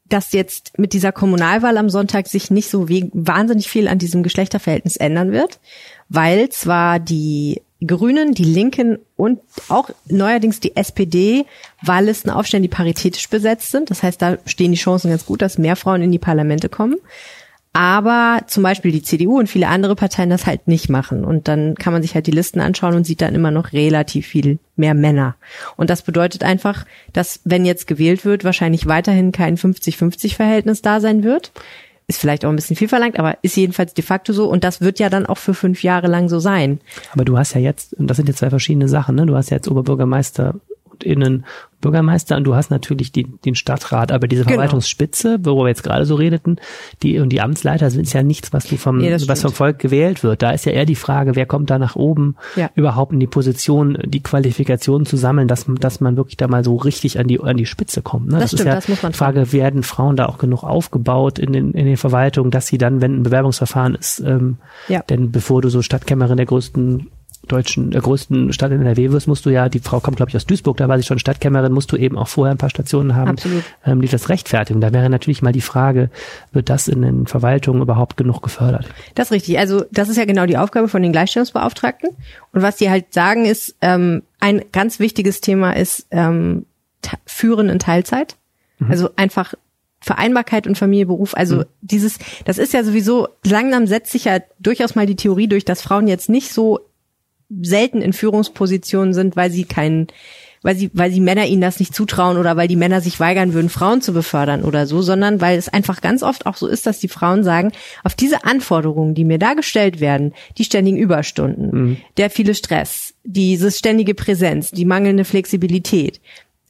dass 0.08 0.32
jetzt 0.32 0.78
mit 0.78 0.92
dieser 0.92 1.12
Kommunalwahl 1.12 1.76
am 1.78 1.90
Sonntag 1.90 2.28
sich 2.28 2.50
nicht 2.50 2.70
so 2.70 2.88
wahnsinnig 2.88 3.68
viel 3.68 3.88
an 3.88 3.98
diesem 3.98 4.22
Geschlechterverhältnis 4.22 4.96
ändern 4.96 5.32
wird, 5.32 5.58
weil 6.08 6.48
zwar 6.50 7.00
die 7.00 7.60
Grünen, 7.84 8.32
die 8.32 8.44
Linken 8.44 8.98
und 9.16 9.40
auch 9.68 9.90
neuerdings 10.06 10.60
die 10.60 10.76
SPD 10.76 11.44
Wahllisten 11.82 12.30
aufstellen, 12.30 12.62
die 12.62 12.68
paritätisch 12.68 13.28
besetzt 13.28 13.70
sind. 13.70 13.90
Das 13.90 14.02
heißt, 14.02 14.22
da 14.22 14.38
stehen 14.46 14.70
die 14.70 14.78
Chancen 14.78 15.10
ganz 15.10 15.26
gut, 15.26 15.42
dass 15.42 15.58
mehr 15.58 15.76
Frauen 15.76 16.02
in 16.02 16.12
die 16.12 16.18
Parlamente 16.18 16.68
kommen 16.68 16.96
aber 17.76 18.40
zum 18.46 18.62
Beispiel 18.62 18.90
die 18.90 19.02
CDU 19.02 19.38
und 19.38 19.50
viele 19.50 19.68
andere 19.68 19.96
Parteien 19.96 20.30
das 20.30 20.46
halt 20.46 20.66
nicht 20.66 20.88
machen. 20.88 21.26
Und 21.26 21.46
dann 21.46 21.74
kann 21.74 21.92
man 21.92 22.00
sich 22.00 22.14
halt 22.14 22.26
die 22.26 22.30
Listen 22.30 22.58
anschauen 22.58 22.94
und 22.94 23.04
sieht 23.04 23.20
dann 23.20 23.34
immer 23.34 23.50
noch 23.50 23.74
relativ 23.74 24.26
viel 24.26 24.58
mehr 24.76 24.94
Männer. 24.94 25.36
Und 25.76 25.90
das 25.90 26.00
bedeutet 26.00 26.42
einfach, 26.42 26.86
dass 27.12 27.40
wenn 27.44 27.66
jetzt 27.66 27.86
gewählt 27.86 28.24
wird, 28.24 28.44
wahrscheinlich 28.44 28.86
weiterhin 28.86 29.30
kein 29.30 29.58
50-50-Verhältnis 29.58 30.80
da 30.80 31.00
sein 31.00 31.22
wird. 31.22 31.52
Ist 32.06 32.18
vielleicht 32.18 32.46
auch 32.46 32.48
ein 32.48 32.56
bisschen 32.56 32.76
viel 32.76 32.88
verlangt, 32.88 33.18
aber 33.18 33.36
ist 33.42 33.56
jedenfalls 33.58 33.92
de 33.92 34.02
facto 34.02 34.32
so. 34.32 34.48
Und 34.48 34.64
das 34.64 34.80
wird 34.80 34.98
ja 34.98 35.10
dann 35.10 35.26
auch 35.26 35.38
für 35.38 35.52
fünf 35.52 35.82
Jahre 35.82 36.06
lang 36.06 36.30
so 36.30 36.38
sein. 36.38 36.80
Aber 37.12 37.26
du 37.26 37.36
hast 37.36 37.52
ja 37.52 37.60
jetzt, 37.60 37.92
und 37.92 38.06
das 38.06 38.16
sind 38.16 38.26
jetzt 38.26 38.38
zwei 38.38 38.48
verschiedene 38.48 38.88
Sachen, 38.88 39.16
ne? 39.16 39.26
Du 39.26 39.36
hast 39.36 39.50
ja 39.50 39.58
jetzt 39.58 39.68
Oberbürgermeister 39.68 40.54
und 40.84 41.04
Innen 41.04 41.44
Bürgermeister 41.86 42.36
und 42.36 42.42
du 42.42 42.56
hast 42.56 42.72
natürlich 42.72 43.12
die, 43.12 43.24
den 43.44 43.54
Stadtrat, 43.54 44.10
aber 44.10 44.26
diese 44.26 44.42
genau. 44.42 44.54
Verwaltungsspitze, 44.54 45.38
worüber 45.44 45.66
wir 45.66 45.68
jetzt 45.68 45.84
gerade 45.84 46.04
so 46.04 46.16
redeten, 46.16 46.56
die 47.04 47.20
und 47.20 47.28
die 47.28 47.40
Amtsleiter 47.40 47.90
sind 47.90 48.12
ja 48.12 48.24
nichts, 48.24 48.52
was 48.52 48.66
du 48.66 48.76
vom, 48.76 48.98
nee, 48.98 49.16
was 49.28 49.42
vom 49.42 49.52
Volk 49.52 49.78
gewählt 49.78 50.24
wird. 50.24 50.42
Da 50.42 50.50
ist 50.50 50.66
ja 50.66 50.72
eher 50.72 50.84
die 50.84 50.96
Frage, 50.96 51.36
wer 51.36 51.46
kommt 51.46 51.70
da 51.70 51.78
nach 51.78 51.94
oben 51.94 52.34
ja. 52.56 52.70
überhaupt 52.74 53.12
in 53.12 53.20
die 53.20 53.28
Position, 53.28 53.98
die 54.04 54.20
Qualifikationen 54.20 55.06
zu 55.06 55.16
sammeln, 55.16 55.46
dass, 55.46 55.66
dass 55.78 56.00
man 56.00 56.16
wirklich 56.16 56.36
da 56.36 56.48
mal 56.48 56.64
so 56.64 56.74
richtig 56.74 57.20
an 57.20 57.28
die, 57.28 57.40
an 57.40 57.56
die 57.56 57.66
Spitze 57.66 58.02
kommt. 58.02 58.26
Ne? 58.26 58.32
Das, 58.32 58.40
das 58.40 58.48
stimmt, 58.50 58.60
ist 58.60 58.66
ja 58.66 58.74
das 58.74 58.88
muss 58.88 59.02
man 59.04 59.12
Frage, 59.12 59.52
werden 59.52 59.84
Frauen 59.84 60.16
da 60.16 60.26
auch 60.26 60.38
genug 60.38 60.64
aufgebaut 60.64 61.38
in 61.38 61.52
den, 61.52 61.70
in 61.72 61.86
den 61.86 61.96
Verwaltungen, 61.96 62.50
dass 62.50 62.66
sie 62.66 62.78
dann, 62.78 63.00
wenn 63.00 63.20
ein 63.20 63.22
Bewerbungsverfahren 63.22 63.94
ist, 63.94 64.18
ähm, 64.26 64.56
ja. 64.88 65.02
denn 65.08 65.30
bevor 65.30 65.62
du 65.62 65.68
so 65.68 65.82
Stadtkämmerin 65.82 66.36
der 66.36 66.46
größten 66.46 67.12
deutschen, 67.46 67.90
der 67.90 68.00
größten 68.00 68.52
Stadt 68.52 68.72
in 68.72 68.80
NRW 68.80 69.10
wirst, 69.10 69.28
musst 69.28 69.46
du 69.46 69.50
ja, 69.50 69.68
die 69.68 69.78
Frau 69.78 70.00
kommt 70.00 70.16
glaube 70.16 70.30
ich 70.30 70.36
aus 70.36 70.46
Duisburg, 70.46 70.76
da 70.76 70.88
war 70.88 70.98
sie 70.98 71.04
schon 71.04 71.18
Stadtkämmerin, 71.18 71.72
musst 71.72 71.92
du 71.92 71.96
eben 71.96 72.18
auch 72.18 72.28
vorher 72.28 72.54
ein 72.54 72.58
paar 72.58 72.70
Stationen 72.70 73.14
haben, 73.14 73.30
Absolut. 73.30 73.64
Ähm, 73.84 74.00
die 74.00 74.08
das 74.08 74.28
rechtfertigen. 74.28 74.80
Da 74.80 74.92
wäre 74.92 75.10
natürlich 75.10 75.42
mal 75.42 75.52
die 75.52 75.60
Frage, 75.60 76.10
wird 76.52 76.70
das 76.70 76.88
in 76.88 77.02
den 77.02 77.26
Verwaltungen 77.26 77.82
überhaupt 77.82 78.16
genug 78.16 78.42
gefördert? 78.42 78.86
Das 79.14 79.28
ist 79.28 79.32
richtig. 79.32 79.58
Also 79.58 79.84
das 79.90 80.08
ist 80.08 80.16
ja 80.16 80.24
genau 80.24 80.46
die 80.46 80.58
Aufgabe 80.58 80.88
von 80.88 81.02
den 81.02 81.12
Gleichstellungsbeauftragten. 81.12 82.10
Und 82.52 82.62
was 82.62 82.76
die 82.76 82.90
halt 82.90 83.12
sagen 83.12 83.44
ist, 83.44 83.76
ähm, 83.80 84.22
ein 84.40 84.62
ganz 84.72 84.98
wichtiges 84.98 85.40
Thema 85.40 85.72
ist 85.72 86.06
ähm, 86.10 86.66
Führen 87.24 87.68
in 87.68 87.78
Teilzeit. 87.78 88.36
Mhm. 88.78 88.90
Also 88.90 89.10
einfach 89.16 89.54
Vereinbarkeit 90.00 90.66
und 90.66 90.78
Familie, 90.78 91.06
Beruf, 91.06 91.34
also 91.34 91.56
mhm. 91.56 91.64
dieses, 91.80 92.18
das 92.44 92.58
ist 92.58 92.72
ja 92.72 92.84
sowieso, 92.84 93.28
langsam 93.44 93.86
setzt 93.86 94.12
sich 94.12 94.26
ja 94.26 94.38
durchaus 94.60 94.94
mal 94.94 95.06
die 95.06 95.16
Theorie 95.16 95.48
durch, 95.48 95.64
dass 95.64 95.82
Frauen 95.82 96.06
jetzt 96.06 96.28
nicht 96.28 96.52
so 96.52 96.80
selten 97.62 98.00
in 98.02 98.12
Führungspositionen 98.12 99.14
sind, 99.14 99.36
weil 99.36 99.50
sie 99.50 99.64
keinen, 99.64 100.08
weil 100.62 100.76
sie, 100.76 100.90
weil 100.94 101.12
sie 101.12 101.20
Männer 101.20 101.46
ihnen 101.46 101.60
das 101.60 101.78
nicht 101.78 101.94
zutrauen 101.94 102.36
oder 102.38 102.56
weil 102.56 102.68
die 102.68 102.76
Männer 102.76 103.00
sich 103.00 103.20
weigern 103.20 103.52
würden, 103.54 103.68
Frauen 103.68 104.00
zu 104.00 104.12
befördern 104.12 104.64
oder 104.64 104.86
so, 104.86 105.02
sondern 105.02 105.40
weil 105.40 105.58
es 105.58 105.68
einfach 105.68 106.00
ganz 106.00 106.22
oft 106.22 106.46
auch 106.46 106.56
so 106.56 106.66
ist, 106.66 106.86
dass 106.86 106.98
die 106.98 107.08
Frauen 107.08 107.44
sagen, 107.44 107.72
auf 108.02 108.14
diese 108.14 108.44
Anforderungen, 108.44 109.14
die 109.14 109.24
mir 109.24 109.38
da 109.38 109.54
gestellt 109.54 110.00
werden, 110.00 110.34
die 110.58 110.64
ständigen 110.64 110.98
Überstunden, 110.98 111.70
mhm. 111.70 111.96
der 112.16 112.30
viele 112.30 112.54
Stress, 112.54 113.14
dieses 113.22 113.78
ständige 113.78 114.14
Präsenz, 114.14 114.70
die 114.70 114.84
mangelnde 114.84 115.24
Flexibilität, 115.24 116.20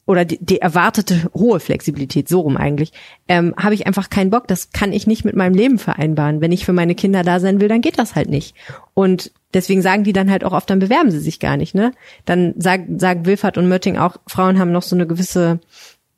oder 0.07 0.25
die, 0.25 0.39
die 0.41 0.61
erwartete 0.61 1.31
hohe 1.35 1.61
Flexibilität, 1.61 2.29
so 2.29 2.41
rum 2.41 2.57
eigentlich, 2.57 2.93
ähm, 3.29 3.55
habe 3.57 3.75
ich 3.75 3.87
einfach 3.87 4.09
keinen 4.09 4.31
Bock. 4.31 4.47
Das 4.47 4.71
kann 4.71 4.93
ich 4.93 5.07
nicht 5.07 5.25
mit 5.25 5.37
meinem 5.37 5.55
Leben 5.55 5.79
vereinbaren. 5.79 6.41
Wenn 6.41 6.53
ich 6.53 6.65
für 6.65 6.73
meine 6.73 6.95
Kinder 6.95 7.23
da 7.23 7.41
sein 7.41 7.61
will, 7.61 7.69
dann 7.69 7.81
geht 7.81 7.99
das 7.99 8.15
halt 8.15 8.31
nicht. 8.31 8.55
Und 8.95 9.33
deswegen 9.53 9.83
sagen 9.83 10.05
die 10.05 10.13
dann 10.13 10.31
halt 10.31 10.45
auch 10.45 10.53
oft, 10.53 10.71
dann 10.71 10.79
bewerben 10.79 11.11
sie 11.11 11.19
sich 11.19 11.41
gar 11.41 11.57
nicht, 11.57 11.75
ne? 11.75 11.93
Dann 12.25 12.55
sagen, 12.57 12.99
sagen 12.99 13.27
Wilfert 13.27 13.59
und 13.59 13.69
Mötting 13.69 13.97
auch, 13.97 14.17
Frauen 14.27 14.59
haben 14.59 14.73
noch 14.73 14.83
so 14.83 14.95
eine 14.95 15.07
gewisse 15.07 15.61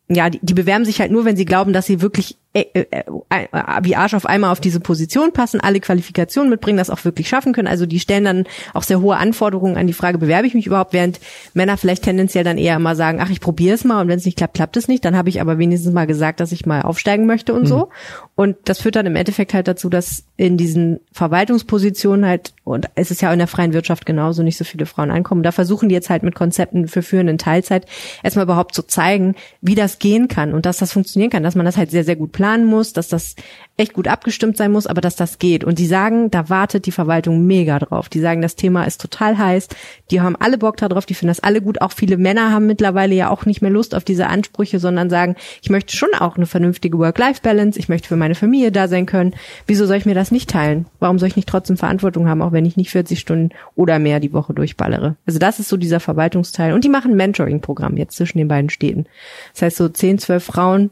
ja, 0.09 0.31
die, 0.31 0.41
die 0.43 0.55
bewerben 0.55 0.85
sich 0.85 1.01
halt 1.01 1.11
nur, 1.11 1.25
wenn 1.25 1.37
sie 1.37 1.45
glauben, 1.45 1.73
dass 1.73 1.87
sie 1.87 2.01
wirklich 2.01 2.39
wie 2.55 3.97
Arsch 3.97 4.15
auf 4.15 4.27
einmal 4.27 4.51
auf 4.51 4.61
diese 4.61 4.81
Position 4.81 5.33
passen, 5.33 5.61
alle 5.61 5.81
Qualifikationen 5.81 6.51
mitbringen, 6.51 6.79
das 6.79 6.91
auch 6.91 7.05
wirklich 7.05 7.29
schaffen 7.29 7.53
können. 7.53 7.69
Also 7.69 7.85
die 7.87 8.01
stellen 8.01 8.25
dann 8.25 8.45
auch 8.75 8.83
sehr 8.83 9.01
hohe 9.01 9.17
Anforderungen 9.17 9.77
an 9.77 9.87
die 9.87 9.93
Frage, 9.93 10.19
bewerbe 10.19 10.47
ich 10.47 10.55
mich 10.55 10.67
überhaupt, 10.67 10.93
während 10.93 11.21
Männer 11.53 11.77
vielleicht 11.77 12.05
tendenziell 12.05 12.45
dann 12.45 12.59
eher 12.59 12.77
immer 12.77 12.97
sagen, 12.97 13.21
ach, 13.21 13.31
ich 13.31 13.41
probiere 13.41 13.75
es 13.75 13.85
mal 13.85 14.01
und 14.01 14.09
wenn 14.09 14.19
es 14.19 14.25
nicht 14.25 14.39
klappt, 14.39 14.55
klappt 14.55 14.77
es 14.77 14.89
nicht. 14.89 15.05
Dann 15.05 15.17
habe 15.17 15.29
ich 15.29 15.41
aber 15.41 15.59
wenigstens 15.59 15.93
mal 15.93 16.07
gesagt, 16.07 16.41
dass 16.41 16.53
ich 16.53 16.65
mal 16.65 16.83
aufsteigen 16.83 17.27
möchte 17.27 17.53
und 17.53 17.63
mhm. 17.63 17.67
so. 17.67 17.89
Und 18.35 18.57
das 18.65 18.81
führt 18.81 18.97
dann 18.97 19.07
im 19.07 19.17
Endeffekt 19.17 19.53
halt 19.53 19.69
dazu, 19.69 19.89
dass 19.91 20.25
in 20.37 20.57
diesen 20.57 21.01
Verwaltungspositionen 21.13 22.25
halt, 22.25 22.55
und 22.65 22.89
es 22.95 23.11
ist 23.11 23.21
ja 23.21 23.33
in 23.33 23.39
der 23.39 23.49
freien 23.49 23.73
Wirtschaft 23.73 24.07
genauso, 24.07 24.43
nicht 24.43 24.57
so 24.57 24.65
viele 24.65 24.87
Frauen 24.87 25.11
ankommen. 25.11 25.43
Da 25.43 25.53
versuchen 25.53 25.89
die 25.89 25.95
jetzt 25.95 26.09
halt 26.09 26.23
mit 26.23 26.35
Konzepten 26.35 26.89
für 26.89 27.03
führenden 27.03 27.37
Teilzeit 27.37 27.87
erstmal 28.23 28.45
überhaupt 28.45 28.75
zu 28.75 28.85
zeigen, 28.85 29.35
wie 29.61 29.75
das 29.75 29.99
gehen 29.99 30.29
kann 30.29 30.55
und 30.55 30.67
dass 30.67 30.79
das 30.79 30.93
funktionieren 30.93 31.31
kann, 31.31 31.43
dass 31.43 31.57
man 31.57 31.67
das 31.67 31.77
halt 31.77 31.91
sehr, 31.91 32.05
sehr 32.05 32.17
gut 32.17 32.33
planen 32.49 32.65
muss, 32.65 32.95
dass 32.95 33.09
das 33.09 33.35
echt 33.77 33.93
gut 33.93 34.09
abgestimmt 34.09 34.57
sein 34.57 34.73
muss, 34.73 34.87
aber 34.87 35.01
dass 35.01 35.17
das 35.17 35.39
geht. 35.39 35.65
Und 35.65 35.79
die 35.79 35.87
sagen, 35.87 36.31
da 36.31 36.49
wartet 36.49 36.87
die 36.87 36.93
Verwaltung 36.93 37.47
mega 37.47 37.79
drauf. 37.79 38.09
Die 38.09 38.21
sagen, 38.21 38.43
das 38.43 38.57
Thema 38.57 38.85
ist 38.85 39.01
total 39.01 39.39
heiß. 39.39 39.69
Die 40.11 40.21
haben 40.21 40.35
alle 40.35 40.59
Bock 40.59 40.79
darauf, 40.79 41.07
die 41.07 41.15
finden 41.15 41.29
das 41.29 41.41
alle 41.41 41.61
gut. 41.61 41.81
Auch 41.81 41.93
viele 41.93 42.17
Männer 42.17 42.51
haben 42.51 42.67
mittlerweile 42.67 43.15
ja 43.15 43.31
auch 43.31 43.45
nicht 43.47 43.61
mehr 43.61 43.71
Lust 43.71 43.95
auf 43.95 44.03
diese 44.03 44.27
Ansprüche, 44.27 44.81
sondern 44.81 45.11
sagen, 45.11 45.37
ich 45.63 45.71
möchte 45.71 45.95
schon 45.97 46.09
auch 46.19 46.37
eine 46.37 46.47
vernünftige 46.47 46.99
Work-Life-Balance. 46.99 47.79
Ich 47.79 47.89
möchte 47.89 48.09
für 48.09 48.17
meine 48.17 48.35
Familie 48.35 48.73
da 48.73 48.89
sein 48.89 49.07
können. 49.07 49.35
Wieso 49.67 49.87
soll 49.87 49.97
ich 49.97 50.07
mir 50.07 50.15
das 50.15 50.33
nicht 50.33 50.51
teilen? 50.51 50.87
Warum 50.99 51.19
soll 51.19 51.29
ich 51.29 51.37
nicht 51.37 51.49
trotzdem 51.49 51.77
Verantwortung 51.77 52.29
haben, 52.29 52.43
auch 52.43 52.53
wenn 52.53 52.67
ich 52.67 52.77
nicht 52.77 52.91
40 52.91 53.21
Stunden 53.21 53.51
oder 53.77 53.99
mehr 53.99 54.19
die 54.19 54.33
Woche 54.33 54.55
durchballere? 54.55 55.17
Also 55.27 55.39
das 55.39 55.61
ist 55.61 55.69
so 55.69 55.77
dieser 55.77 56.01
Verwaltungsteil. 56.01 56.73
Und 56.73 56.83
die 56.83 56.89
machen 56.89 57.13
ein 57.13 57.17
Mentoring-Programm 57.17 57.97
jetzt 57.99 58.17
zwischen 58.17 58.39
den 58.39 58.49
beiden 58.49 58.71
Städten. 58.71 59.07
Das 59.53 59.63
heißt, 59.63 59.77
so 59.77 59.89
10, 59.89 60.19
12 60.19 60.43
Frauen 60.43 60.91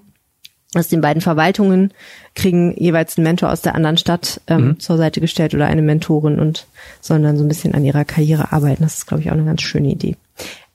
aus 0.78 0.88
den 0.88 1.00
beiden 1.00 1.22
Verwaltungen 1.22 1.92
kriegen 2.34 2.74
jeweils 2.76 3.16
einen 3.16 3.24
Mentor 3.24 3.50
aus 3.50 3.62
der 3.62 3.74
anderen 3.74 3.96
Stadt 3.96 4.40
ähm, 4.46 4.66
mhm. 4.66 4.80
zur 4.80 4.96
Seite 4.96 5.20
gestellt 5.20 5.54
oder 5.54 5.66
eine 5.66 5.82
Mentorin 5.82 6.38
und 6.38 6.66
sollen 7.00 7.22
dann 7.22 7.36
so 7.36 7.44
ein 7.44 7.48
bisschen 7.48 7.74
an 7.74 7.84
ihrer 7.84 8.04
Karriere 8.04 8.52
arbeiten. 8.52 8.82
Das 8.82 8.98
ist, 8.98 9.06
glaube 9.06 9.22
ich, 9.22 9.30
auch 9.30 9.34
eine 9.34 9.44
ganz 9.44 9.62
schöne 9.62 9.88
Idee. 9.88 10.16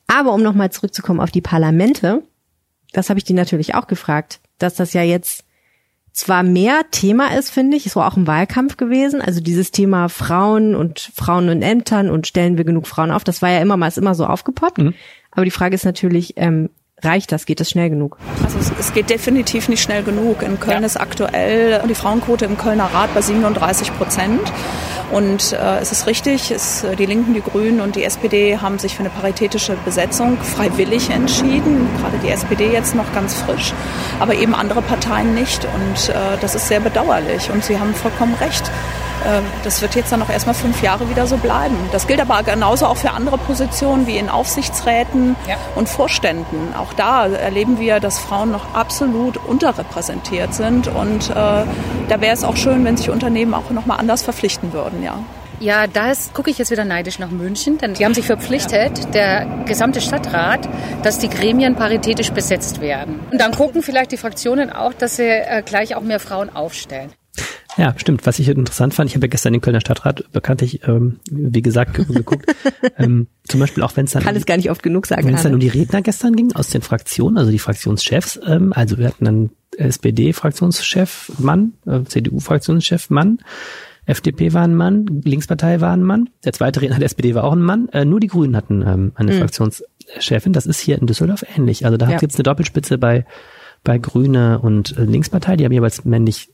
Aber 0.08 0.34
um 0.34 0.44
nochmal 0.44 0.72
zurückzukommen 0.72 1.20
auf 1.20 1.32
die 1.32 1.42
Parlamente, 1.42 2.24
das 2.94 3.10
habe 3.10 3.20
ich 3.20 3.24
die 3.24 3.34
natürlich 3.34 3.76
auch 3.76 3.88
gefragt, 3.88 4.40
dass 4.58 4.76
das 4.76 4.94
ja 4.94 5.04
jetzt 5.04 5.46
zwar 6.14 6.44
mehr 6.44 6.82
Thema 6.92 7.38
ist, 7.38 7.50
finde 7.50 7.78
ich, 7.78 7.86
es 7.86 7.96
war 7.96 8.12
auch 8.12 8.18
ein 8.18 8.28
Wahlkampf 8.28 8.76
gewesen, 8.76 9.22
also 9.22 9.40
dieses 9.40 9.72
Thema 9.72 10.10
Frauen 10.10 10.76
und 10.76 11.00
Frauen 11.16 11.48
in 11.48 11.62
Ämtern 11.62 12.10
und 12.10 12.28
stellen 12.28 12.58
wir 12.58 12.66
genug 12.66 12.88
Frauen 12.88 13.12
auf, 13.12 13.24
das 13.24 13.42
war 13.42 13.50
ja 13.50 13.60
immer 13.60 13.78
mal, 13.78 13.88
ist 13.88 13.98
immer 13.98 14.16
so 14.16 14.26
aufgepoppt. 14.26 14.80
Mhm. 14.80 14.94
Aber 15.32 15.46
die 15.46 15.52
Frage 15.52 15.76
ist 15.76 15.86
natürlich, 15.86 16.34
ähm, 16.36 16.70
Reicht 17.04 17.32
das? 17.32 17.46
Geht 17.46 17.60
das 17.60 17.70
schnell 17.70 17.90
genug? 17.90 18.18
Also 18.44 18.60
es, 18.60 18.72
es 18.80 18.94
geht 18.94 19.10
definitiv 19.10 19.70
nicht 19.70 19.82
schnell 19.82 20.04
genug. 20.04 20.44
In 20.44 20.60
Köln 20.60 20.82
ja. 20.82 20.86
ist 20.86 20.98
aktuell 20.98 21.82
die 21.88 21.96
Frauenquote 21.96 22.46
im 22.46 22.58
Kölner 22.58 22.86
Rat 22.94 23.14
bei 23.14 23.22
37 23.22 23.96
Prozent. 23.98 24.52
Und 25.12 25.52
äh, 25.52 25.80
es 25.80 25.92
ist 25.92 26.08
richtig, 26.08 26.52
es, 26.52 26.86
die 26.98 27.06
Linken, 27.06 27.34
die 27.34 27.42
Grünen 27.42 27.82
und 27.82 27.98
die 27.98 28.04
SPD 28.04 28.58
haben 28.60 28.80
sich 28.80 28.96
für 28.96 29.02
eine 29.02 29.10
paritätische 29.10 29.76
Besetzung 29.84 30.38
freiwillig 30.38 31.10
entschieden. 31.10 31.90
Gerade 32.00 32.18
die 32.20 32.30
SPD 32.30 32.72
jetzt 32.72 32.96
noch 32.96 33.12
ganz 33.14 33.34
frisch, 33.34 33.74
aber 34.20 34.36
eben 34.36 34.56
andere 34.56 34.82
Parteien 34.82 35.01
nicht. 35.34 35.66
Und 35.66 36.10
äh, 36.10 36.38
das 36.40 36.56
ist 36.56 36.68
sehr 36.68 36.80
bedauerlich. 36.80 37.50
Und 37.52 37.64
Sie 37.64 37.80
haben 37.80 37.94
vollkommen 37.94 38.36
recht. 38.36 38.72
Ähm, 39.26 39.44
das 39.64 39.82
wird 39.82 39.96
jetzt 39.96 40.12
dann 40.12 40.20
noch 40.20 40.30
erstmal 40.30 40.56
fünf 40.56 40.82
Jahre 40.82 41.10
wieder 41.10 41.28
so 41.28 41.38
bleiben. 41.38 41.76
Das 41.92 42.08
gilt 42.08 42.22
aber 42.22 42.42
genauso 42.44 42.86
auch 42.88 42.98
für 42.98 43.12
andere 43.12 43.38
Positionen 43.38 44.08
wie 44.08 44.18
in 44.18 44.30
Aufsichtsräten 44.30 45.36
ja. 45.48 45.56
und 45.76 45.90
Vorständen. 45.90 46.74
Auch 46.78 46.94
da 46.94 47.28
erleben 47.28 47.80
wir, 47.80 48.00
dass 48.00 48.20
Frauen 48.20 48.52
noch 48.52 48.74
absolut 48.74 49.38
unterrepräsentiert 49.38 50.54
sind. 50.54 50.88
Und 50.88 51.30
äh, 51.30 51.34
da 51.34 51.66
wäre 52.22 52.34
es 52.34 52.44
auch 52.44 52.58
schön, 52.58 52.84
wenn 52.86 52.98
sich 52.98 53.10
Unternehmen 53.10 53.54
auch 53.54 53.70
nochmal 53.70 54.00
anders 54.00 54.24
verpflichten 54.24 54.74
würden, 54.74 55.04
ja. 55.04 55.20
Ja, 55.62 55.86
da 55.86 56.12
gucke 56.34 56.50
ich 56.50 56.58
jetzt 56.58 56.72
wieder 56.72 56.86
neidisch 56.86 57.20
nach 57.20 57.30
München, 57.30 57.78
denn 57.78 57.94
die 57.94 58.04
haben 58.04 58.16
sich 58.16 58.26
verpflichtet, 58.26 59.14
der 59.14 59.64
gesamte 59.68 60.02
Stadtrat, 60.02 60.68
dass 61.04 61.20
die 61.20 61.30
Gremien 61.30 61.76
paritätisch 61.76 62.32
besetzt 62.32 62.82
werden. 62.82 63.20
Und 63.32 63.40
dann 63.40 63.52
gucken 63.52 63.84
vielleicht 63.84 64.12
die 64.12 64.18
Fraktionen 64.18 64.72
auch, 64.72 64.92
dass 64.92 65.18
sie 65.18 65.28
äh, 65.28 65.62
gleich 65.64 65.96
auch 65.96 66.02
mehr 66.02 66.20
Frauen 66.20 66.50
aufstellen. 66.50 67.12
Ja, 67.78 67.94
stimmt. 67.96 68.26
Was 68.26 68.40
ich 68.40 68.50
interessant 68.50 68.96
fand, 68.96 69.12
ich 69.12 69.16
habe 69.16 69.28
ja 69.28 69.30
gestern 69.30 69.54
den 69.54 69.62
Kölner 69.62 69.82
Stadtrat 69.82 70.32
bekanntlich, 70.32 70.82
ähm, 70.88 71.20
wie 71.30 71.62
gesagt, 71.62 71.94
geguckt. 71.94 72.52
ähm, 72.98 73.28
zum 73.48 73.60
Beispiel 73.60 73.84
auch 73.84 73.96
wenn 73.96 74.06
es 74.06 74.12
dann 74.14 74.24
kann 74.24 74.36
es 74.36 74.48
gar 74.48 74.58
nicht 74.58 74.72
oft 74.72 74.82
genug 74.82 75.06
sagen. 75.06 75.28
Wenn 75.28 75.36
es 75.36 75.44
dann 75.44 75.54
um 75.54 75.60
die 75.60 75.68
Redner 75.68 76.02
gestern 76.02 76.36
ging 76.36 76.54
aus 76.54 76.70
den 76.70 76.82
Fraktionen, 76.82 77.38
also 77.38 77.52
die 77.52 77.60
Fraktionschefs, 77.60 78.40
ähm, 78.48 78.74
also 78.74 78.98
wir 78.98 79.08
hatten 79.08 79.26
dann 79.26 79.50
SPD-Fraktionschef 79.78 81.32
Mann, 81.38 81.74
äh, 81.86 82.04
CDU-Fraktionschef 82.04 83.12
Mann, 83.12 83.38
FDP 84.06 84.54
war 84.54 84.64
ein 84.64 84.76
Mann, 84.76 85.22
Linkspartei 85.24 85.80
war 85.80 85.94
ein 85.94 86.04
Mann, 86.04 86.30
der 86.44 86.54
zweite 86.54 86.82
Redner 86.82 86.98
der 86.98 87.06
SPD 87.06 87.36
war 87.36 87.44
auch 87.44 87.54
ein 87.54 87.62
Mann, 87.62 87.88
äh, 87.90 88.04
nur 88.04 88.20
die 88.20 88.28
Grünen 88.28 88.56
hatten 88.56 88.82
ähm, 88.86 89.12
eine 89.16 89.34
mhm. 89.34 89.40
Fraktionschefin. 89.40 90.54
Das 90.54 90.66
ist 90.66 90.80
hier 90.80 91.00
in 91.00 91.08
Düsseldorf 91.08 91.46
ähnlich. 91.56 91.86
Also 91.86 91.98
da 91.98 92.10
ja. 92.10 92.18
gibt 92.18 92.32
es 92.32 92.38
eine 92.38 92.44
Doppelspitze 92.44 92.98
bei 92.98 93.26
bei 93.84 93.98
Grüne 93.98 94.60
und 94.60 94.98
äh, 94.98 95.04
Linkspartei, 95.04 95.56
die 95.56 95.66
haben 95.66 95.72
jeweils 95.72 96.06
männlich 96.06 96.50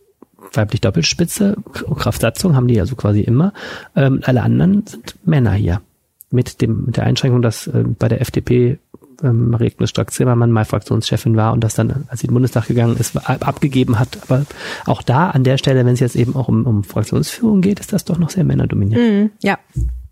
weiblich 0.54 0.82
Doppelspitze, 0.82 1.58
Kraftsatzung 1.74 2.56
haben 2.56 2.68
die 2.68 2.80
also 2.80 2.96
quasi 2.96 3.22
immer. 3.22 3.54
Ähm, 3.96 4.22
alle 4.24 4.44
anderen 4.44 4.86
sind 4.86 5.16
Männer 5.26 5.54
hier. 5.54 5.82
Mit 6.30 6.62
dem, 6.62 6.86
mit 6.86 6.98
der 6.98 7.06
Einschränkung, 7.06 7.42
dass 7.42 7.68
äh, 7.68 7.84
bei 7.84 8.10
der 8.10 8.22
FDP 8.22 8.80
ähm, 9.24 9.50
Marie-Agnes 9.50 9.90
Strack-Zimmermann 9.90 10.52
mal 10.52 10.66
Fraktionschefin 10.66 11.36
war 11.36 11.54
und 11.54 11.64
das 11.64 11.76
dann, 11.76 12.06
als 12.08 12.22
sie 12.22 12.28
in 12.28 12.32
den 12.32 12.36
Bundestag 12.36 12.68
gegangen 12.68 12.98
ist, 12.98 13.16
abgegeben 13.28 14.00
hat. 14.00 14.18
Aber 14.24 14.46
auch 14.86 15.02
da 15.02 15.30
an 15.30 15.44
der 15.44 15.58
Stelle, 15.58 15.86
wenn 15.86 15.94
es 15.94 16.00
jetzt 16.00 16.16
eben 16.16 16.36
auch 16.36 16.48
um, 16.48 16.66
um 16.66 16.84
Fraktionsführung 16.84 17.62
geht, 17.62 17.80
ist 17.80 17.94
das 17.94 18.06
doch 18.06 18.18
noch 18.18 18.30
sehr 18.30 18.44
männerdominiert. 18.44 19.00
Mm, 19.00 19.30
ja. 19.42 19.58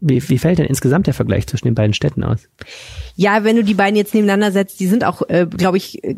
Wie, 0.02 0.22
wie 0.30 0.38
fällt 0.38 0.60
denn 0.60 0.68
insgesamt 0.68 1.08
der 1.08 1.14
Vergleich 1.14 1.48
zwischen 1.48 1.68
den 1.68 1.74
beiden 1.74 1.94
Städten 1.94 2.24
aus? 2.24 2.48
Ja, 3.16 3.44
wenn 3.44 3.56
du 3.56 3.64
die 3.64 3.74
beiden 3.74 3.96
jetzt 3.96 4.14
nebeneinander 4.14 4.52
setzt, 4.52 4.80
die 4.80 4.88
sind 4.88 5.06
auch, 5.06 5.22
äh, 5.30 5.48
glaube 5.48 5.78
ich, 5.78 6.04
äh, 6.04 6.16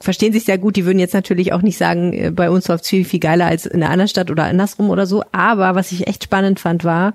verstehen 0.00 0.32
sich 0.32 0.44
sehr 0.44 0.58
gut. 0.58 0.76
Die 0.76 0.86
würden 0.86 0.98
jetzt 0.98 1.14
natürlich 1.14 1.52
auch 1.52 1.62
nicht 1.62 1.76
sagen, 1.76 2.12
äh, 2.12 2.30
bei 2.30 2.50
uns 2.50 2.66
läuft 2.68 2.86
viel, 2.86 3.04
viel 3.04 3.20
geiler 3.20 3.46
als 3.46 3.66
in 3.66 3.82
einer 3.82 3.92
anderen 3.92 4.08
Stadt 4.08 4.30
oder 4.30 4.44
andersrum 4.44 4.90
oder 4.90 5.06
so. 5.06 5.22
Aber 5.30 5.74
was 5.74 5.92
ich 5.92 6.06
echt 6.06 6.24
spannend 6.24 6.58
fand, 6.58 6.84
war, 6.84 7.14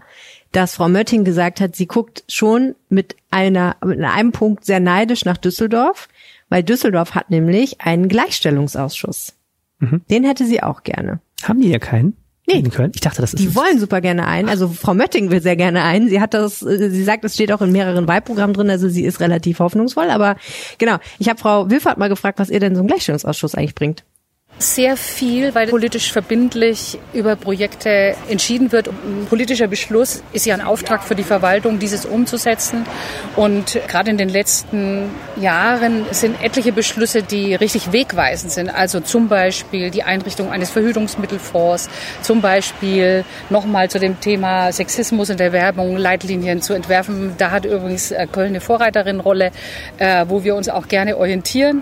dass 0.53 0.75
Frau 0.75 0.87
Mötting 0.87 1.25
gesagt 1.25 1.59
hat, 1.59 1.75
sie 1.75 1.87
guckt 1.87 2.23
schon 2.29 2.75
mit 2.87 3.15
einer, 3.31 3.75
mit 3.83 3.99
einem 4.01 4.31
Punkt 4.31 4.63
sehr 4.65 4.79
neidisch 4.79 5.25
nach 5.25 5.37
Düsseldorf, 5.37 6.07
weil 6.49 6.63
Düsseldorf 6.63 7.15
hat 7.15 7.29
nämlich 7.29 7.81
einen 7.81 8.07
Gleichstellungsausschuss. 8.07 9.33
Mhm. 9.79 10.01
Den 10.09 10.23
hätte 10.23 10.45
sie 10.45 10.63
auch 10.63 10.83
gerne. 10.83 11.19
Haben 11.43 11.59
die 11.59 11.69
ja 11.69 11.79
keinen? 11.79 12.15
Nee. 12.45 12.59
In 12.59 12.71
Köln? 12.71 12.91
Ich 12.93 13.01
dachte, 13.01 13.21
das 13.21 13.33
ist. 13.33 13.39
Die 13.39 13.55
wollen 13.55 13.79
super 13.79 14.01
gerne 14.01 14.27
ein. 14.27 14.49
Also 14.49 14.67
Frau 14.67 14.93
Mötting 14.93 15.31
will 15.31 15.41
sehr 15.41 15.55
gerne 15.55 15.83
ein. 15.83 16.09
Sie 16.09 16.19
hat 16.19 16.33
das, 16.33 16.61
äh, 16.61 16.89
sie 16.89 17.03
sagt, 17.03 17.23
es 17.23 17.35
steht 17.35 17.51
auch 17.53 17.61
in 17.61 17.71
mehreren 17.71 18.07
Wahlprogrammen 18.07 18.53
drin, 18.53 18.69
also 18.69 18.89
sie 18.89 19.05
ist 19.05 19.21
relativ 19.21 19.59
hoffnungsvoll. 19.59 20.09
Aber 20.09 20.35
genau, 20.77 20.97
ich 21.19 21.29
habe 21.29 21.39
Frau 21.39 21.69
Wilfert 21.69 21.97
mal 21.97 22.09
gefragt, 22.09 22.39
was 22.39 22.49
ihr 22.49 22.59
denn 22.59 22.75
so 22.75 22.81
ein 22.81 22.87
Gleichstellungsausschuss 22.87 23.55
eigentlich 23.55 23.75
bringt 23.75 24.03
sehr 24.59 24.95
viel, 24.95 25.53
weil 25.55 25.67
politisch 25.67 26.11
verbindlich 26.11 26.97
über 27.13 27.35
Projekte 27.35 28.15
entschieden 28.29 28.71
wird. 28.71 28.87
Ein 28.87 29.25
politischer 29.29 29.67
Beschluss 29.67 30.23
ist 30.31 30.45
ja 30.45 30.53
ein 30.53 30.61
Auftrag 30.61 31.03
für 31.03 31.15
die 31.15 31.23
Verwaltung, 31.23 31.79
dieses 31.79 32.05
umzusetzen. 32.05 32.85
Und 33.35 33.79
gerade 33.87 34.11
in 34.11 34.17
den 34.17 34.29
letzten 34.29 35.09
Jahren 35.35 36.05
sind 36.11 36.41
etliche 36.41 36.71
Beschlüsse, 36.71 37.23
die 37.23 37.55
richtig 37.55 37.91
wegweisend 37.91 38.51
sind. 38.51 38.69
Also 38.69 39.01
zum 39.01 39.27
Beispiel 39.27 39.91
die 39.91 40.03
Einrichtung 40.03 40.49
eines 40.49 40.69
Verhütungsmittelfonds, 40.69 41.89
zum 42.21 42.41
Beispiel 42.41 43.25
nochmal 43.49 43.89
zu 43.89 43.99
dem 43.99 44.19
Thema 44.19 44.71
Sexismus 44.71 45.29
in 45.29 45.37
der 45.37 45.51
Werbung 45.51 45.97
Leitlinien 45.97 46.61
zu 46.61 46.73
entwerfen. 46.73 47.33
Da 47.37 47.51
hat 47.51 47.65
übrigens 47.65 48.11
äh, 48.11 48.27
Köln 48.31 48.49
eine 48.49 48.61
Vorreiterinrolle, 48.61 49.51
äh, 49.97 50.25
wo 50.27 50.43
wir 50.43 50.55
uns 50.55 50.69
auch 50.69 50.87
gerne 50.87 51.17
orientieren. 51.17 51.81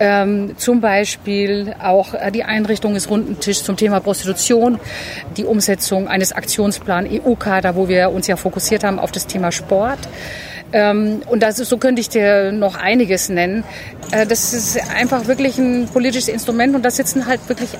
Ähm, 0.00 0.56
zum 0.58 0.80
Beispiel 0.80 1.74
auch 1.82 2.07
äh, 2.14 2.32
die 2.32 2.44
Einrichtung 2.44 2.94
des 2.94 3.10
runden 3.10 3.40
Tisch 3.40 3.62
zum 3.62 3.76
Thema 3.76 4.00
Prostitution, 4.00 4.78
die 5.36 5.44
Umsetzung 5.44 6.08
eines 6.08 6.32
Aktionsplan 6.32 7.06
EU-Kader, 7.10 7.74
wo 7.74 7.88
wir 7.88 8.10
uns 8.10 8.26
ja 8.26 8.36
fokussiert 8.36 8.84
haben 8.84 8.98
auf 8.98 9.12
das 9.12 9.26
Thema 9.26 9.52
Sport. 9.52 9.98
Ähm, 10.72 11.22
und 11.26 11.42
das 11.42 11.58
ist, 11.58 11.68
so 11.68 11.78
könnte 11.78 12.00
ich 12.00 12.08
dir 12.08 12.52
noch 12.52 12.76
einiges 12.76 13.28
nennen. 13.28 13.64
Äh, 14.12 14.26
das 14.26 14.52
ist 14.52 14.78
einfach 14.90 15.26
wirklich 15.26 15.58
ein 15.58 15.88
politisches 15.88 16.28
Instrument 16.28 16.74
und 16.74 16.84
da 16.84 16.90
sitzen 16.90 17.26
halt 17.26 17.48
wirklich 17.48 17.70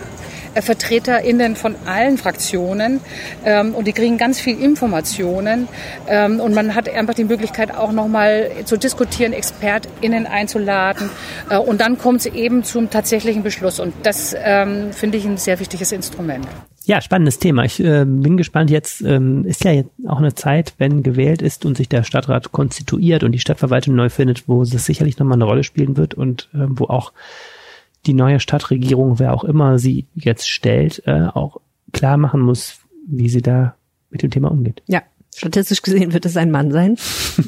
äh, 0.55 0.63
VertreterInnen 0.63 1.57
von 1.57 1.77
allen 1.87 2.19
Fraktionen 2.19 3.01
ähm, 3.45 3.75
und 3.75 3.87
die 3.87 3.93
kriegen 3.93 4.19
ganz 4.19 4.41
viel 4.41 4.61
Informationen 4.61 5.69
ähm, 6.09 6.41
und 6.41 6.55
man 6.55 6.75
hat 6.75 6.89
einfach 6.89 7.15
die 7.15 7.25
Möglichkeit 7.25 7.75
auch 7.75 7.93
nochmal 7.93 8.51
zu 8.65 8.77
diskutieren, 8.77 9.33
ExpertInnen 9.33 10.27
einzuladen 10.27 11.11
äh, 11.51 11.59
und 11.59 11.81
dann 11.81 11.99
kommt 11.99 12.21
es 12.21 12.27
eben 12.27 12.65
zum 12.65 12.91
tatsächlichen 12.91 13.43
Beschluss 13.43 13.81
und 13.81 13.95
das 14.03 14.35
ähm, 14.39 14.93
finde 14.93 15.19
ich 15.19 15.25
ein 15.27 15.37
sehr 15.37 15.61
wichtiges 15.61 15.93
Instrument. 15.93 16.47
Ja, 16.89 17.03
spannendes 17.03 17.39
Thema. 17.39 17.67
Ich 17.67 17.81
äh, 17.81 18.07
bin 18.07 18.39
gespannt. 18.39 18.71
Jetzt 18.71 19.03
ähm, 19.03 19.45
ist 19.45 19.63
ja 19.63 19.73
jetzt 19.73 19.91
auch 20.07 20.17
eine 20.17 20.35
Zeit, 20.35 20.73
wenn 20.79 21.03
gewählt 21.03 21.43
ist 21.43 21.67
und 21.67 21.77
sich 21.77 21.87
der 21.87 22.03
Stadtrat 22.03 22.51
konstituiert 22.51 23.25
und 23.25 23.33
die 23.33 23.41
Stadtverwaltung 23.41 23.95
neu 23.95 24.09
findet, 24.09 24.49
wo 24.49 24.63
es 24.63 24.71
sicherlich 24.71 25.19
nochmal 25.19 25.37
eine 25.37 25.45
Rolle 25.45 25.65
spielen 25.65 25.99
wird 25.99 26.15
und 26.15 26.49
äh, 26.55 26.65
wo 26.67 26.87
auch 26.87 27.13
die 28.07 28.15
neue 28.15 28.41
Stadtregierung, 28.41 29.19
wer 29.19 29.35
auch 29.35 29.45
immer 29.45 29.79
sie 29.79 30.07
jetzt 30.15 30.49
stellt, 30.49 31.03
äh, 31.05 31.27
auch 31.35 31.61
klar 31.93 32.17
machen 32.17 32.41
muss, 32.41 32.81
wie 33.07 33.29
sie 33.29 33.43
da 33.43 33.75
mit 34.09 34.23
dem 34.23 34.31
Thema 34.31 34.51
umgeht. 34.51 34.83
Ja, 34.87 35.03
Statistisch 35.39 35.83
gesehen 35.83 36.13
wird 36.13 36.27
es 36.27 36.37
ein 36.37 36.51
Mann 36.51 36.73
sein. 36.73 36.97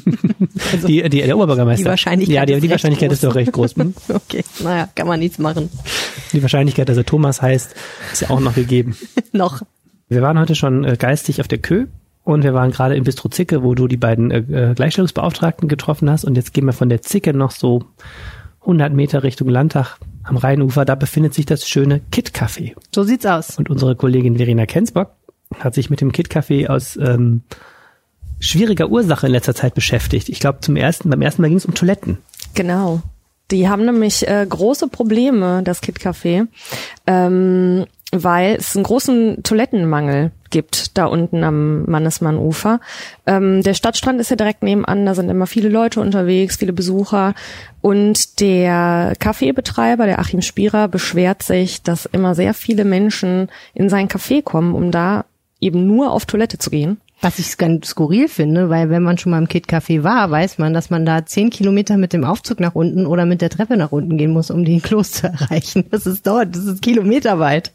also, 0.71 0.87
die, 0.87 1.01
die, 1.09 1.21
der 1.21 1.35
Oberbürgermeister. 1.35 1.83
Die 1.83 1.89
Wahrscheinlichkeit, 1.89 2.35
ja, 2.35 2.45
die, 2.45 2.61
die 2.61 2.69
Wahrscheinlichkeit 2.69 3.09
groß. 3.09 3.17
ist 3.17 3.23
doch 3.25 3.35
recht 3.35 3.51
groß. 3.51 3.75
Hm? 3.75 3.93
okay, 4.13 4.45
naja, 4.63 4.87
kann 4.95 5.07
man 5.07 5.19
nichts 5.19 5.39
machen. 5.39 5.69
Die 6.31 6.41
Wahrscheinlichkeit, 6.41 6.87
dass 6.87 6.95
er 6.95 7.05
Thomas 7.05 7.41
heißt, 7.41 7.75
ist 8.13 8.21
ja 8.21 8.29
auch 8.29 8.39
noch 8.39 8.55
gegeben. 8.55 8.95
noch. 9.33 9.61
Wir 10.07 10.21
waren 10.21 10.39
heute 10.39 10.55
schon 10.55 10.85
äh, 10.85 10.95
geistig 10.97 11.41
auf 11.41 11.49
der 11.49 11.57
Kö 11.57 11.87
und 12.23 12.45
wir 12.45 12.53
waren 12.53 12.71
gerade 12.71 12.95
im 12.95 13.03
Bistro 13.03 13.27
Zicke, 13.27 13.61
wo 13.61 13.75
du 13.75 13.89
die 13.89 13.97
beiden 13.97 14.31
äh, 14.31 14.73
Gleichstellungsbeauftragten 14.73 15.67
getroffen 15.67 16.09
hast 16.09 16.23
und 16.23 16.35
jetzt 16.35 16.53
gehen 16.53 16.65
wir 16.65 16.73
von 16.73 16.87
der 16.87 17.01
Zicke 17.01 17.33
noch 17.33 17.51
so 17.51 17.83
100 18.61 18.93
Meter 18.93 19.23
Richtung 19.23 19.49
Landtag 19.49 19.97
am 20.23 20.37
Rheinufer. 20.37 20.85
Da 20.85 20.95
befindet 20.95 21.33
sich 21.33 21.45
das 21.45 21.67
schöne 21.67 21.99
Kit 22.09 22.29
Café. 22.29 22.73
So 22.95 23.03
sieht's 23.03 23.25
aus. 23.25 23.57
Und 23.57 23.69
unsere 23.69 23.97
Kollegin 23.97 24.37
Verena 24.37 24.65
Kensbock 24.65 25.11
hat 25.59 25.73
sich 25.73 25.89
mit 25.89 25.99
dem 25.99 26.13
Kit 26.13 26.29
Café 26.29 26.67
aus 26.67 26.95
ähm, 26.95 27.41
schwieriger 28.41 28.89
Ursache 28.89 29.27
in 29.27 29.31
letzter 29.31 29.55
Zeit 29.55 29.73
beschäftigt. 29.75 30.27
Ich 30.27 30.39
glaube, 30.39 30.59
zum 30.59 30.75
ersten, 30.75 31.09
beim 31.09 31.21
ersten 31.21 31.41
Mal 31.41 31.47
ging 31.47 31.57
es 31.57 31.65
um 31.65 31.73
Toiletten. 31.73 32.17
Genau. 32.53 33.01
Die 33.51 33.69
haben 33.69 33.85
nämlich 33.85 34.27
äh, 34.27 34.45
große 34.47 34.87
Probleme, 34.87 35.61
das 35.63 35.81
Kit 35.81 35.99
Café, 35.99 36.47
ähm, 37.05 37.85
weil 38.11 38.55
es 38.55 38.75
einen 38.75 38.83
großen 38.83 39.43
Toilettenmangel 39.43 40.31
gibt 40.49 40.97
da 40.97 41.05
unten 41.05 41.43
am 41.43 41.85
Mannesmann-Ufer. 41.85 42.81
Ähm, 43.25 43.63
der 43.63 43.73
Stadtstrand 43.73 44.19
ist 44.19 44.29
ja 44.29 44.35
direkt 44.35 44.63
nebenan, 44.63 45.05
da 45.05 45.15
sind 45.15 45.29
immer 45.29 45.47
viele 45.47 45.69
Leute 45.69 46.01
unterwegs, 46.01 46.57
viele 46.57 46.73
Besucher. 46.73 47.33
Und 47.79 48.39
der 48.41 49.13
Kaffeebetreiber, 49.17 50.05
der 50.05 50.19
Achim 50.19 50.41
Spierer, 50.41 50.87
beschwert 50.87 51.43
sich, 51.43 51.83
dass 51.83 52.05
immer 52.05 52.35
sehr 52.35 52.53
viele 52.53 52.85
Menschen 52.85 53.49
in 53.73 53.89
sein 53.89 54.09
Café 54.09 54.43
kommen, 54.43 54.75
um 54.75 54.91
da 54.91 55.25
eben 55.61 55.87
nur 55.87 56.11
auf 56.11 56.25
Toilette 56.25 56.57
zu 56.57 56.69
gehen. 56.69 56.99
Was 57.21 57.37
ich 57.37 57.57
ganz 57.57 57.89
skurril 57.89 58.27
finde, 58.27 58.69
weil 58.69 58.89
wenn 58.89 59.03
man 59.03 59.17
schon 59.19 59.31
mal 59.31 59.37
im 59.37 59.47
Kid 59.47 59.67
Café 59.67 60.03
war, 60.03 60.31
weiß 60.31 60.57
man, 60.57 60.73
dass 60.73 60.89
man 60.89 61.05
da 61.05 61.25
zehn 61.25 61.51
Kilometer 61.51 61.97
mit 61.97 62.13
dem 62.13 62.23
Aufzug 62.23 62.59
nach 62.59 62.73
unten 62.73 63.05
oder 63.05 63.27
mit 63.27 63.41
der 63.41 63.51
Treppe 63.51 63.77
nach 63.77 63.91
unten 63.91 64.17
gehen 64.17 64.31
muss, 64.31 64.49
um 64.49 64.65
den 64.65 64.81
Klos 64.83 65.11
zu 65.11 65.27
erreichen. 65.27 65.85
Das 65.91 66.07
ist 66.07 66.25
dort, 66.25 66.55
das 66.55 66.65
ist 66.65 66.81
kilometerweit 66.81 67.73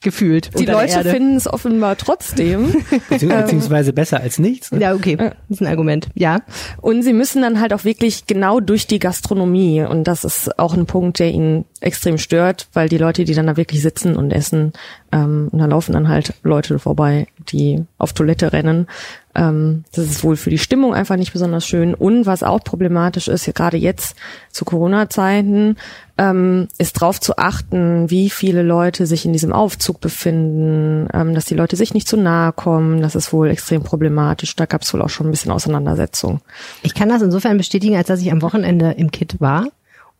gefühlt. 0.00 0.50
Die 0.58 0.64
Leute 0.64 1.02
finden 1.04 1.36
es 1.36 1.46
offenbar 1.46 1.96
trotzdem. 1.96 2.84
Beziehungsweise 3.08 3.92
besser 3.92 4.20
als 4.20 4.38
nichts. 4.38 4.70
Ne? 4.70 4.80
Ja, 4.80 4.94
okay. 4.94 5.16
Das 5.16 5.32
ist 5.48 5.60
ein 5.60 5.66
Argument. 5.66 6.08
Ja. 6.14 6.40
Und 6.80 7.02
sie 7.02 7.12
müssen 7.12 7.42
dann 7.42 7.60
halt 7.60 7.72
auch 7.72 7.84
wirklich 7.84 8.26
genau 8.26 8.60
durch 8.60 8.86
die 8.86 9.00
Gastronomie. 9.00 9.82
Und 9.82 10.04
das 10.04 10.24
ist 10.24 10.58
auch 10.58 10.74
ein 10.74 10.86
Punkt, 10.86 11.18
der 11.18 11.30
ihnen 11.30 11.64
extrem 11.80 12.18
stört, 12.18 12.68
weil 12.72 12.88
die 12.88 12.98
Leute, 12.98 13.24
die 13.24 13.34
dann 13.34 13.46
da 13.46 13.56
wirklich 13.56 13.82
sitzen 13.82 14.16
und 14.16 14.32
essen, 14.32 14.72
ähm, 15.12 15.48
und 15.50 15.58
da 15.58 15.66
laufen 15.66 15.92
dann 15.92 16.08
halt 16.08 16.34
Leute 16.42 16.78
vorbei, 16.78 17.26
die 17.50 17.84
auf 17.96 18.12
Toilette 18.12 18.52
rennen. 18.52 18.86
Ähm, 19.34 19.84
das 19.92 20.06
ist 20.06 20.24
wohl 20.24 20.36
für 20.36 20.50
die 20.50 20.58
Stimmung 20.58 20.94
einfach 20.94 21.16
nicht 21.16 21.32
besonders 21.32 21.66
schön. 21.66 21.94
Und 21.94 22.26
was 22.26 22.42
auch 22.42 22.62
problematisch 22.62 23.28
ist, 23.28 23.52
gerade 23.54 23.76
jetzt 23.76 24.16
zu 24.50 24.64
Corona-Zeiten, 24.64 25.76
ähm, 26.18 26.68
ist 26.78 26.94
drauf 26.94 27.20
zu 27.20 27.38
achten, 27.38 28.10
wie 28.10 28.28
viele 28.28 28.62
Leute 28.62 29.06
sich 29.06 29.24
in 29.24 29.32
diesem 29.32 29.52
Aufzug 29.52 30.00
befinden, 30.00 31.08
ähm, 31.14 31.34
dass 31.34 31.46
die 31.46 31.54
Leute 31.54 31.76
sich 31.76 31.94
nicht 31.94 32.08
zu 32.08 32.16
nahe 32.16 32.52
kommen. 32.52 33.00
Das 33.00 33.14
ist 33.14 33.32
wohl 33.32 33.48
extrem 33.48 33.82
problematisch. 33.82 34.56
Da 34.56 34.66
gab 34.66 34.82
es 34.82 34.92
wohl 34.92 35.00
auch 35.00 35.10
schon 35.10 35.28
ein 35.28 35.30
bisschen 35.30 35.52
Auseinandersetzung. 35.52 36.40
Ich 36.82 36.94
kann 36.94 37.08
das 37.08 37.22
insofern 37.22 37.56
bestätigen, 37.56 37.96
als 37.96 38.08
dass 38.08 38.20
ich 38.20 38.32
am 38.32 38.42
Wochenende 38.42 38.90
im 38.92 39.10
Kit 39.10 39.40
war 39.40 39.68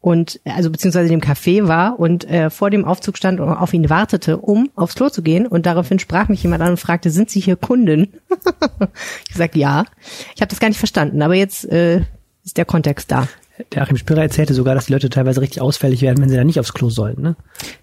und 0.01 0.41
also 0.45 0.71
beziehungsweise 0.71 1.13
in 1.13 1.21
dem 1.21 1.29
Café 1.29 1.67
war 1.67 1.99
und 1.99 2.29
äh, 2.31 2.51
vor 2.51 2.71
dem 2.71 2.85
Aufzug 2.85 3.17
stand 3.17 3.41
und 3.41 3.49
auf 3.49 3.75
ihn 3.75 3.91
wartete, 3.91 4.39
um 4.39 4.71
aufs 4.77 4.95
Klo 4.95 5.09
zu 5.09 5.23
gehen. 5.23 5.47
Und 5.47 5.67
daraufhin 5.67 5.99
sprach 5.99 6.29
mich 6.29 6.43
jemand 6.43 6.63
an 6.63 6.71
und 6.71 6.77
fragte, 6.77 7.11
sind 7.11 7.31
Sie 7.31 7.41
hier 7.41 7.57
Kundin? 7.57 8.09
ich 9.29 9.37
sagte 9.37 9.59
ja. 9.59 9.85
Ich 10.37 10.41
habe 10.41 10.51
das 10.51 10.61
gar 10.61 10.69
nicht 10.69 10.79
verstanden, 10.79 11.21
aber 11.21 11.35
jetzt 11.35 11.65
äh, 11.65 12.03
ist 12.45 12.57
der 12.57 12.65
Kontext 12.65 13.11
da. 13.11 13.27
Der 13.73 13.83
Achim 13.83 13.97
Spira 13.97 14.23
erzählte 14.23 14.55
sogar, 14.55 14.77
dass 14.77 14.87
die 14.87 14.93
Leute 14.93 15.11
teilweise 15.11 15.41
richtig 15.41 15.61
ausfällig 15.61 16.01
werden, 16.01 16.23
wenn 16.23 16.29
sie 16.29 16.37
da 16.37 16.45
nicht 16.45 16.61
aufs 16.61 16.75
Klo 16.75 16.91
sollten. 16.91 17.23
Ne? 17.23 17.37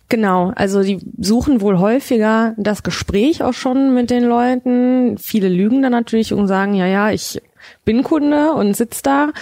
Genau, 0.07 0.53
also 0.55 0.84
die 0.84 0.99
suchen 1.20 1.59
wohl 1.59 1.80
häufiger 1.80 2.53
das 2.57 2.82
Gespräch 2.82 3.43
auch 3.43 3.53
schon 3.53 3.93
mit 3.93 4.09
den 4.09 4.24
Leuten. 4.24 5.18
Viele 5.18 5.49
lügen 5.49 5.82
dann 5.82 5.91
natürlich 5.91 6.32
und 6.34 6.47
sagen, 6.47 6.76
ja, 6.76 6.88
ja, 6.88 7.11
ich 7.11 7.41
bin 7.84 8.03
Kunde 8.03 8.53
und 8.53 8.76
sitz 8.76 9.01
da. 9.01 9.34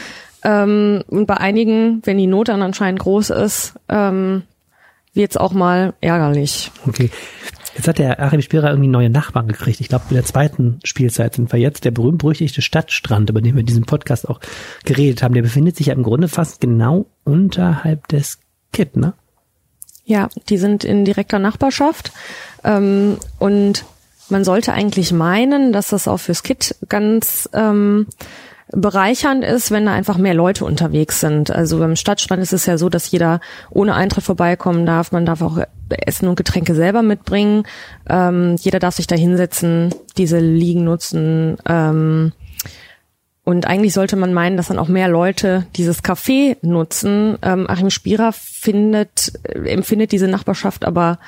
Ähm, 0.44 1.04
und 1.08 1.26
bei 1.26 1.38
einigen, 1.38 2.02
wenn 2.06 2.18
die 2.18 2.28
Not 2.28 2.50
dann 2.50 2.62
anscheinend 2.62 3.00
groß 3.00 3.30
ist, 3.32 3.74
ähm, 3.90 4.44
wird's 5.14 5.38
auch 5.38 5.54
mal 5.54 5.94
ärgerlich. 6.02 6.72
Okay. 6.88 7.10
Jetzt 7.76 7.88
hat 7.88 7.98
der 7.98 8.20
Achim 8.22 8.42
Spira 8.42 8.70
irgendwie 8.70 8.90
neue 8.90 9.10
Nachbarn 9.10 9.48
gekriegt. 9.48 9.80
Ich 9.80 9.90
glaube, 9.90 10.06
in 10.10 10.16
der 10.16 10.26
zweiten 10.26 10.80
Spielzeit 10.84 11.36
sind 11.36 11.52
wir 11.52 11.60
jetzt. 11.60 11.86
Der 11.86 11.92
berühmt-berüchtigte 11.92 12.62
Stadtstrand, 12.62 13.30
über 13.30 13.42
den 13.42 13.56
wir 13.56 13.62
in 13.62 13.66
diesem 13.66 13.86
Podcast 13.86 14.30
auch 14.30 14.40
geredet 14.86 15.24
haben, 15.24 15.34
der 15.34 15.42
befindet 15.42 15.76
sich 15.78 15.88
ja 15.88 15.94
im 15.94 16.04
Grunde 16.04 16.28
fast 16.28 16.62
genau 16.62 17.08
unterhalb 17.24 18.08
des 18.10 18.40
Kit, 18.72 18.96
ne? 18.96 19.14
Ja, 20.06 20.30
die 20.50 20.58
sind 20.58 20.84
in 20.84 21.06
direkter 21.06 21.40
Nachbarschaft. 21.40 22.12
Ähm, 22.64 23.18
und 23.40 23.86
man 24.30 24.44
sollte 24.44 24.74
eigentlich 24.74 25.12
meinen, 25.12 25.74
dass 25.74 25.88
das 25.90 26.08
auch 26.08 26.18
fürs 26.18 26.44
Kit 26.44 26.76
ganz 26.90 27.50
ähm, 27.54 28.08
bereichernd 28.76 29.44
ist, 29.44 29.72
wenn 29.72 29.86
da 29.86 29.94
einfach 29.94 30.18
mehr 30.18 30.34
Leute 30.34 30.66
unterwegs 30.66 31.20
sind. 31.20 31.52
Also 31.52 31.80
beim 31.80 31.96
Stadtstrand 31.96 32.42
ist 32.42 32.54
es 32.54 32.66
ja 32.66 32.78
so, 32.78 32.90
dass 32.90 33.12
jeder 33.12 33.40
ohne 33.70 33.94
Eintritt 33.94 34.24
vorbeikommen 34.24 34.86
darf. 34.86 35.12
Man 35.12 35.26
darf 35.26 35.42
auch 35.42 35.60
Essen 35.90 36.28
und 36.28 36.36
Getränke 36.36 36.74
selber 36.74 37.04
mitbringen. 37.04 37.64
Ähm, 38.10 38.56
jeder 38.60 38.80
darf 38.80 38.96
sich 38.96 39.08
da 39.08 39.16
hinsetzen, 39.16 39.94
diese 40.18 40.40
Liegen 40.40 40.84
nutzen. 40.84 41.58
Ähm, 41.68 42.34
und 43.44 43.68
eigentlich 43.68 43.94
sollte 43.94 44.16
man 44.16 44.34
meinen, 44.34 44.58
dass 44.58 44.70
dann 44.70 44.80
auch 44.80 44.88
mehr 44.88 45.08
Leute 45.08 45.66
dieses 45.76 46.04
Café 46.04 46.58
nutzen. 46.62 47.38
Ähm, 47.42 47.70
Achim 47.70 47.90
Spierer 47.90 48.32
findet, 48.34 49.34
äh, 49.44 49.70
empfindet 49.70 50.12
diese 50.12 50.28
Nachbarschaft 50.28 50.86
aber 50.86 51.20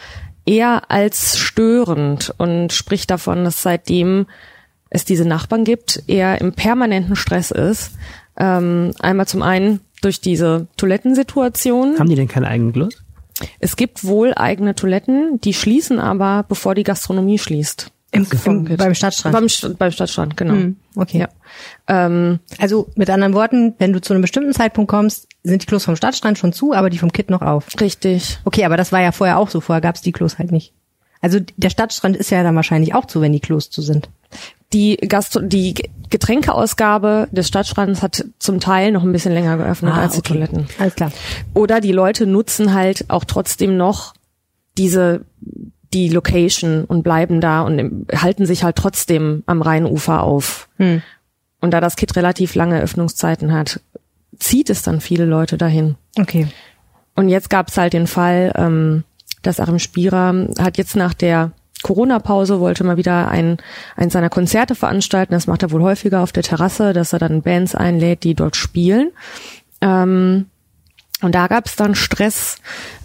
eher 0.46 0.90
als 0.90 1.38
störend 1.38 2.34
und 2.38 2.72
spricht 2.72 3.12
davon, 3.12 3.44
dass 3.44 3.62
seitdem 3.62 4.28
es 4.90 5.06
diese 5.06 5.26
Nachbarn 5.26 5.64
gibt, 5.64 6.04
er 6.08 6.42
im 6.42 6.54
permanenten 6.54 7.16
Stress 7.16 7.52
ist. 7.52 7.92
Ähm, 8.38 8.92
einmal 9.00 9.28
zum 9.28 9.42
einen 9.42 9.80
durch 10.02 10.22
diese 10.22 10.68
Toilettensituation. 10.78 11.98
Haben 12.00 12.10
die 12.10 12.16
denn 12.16 12.28
keinen 12.28 12.46
eigenen 12.46 12.74
Klos? 12.74 13.04
Es 13.60 13.76
gibt 13.76 14.04
wohl 14.04 14.34
eigene 14.34 14.76
Toiletten, 14.76 15.42
die 15.42 15.54
schließen 15.54 16.00
aber, 16.00 16.46
bevor 16.48 16.76
die 16.76 16.84
Gastronomie 16.84 17.40
schließt. 17.40 17.92
Im, 18.12 18.26
im, 18.46 18.78
beim 18.78 18.96
Stadtstrand. 18.96 19.34
Beim, 19.34 19.76
beim 19.78 19.92
Stadtstrand, 19.92 20.38
genau. 20.38 20.54
Hm, 20.54 20.78
okay. 20.96 21.20
Ja. 21.20 21.28
Ähm, 21.88 22.40
also 22.60 22.88
mit 22.96 23.10
anderen 23.10 23.34
Worten, 23.34 23.74
wenn 23.78 23.92
du 23.92 24.00
zu 24.00 24.14
einem 24.14 24.22
bestimmten 24.22 24.54
Zeitpunkt 24.54 24.90
kommst, 24.90 25.28
sind 25.44 25.62
die 25.62 25.66
Klos 25.66 25.84
vom 25.84 25.98
Stadtstrand 25.98 26.38
schon 26.38 26.54
zu, 26.54 26.74
aber 26.74 26.90
die 26.90 26.98
vom 26.98 27.12
Kit 27.12 27.30
noch 27.30 27.42
auf. 27.42 27.68
Richtig. 27.82 28.40
Okay, 28.46 28.64
aber 28.64 28.78
das 28.78 28.94
war 28.94 29.02
ja 29.02 29.12
vorher 29.12 29.38
auch 29.38 29.50
so. 29.50 29.60
Vorher 29.60 29.82
gab 29.82 29.96
es 29.96 30.02
die 30.02 30.14
Klos 30.14 30.38
halt 30.38 30.54
nicht. 30.54 30.72
Also 31.20 31.40
der 31.58 31.70
Stadtstrand 31.70 32.16
ist 32.16 32.30
ja 32.30 32.42
dann 32.44 32.56
wahrscheinlich 32.56 32.94
auch 32.94 33.06
zu, 33.06 33.20
wenn 33.20 33.34
die 33.34 33.42
Klos 33.42 33.70
zu 33.70 33.82
sind 33.82 34.10
die 34.76 34.98
Gastro 34.98 35.40
die 35.40 35.74
Getränkeausgabe 36.10 37.30
des 37.32 37.48
Stadtstrands 37.48 38.04
hat 38.04 38.26
zum 38.40 38.60
Teil 38.60 38.92
noch 38.92 39.04
ein 39.04 39.12
bisschen 39.12 39.34
länger 39.34 39.58
geöffnet 39.58 39.94
ah, 39.96 40.02
als 40.02 40.14
die 40.14 40.20
okay. 40.20 40.34
Toiletten. 40.34 40.68
Alles 40.78 40.96
klar. 40.96 41.12
Oder 41.54 41.80
die 41.80 41.94
Leute 41.94 42.28
nutzen 42.28 42.74
halt 42.74 43.06
auch 43.10 43.24
trotzdem 43.24 43.78
noch 43.78 44.14
diese 44.78 45.22
die 45.94 46.10
Location 46.10 46.84
und 46.84 47.04
bleiben 47.04 47.40
da 47.40 47.62
und 47.62 48.08
halten 48.14 48.46
sich 48.46 48.64
halt 48.64 48.76
trotzdem 48.76 49.44
am 49.46 49.62
Rheinufer 49.62 50.24
auf. 50.24 50.68
Hm. 50.76 51.02
Und 51.62 51.72
da 51.72 51.80
das 51.80 51.96
Kit 51.96 52.18
relativ 52.18 52.54
lange 52.54 52.82
Öffnungszeiten 52.82 53.54
hat, 53.54 53.80
zieht 54.38 54.70
es 54.70 54.82
dann 54.82 55.00
viele 55.00 55.24
Leute 55.24 55.58
dahin. 55.58 55.96
Okay. 56.20 56.48
Und 57.16 57.30
jetzt 57.30 57.50
gab 57.50 57.70
es 57.70 57.78
halt 57.78 57.94
den 57.94 58.08
Fall, 58.08 58.52
ähm, 58.56 59.06
dass 59.42 59.62
Arim 59.62 59.80
Spira 59.80 60.36
hat 60.60 60.78
jetzt 60.78 60.98
nach 60.98 61.14
der 61.14 61.52
Corona-Pause 61.86 62.60
wollte 62.60 62.84
mal 62.84 62.98
wieder 62.98 63.28
ein, 63.28 63.58
ein 63.96 64.10
seiner 64.10 64.32
Konzerte 64.32 64.74
veranstalten. 64.74 65.34
Das 65.34 65.46
macht 65.46 65.62
er 65.62 65.70
wohl 65.70 65.84
häufiger 65.84 66.22
auf 66.22 66.32
der 66.32 66.42
Terrasse, 66.42 66.94
dass 66.94 67.14
er 67.14 67.20
dann 67.20 67.44
Bands 67.44 67.76
einlädt, 67.76 68.24
die 68.24 68.34
dort 68.34 68.56
spielen. 68.56 69.12
Ähm, 69.82 70.48
und 71.22 71.36
da 71.36 71.46
gab 71.46 71.68
es 71.68 71.76
dann 71.76 71.94
Stress. 71.94 72.58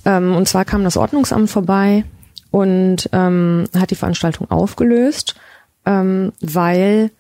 Ähm, 0.07 0.35
und 0.35 0.49
zwar 0.49 0.65
kam 0.65 0.83
das 0.83 0.97
Ordnungsamt 0.97 1.51
vorbei 1.51 2.07
und 2.51 3.11
ähm, 3.13 3.65
hat 3.77 3.91
die 3.91 3.97
Veranstaltung 3.97 4.51
aufgelöst, 4.51 5.35
ähm, 5.85 6.33
weil 6.41 7.11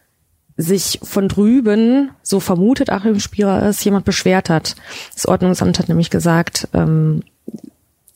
sich 0.57 0.99
von 1.03 1.29
drüben, 1.29 2.11
so 2.23 2.41
vermutet 2.41 2.89
Achim 2.89 3.21
Spierer 3.21 3.65
es, 3.65 3.85
jemand 3.85 4.07
beschwert 4.07 4.49
hat. 4.49 4.77
Das 5.13 5.29
Ordnungsamt 5.29 5.79
hat 5.79 5.91
nämlich 5.91 6.09
gesagt, 6.09 6.69
ähm, 6.73 7.23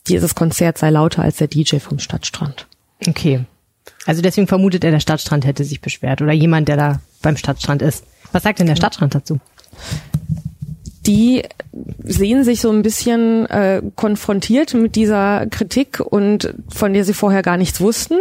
dieses 0.07 0.34
Konzert 0.34 0.78
sei 0.78 0.88
lauter 0.88 1.22
als 1.22 1.36
der 1.36 1.49
DJ 1.49 1.76
vom 1.76 1.99
Stadtstrand. 1.99 2.68
Okay. 3.07 3.45
Also 4.07 4.23
deswegen 4.23 4.47
vermutet 4.47 4.85
er, 4.85 4.91
der 4.91 5.01
Stadtstrand 5.01 5.45
hätte 5.45 5.65
sich 5.65 5.81
beschwert 5.81 6.23
oder 6.23 6.33
jemand, 6.33 6.69
der 6.69 6.77
da 6.77 7.01
beim 7.23 7.37
Stadtstrand 7.37 7.83
ist. 7.83 8.05
Was 8.33 8.43
sagt 8.43 8.59
denn 8.59 8.67
der 8.67 8.77
Stadtstrand 8.77 9.15
dazu? 9.15 9.39
Die 11.07 11.43
sehen 12.03 12.45
sich 12.45 12.61
so 12.61 12.71
ein 12.71 12.83
bisschen 12.83 13.47
äh, 13.47 13.83
konfrontiert 13.95 14.73
mit 14.75 14.97
dieser 14.97 15.47
Kritik 15.47 16.01
und 16.01 16.55
von 16.69 16.95
der 16.95 17.05
sie 17.05 17.13
vorher 17.13 17.43
gar 17.43 17.59
nichts 17.59 17.81
wussten, 17.81 18.21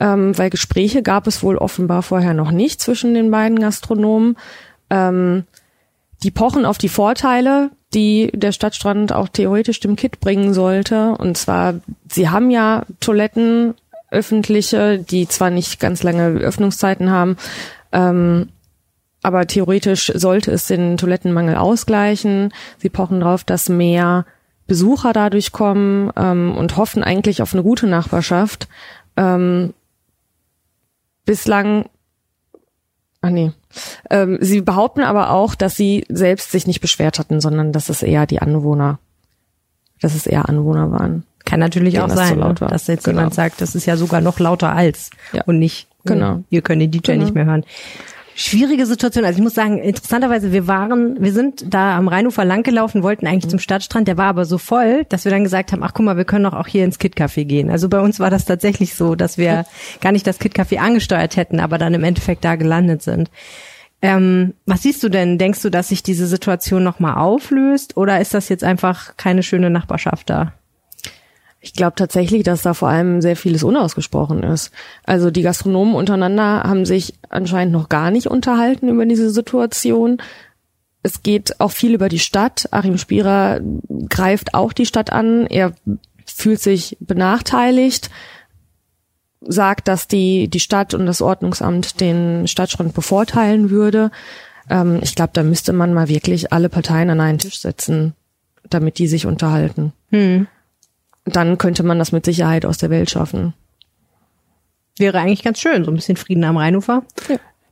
ähm, 0.00 0.36
weil 0.38 0.48
Gespräche 0.48 1.02
gab 1.02 1.26
es 1.26 1.42
wohl 1.42 1.58
offenbar 1.58 2.02
vorher 2.02 2.32
noch 2.32 2.50
nicht 2.50 2.80
zwischen 2.80 3.12
den 3.12 3.30
beiden 3.30 3.58
Gastronomen. 3.58 4.36
Ähm, 4.88 5.44
die 6.22 6.30
pochen 6.30 6.64
auf 6.64 6.78
die 6.78 6.88
Vorteile, 6.88 7.70
die 7.92 8.30
der 8.32 8.52
Stadtstrand 8.52 9.12
auch 9.12 9.28
theoretisch 9.28 9.80
dem 9.80 9.96
Kit 9.96 10.20
bringen 10.20 10.54
sollte. 10.54 11.12
Und 11.12 11.36
zwar, 11.36 11.74
sie 12.10 12.30
haben 12.30 12.50
ja 12.50 12.84
Toiletten 13.00 13.74
öffentliche, 14.12 14.98
die 14.98 15.26
zwar 15.26 15.50
nicht 15.50 15.80
ganz 15.80 16.02
lange 16.02 16.38
Öffnungszeiten 16.38 17.10
haben, 17.10 17.36
ähm, 17.92 18.48
aber 19.22 19.46
theoretisch 19.46 20.12
sollte 20.14 20.50
es 20.50 20.66
den 20.66 20.96
Toilettenmangel 20.96 21.56
ausgleichen. 21.56 22.52
Sie 22.78 22.88
pochen 22.88 23.20
darauf, 23.20 23.44
dass 23.44 23.68
mehr 23.68 24.26
Besucher 24.66 25.12
dadurch 25.12 25.52
kommen 25.52 26.10
ähm, 26.16 26.54
und 26.56 26.76
hoffen 26.76 27.04
eigentlich 27.04 27.40
auf 27.40 27.52
eine 27.52 27.62
gute 27.62 27.86
Nachbarschaft. 27.86 28.68
Ähm, 29.16 29.74
bislang, 31.24 31.86
ah 33.20 33.30
nee, 33.30 33.52
ähm, 34.10 34.38
sie 34.40 34.60
behaupten 34.60 35.02
aber 35.02 35.30
auch, 35.30 35.54
dass 35.54 35.76
sie 35.76 36.04
selbst 36.08 36.50
sich 36.50 36.66
nicht 36.66 36.80
beschwert 36.80 37.18
hatten, 37.18 37.40
sondern 37.40 37.72
dass 37.72 37.88
es 37.88 38.02
eher 38.02 38.26
die 38.26 38.40
Anwohner, 38.40 38.98
dass 40.00 40.14
es 40.14 40.26
eher 40.26 40.48
Anwohner 40.48 40.90
waren. 40.90 41.24
Kann 41.44 41.60
natürlich 41.60 42.00
auch 42.00 42.08
sein, 42.08 42.38
ne? 42.38 42.54
dass 42.54 42.86
jetzt 42.86 43.04
genau. 43.04 43.18
jemand 43.18 43.34
sagt, 43.34 43.60
das 43.60 43.74
ist 43.74 43.86
ja 43.86 43.96
sogar 43.96 44.20
noch 44.20 44.38
lauter 44.38 44.72
als 44.72 45.10
ja. 45.32 45.42
und 45.44 45.58
nicht, 45.58 45.88
genau. 46.04 46.42
wir 46.50 46.62
können 46.62 46.80
den 46.80 46.90
DJ 46.90 47.12
genau. 47.12 47.24
nicht 47.24 47.34
mehr 47.34 47.44
hören. 47.44 47.64
Schwierige 48.34 48.86
Situation. 48.86 49.26
Also 49.26 49.38
ich 49.38 49.42
muss 49.42 49.54
sagen, 49.54 49.78
interessanterweise, 49.78 50.52
wir 50.52 50.66
waren, 50.66 51.22
wir 51.22 51.32
sind 51.32 51.64
da 51.74 51.98
am 51.98 52.08
Rheinufer 52.08 52.46
langgelaufen, 52.46 53.02
wollten 53.02 53.26
eigentlich 53.26 53.44
mhm. 53.44 53.50
zum 53.50 53.58
Stadtstrand, 53.58 54.08
der 54.08 54.16
war 54.16 54.26
aber 54.26 54.46
so 54.46 54.56
voll, 54.56 55.04
dass 55.10 55.24
wir 55.24 55.32
dann 55.32 55.44
gesagt 55.44 55.72
haben, 55.72 55.82
ach 55.82 55.92
guck 55.92 56.06
mal, 56.06 56.16
wir 56.16 56.24
können 56.24 56.44
doch 56.44 56.54
auch 56.54 56.66
hier 56.66 56.84
ins 56.84 56.98
Kit 56.98 57.14
Café 57.14 57.44
gehen. 57.44 57.70
Also 57.70 57.90
bei 57.90 58.00
uns 58.00 58.20
war 58.20 58.30
das 58.30 58.46
tatsächlich 58.46 58.94
so, 58.94 59.16
dass 59.16 59.36
wir 59.36 59.66
gar 60.00 60.12
nicht 60.12 60.26
das 60.26 60.38
Kit 60.38 60.54
Café 60.54 60.78
angesteuert 60.78 61.36
hätten, 61.36 61.60
aber 61.60 61.76
dann 61.76 61.92
im 61.92 62.04
Endeffekt 62.04 62.44
da 62.44 62.56
gelandet 62.56 63.02
sind. 63.02 63.30
Ähm, 64.00 64.54
was 64.66 64.82
siehst 64.82 65.02
du 65.02 65.10
denn? 65.10 65.38
Denkst 65.38 65.62
du, 65.62 65.70
dass 65.70 65.88
sich 65.88 66.02
diese 66.02 66.26
Situation 66.26 66.82
nochmal 66.82 67.16
auflöst 67.16 67.96
oder 67.96 68.20
ist 68.20 68.34
das 68.34 68.48
jetzt 68.48 68.64
einfach 68.64 69.16
keine 69.16 69.42
schöne 69.42 69.70
Nachbarschaft 69.70 70.30
da? 70.30 70.54
Ich 71.64 71.74
glaube 71.74 71.94
tatsächlich, 71.94 72.42
dass 72.42 72.62
da 72.62 72.74
vor 72.74 72.88
allem 72.88 73.22
sehr 73.22 73.36
vieles 73.36 73.62
unausgesprochen 73.62 74.42
ist. 74.42 74.72
Also 75.04 75.30
die 75.30 75.42
Gastronomen 75.42 75.94
untereinander 75.94 76.64
haben 76.64 76.84
sich 76.84 77.14
anscheinend 77.28 77.72
noch 77.72 77.88
gar 77.88 78.10
nicht 78.10 78.26
unterhalten 78.26 78.88
über 78.88 79.06
diese 79.06 79.30
Situation. 79.30 80.20
es 81.04 81.22
geht 81.22 81.60
auch 81.60 81.70
viel 81.70 81.94
über 81.94 82.08
die 82.08 82.18
Stadt. 82.18 82.68
Achim 82.72 82.98
Spierer 82.98 83.60
greift 84.08 84.54
auch 84.54 84.72
die 84.72 84.86
Stadt 84.86 85.12
an. 85.12 85.46
Er 85.46 85.72
fühlt 86.26 86.60
sich 86.60 86.96
benachteiligt, 86.98 88.10
sagt, 89.40 89.86
dass 89.86 90.08
die, 90.08 90.48
die 90.48 90.60
Stadt 90.60 90.94
und 90.94 91.06
das 91.06 91.22
Ordnungsamt 91.22 92.00
den 92.00 92.48
Stadtstrand 92.48 92.92
bevorteilen 92.92 93.70
würde. 93.70 94.10
Ähm, 94.68 94.98
ich 95.02 95.14
glaube, 95.14 95.30
da 95.32 95.44
müsste 95.44 95.72
man 95.72 95.94
mal 95.94 96.08
wirklich 96.08 96.52
alle 96.52 96.68
Parteien 96.68 97.10
an 97.10 97.20
einen 97.20 97.38
Tisch 97.38 97.60
setzen, 97.60 98.14
damit 98.68 98.98
die 98.98 99.06
sich 99.06 99.26
unterhalten. 99.26 99.92
Hm. 100.10 100.48
Dann 101.24 101.58
könnte 101.58 101.82
man 101.82 101.98
das 101.98 102.12
mit 102.12 102.24
Sicherheit 102.24 102.64
aus 102.64 102.78
der 102.78 102.90
Welt 102.90 103.10
schaffen. 103.10 103.54
Wäre 104.98 105.18
eigentlich 105.18 105.42
ganz 105.42 105.60
schön, 105.60 105.84
so 105.84 105.90
ein 105.90 105.94
bisschen 105.94 106.16
Frieden 106.16 106.44
am 106.44 106.56
Rheinufer. 106.56 107.02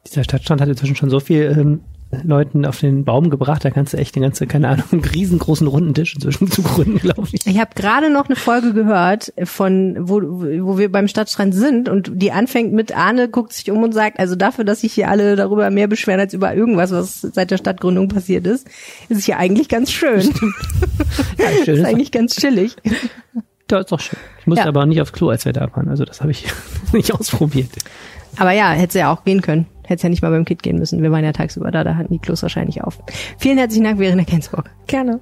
Dieser 0.06 0.24
Stadtstrand 0.24 0.60
hat 0.60 0.68
inzwischen 0.68 0.96
schon 0.96 1.10
so 1.10 1.20
viel 1.20 1.54
ähm, 1.58 1.80
Leuten 2.24 2.66
auf 2.66 2.80
den 2.80 3.04
Baum 3.04 3.30
gebracht, 3.30 3.64
da 3.64 3.70
kannst 3.70 3.92
du 3.92 3.96
echt 3.96 4.16
den 4.16 4.22
ganzen, 4.24 4.48
keine 4.48 4.68
Ahnung, 4.68 4.84
einen 4.90 5.04
riesengroßen 5.04 5.66
runden 5.68 5.94
Tisch 5.94 6.14
inzwischen 6.14 6.50
zu 6.50 6.62
gründen, 6.62 6.98
glaube 6.98 7.28
ich. 7.32 7.46
Ich 7.46 7.58
habe 7.60 7.70
gerade 7.76 8.10
noch 8.10 8.26
eine 8.26 8.34
Folge 8.34 8.72
gehört 8.74 9.32
von 9.44 9.96
wo, 10.00 10.20
wo 10.20 10.76
wir 10.76 10.90
beim 10.90 11.06
Stadtstrand 11.06 11.54
sind 11.54 11.88
und 11.88 12.10
die 12.14 12.32
anfängt 12.32 12.72
mit 12.72 12.96
Arne 12.96 13.28
guckt 13.28 13.52
sich 13.52 13.70
um 13.70 13.82
und 13.84 13.92
sagt, 13.92 14.18
also 14.18 14.34
dafür, 14.34 14.64
dass 14.64 14.80
sich 14.80 14.92
hier 14.92 15.08
alle 15.08 15.36
darüber 15.36 15.70
mehr 15.70 15.86
beschweren 15.86 16.18
als 16.20 16.34
über 16.34 16.52
irgendwas, 16.52 16.90
was 16.90 17.20
seit 17.20 17.52
der 17.52 17.58
Stadtgründung 17.58 18.08
passiert 18.08 18.44
ist, 18.46 18.66
ist 19.08 19.18
es 19.18 19.24
hier 19.26 19.38
eigentlich 19.38 19.68
ganz 19.68 19.90
schön. 19.90 20.30
Ja, 21.38 21.46
schön 21.64 21.74
ist 21.74 21.80
ist 21.80 21.86
eigentlich 21.86 22.12
ganz 22.12 22.36
chillig. 22.36 22.76
Ja, 23.70 23.78
ist 23.78 23.90
doch 23.92 24.00
schön. 24.00 24.18
Ich 24.40 24.46
musste 24.46 24.64
Ja. 24.64 24.68
aber 24.68 24.84
nicht 24.86 25.00
aufs 25.00 25.12
Klo, 25.12 25.28
als 25.30 25.44
wir 25.44 25.52
da 25.52 25.68
waren. 25.74 25.88
Also 25.88 26.04
das 26.04 26.20
habe 26.20 26.30
ich 26.30 26.44
nicht 26.92 27.12
ausprobiert. 27.14 27.70
Aber 28.36 28.52
ja, 28.52 28.70
hätte 28.70 28.98
ja 28.98 29.12
auch 29.12 29.24
gehen 29.24 29.40
können. 29.42 29.66
Hätte 29.90 30.04
ja 30.04 30.08
nicht 30.08 30.22
mal 30.22 30.30
beim 30.30 30.44
Kit 30.44 30.62
gehen 30.62 30.78
müssen. 30.78 31.02
Wir 31.02 31.10
waren 31.10 31.24
ja 31.24 31.32
tagsüber 31.32 31.72
da, 31.72 31.82
da 31.82 31.96
hatten 31.96 32.12
die 32.12 32.20
Klos 32.20 32.42
wahrscheinlich 32.42 32.84
auf. 32.84 33.00
Vielen 33.38 33.58
herzlichen 33.58 33.82
Dank, 33.82 33.98
Verena 33.98 34.22
Kensburg. 34.22 34.70
Gerne. 34.86 35.18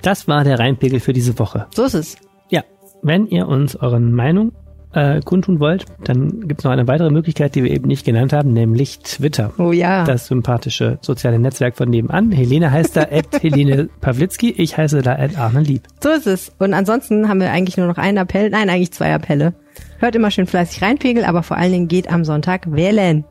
Das 0.00 0.26
war 0.26 0.42
der 0.42 0.58
Rheinpegel 0.58 1.00
für 1.00 1.12
diese 1.12 1.38
Woche. 1.38 1.66
So 1.74 1.84
ist 1.84 1.92
es. 1.92 2.16
Ja, 2.48 2.62
wenn 3.02 3.26
ihr 3.26 3.46
uns 3.46 3.76
eure 3.76 4.00
Meinung 4.00 4.52
äh, 4.94 5.20
kundtun 5.20 5.60
wollt, 5.60 5.84
dann 6.02 6.48
gibt 6.48 6.62
es 6.62 6.64
noch 6.64 6.72
eine 6.72 6.88
weitere 6.88 7.10
Möglichkeit, 7.10 7.54
die 7.54 7.62
wir 7.62 7.70
eben 7.70 7.88
nicht 7.88 8.06
genannt 8.06 8.32
haben, 8.32 8.54
nämlich 8.54 9.00
Twitter. 9.00 9.52
Oh 9.58 9.72
ja. 9.72 10.04
Das 10.04 10.28
sympathische 10.28 10.98
soziale 11.02 11.38
Netzwerk 11.38 11.76
von 11.76 11.90
nebenan. 11.90 12.32
Helene 12.32 12.72
heißt 12.72 12.96
da 12.96 13.02
at 13.10 13.42
Helene 13.42 13.90
Pawlitzki, 14.00 14.50
ich 14.50 14.78
heiße 14.78 15.02
da 15.02 15.16
at 15.16 15.36
Arne 15.36 15.60
Lieb. 15.60 15.82
So 16.02 16.08
ist 16.08 16.26
es. 16.26 16.52
Und 16.58 16.72
ansonsten 16.72 17.28
haben 17.28 17.40
wir 17.40 17.50
eigentlich 17.50 17.76
nur 17.76 17.86
noch 17.86 17.98
einen 17.98 18.16
Appell. 18.16 18.48
Nein, 18.48 18.70
eigentlich 18.70 18.92
zwei 18.92 19.14
Appelle. 19.14 19.52
Hört 19.98 20.16
immer 20.16 20.30
schön 20.30 20.46
fleißig 20.46 20.80
reinpegel, 20.80 21.24
aber 21.24 21.42
vor 21.42 21.58
allen 21.58 21.72
Dingen 21.72 21.88
geht 21.88 22.10
am 22.10 22.24
Sonntag 22.24 22.72
wählen. 22.72 23.26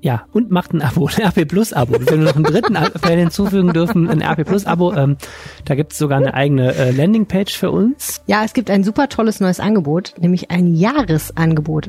Ja, 0.00 0.26
und 0.32 0.50
macht 0.50 0.72
ein 0.72 0.82
Abo, 0.82 1.08
ein 1.16 1.26
RP 1.26 1.48
Plus 1.48 1.72
Abo. 1.72 1.94
Wenn 1.94 2.20
wir 2.20 2.26
noch 2.26 2.36
einen 2.36 2.44
dritten 2.44 2.76
Appell 2.76 3.18
hinzufügen 3.18 3.72
dürfen, 3.72 4.08
ein 4.08 4.22
RP 4.22 4.46
Plus 4.46 4.66
Abo. 4.66 4.92
Ähm, 4.92 5.16
da 5.64 5.74
gibt 5.74 5.92
es 5.92 5.98
sogar 5.98 6.18
eine 6.18 6.34
eigene 6.34 6.74
äh, 6.74 6.90
Landingpage 6.90 7.56
für 7.56 7.70
uns. 7.70 8.22
Ja, 8.26 8.44
es 8.44 8.52
gibt 8.52 8.70
ein 8.70 8.84
super 8.84 9.08
tolles 9.08 9.40
neues 9.40 9.60
Angebot, 9.60 10.14
nämlich 10.20 10.50
ein 10.50 10.74
Jahresangebot. 10.74 11.88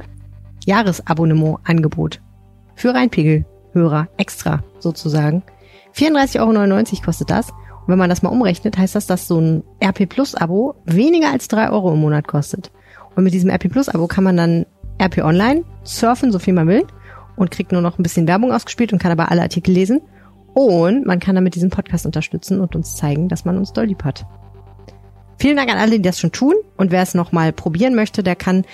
Jahresabonnement-Angebot. 0.66 2.22
Für 2.76 2.94
Reinpegel-Hörer 2.94 4.08
extra 4.18 4.64
sozusagen. 4.80 5.44
34,99 5.96 6.40
Euro 6.40 7.06
kostet 7.06 7.30
das. 7.30 7.50
Und 7.50 7.94
wenn 7.94 8.00
man 8.00 8.10
das 8.10 8.22
mal 8.22 8.30
umrechnet, 8.30 8.78
heißt 8.78 8.96
das, 8.96 9.08
dass 9.08 9.28
so 9.28 9.40
ein 9.40 9.64
RP 9.84 10.10
Plus 10.10 10.36
Abo 10.36 10.76
weniger 10.86 11.32
als 11.32 11.48
drei 11.48 11.72
Euro 11.72 11.94
im 11.94 12.02
Monat 12.02 12.28
kostet. 12.28 12.72
Und 13.16 13.24
mit 13.24 13.34
diesem 13.34 13.50
RP 13.50 13.70
Plus 13.70 13.90
Abo 13.90 14.08
kann 14.08 14.24
man 14.24 14.38
dann 14.38 14.66
RP 15.02 15.20
Online 15.20 15.64
surfen, 15.84 16.32
so 16.32 16.40
viel 16.40 16.54
man 16.54 16.68
will, 16.68 16.86
und 17.38 17.52
kriegt 17.52 17.72
nur 17.72 17.82
noch 17.82 17.98
ein 17.98 18.04
bisschen 18.04 18.28
Werbung 18.28 18.52
ausgespielt 18.52 18.92
und 18.92 19.00
kann 19.00 19.12
aber 19.14 19.32
alle 19.32 19.42
Artikel 19.42 19.72
lesen. 19.72 20.02
Und 20.54 21.06
man 21.06 21.20
kann 21.20 21.36
damit 21.36 21.56
diesen 21.56 21.70
Podcast 21.70 22.06
unterstützen 22.06 22.60
und 22.60 22.76
uns 22.76 22.96
zeigen, 22.96 23.30
dass 23.30 23.46
man 23.46 23.58
uns 23.58 23.72
doll 23.72 23.86
lieb 23.86 24.04
hat. 24.04 24.26
Vielen 25.40 25.56
Dank 25.56 25.70
an 25.70 25.78
alle, 25.78 25.92
die 25.92 26.02
das 26.02 26.20
schon 26.20 26.32
tun. 26.32 26.56
Und 26.78 26.92
wer 26.92 27.04
es 27.04 27.14
noch 27.14 27.32
mal 27.32 27.54
probieren 27.54 27.94
möchte, 27.96 28.24
der 28.24 28.36
kann 28.36 28.66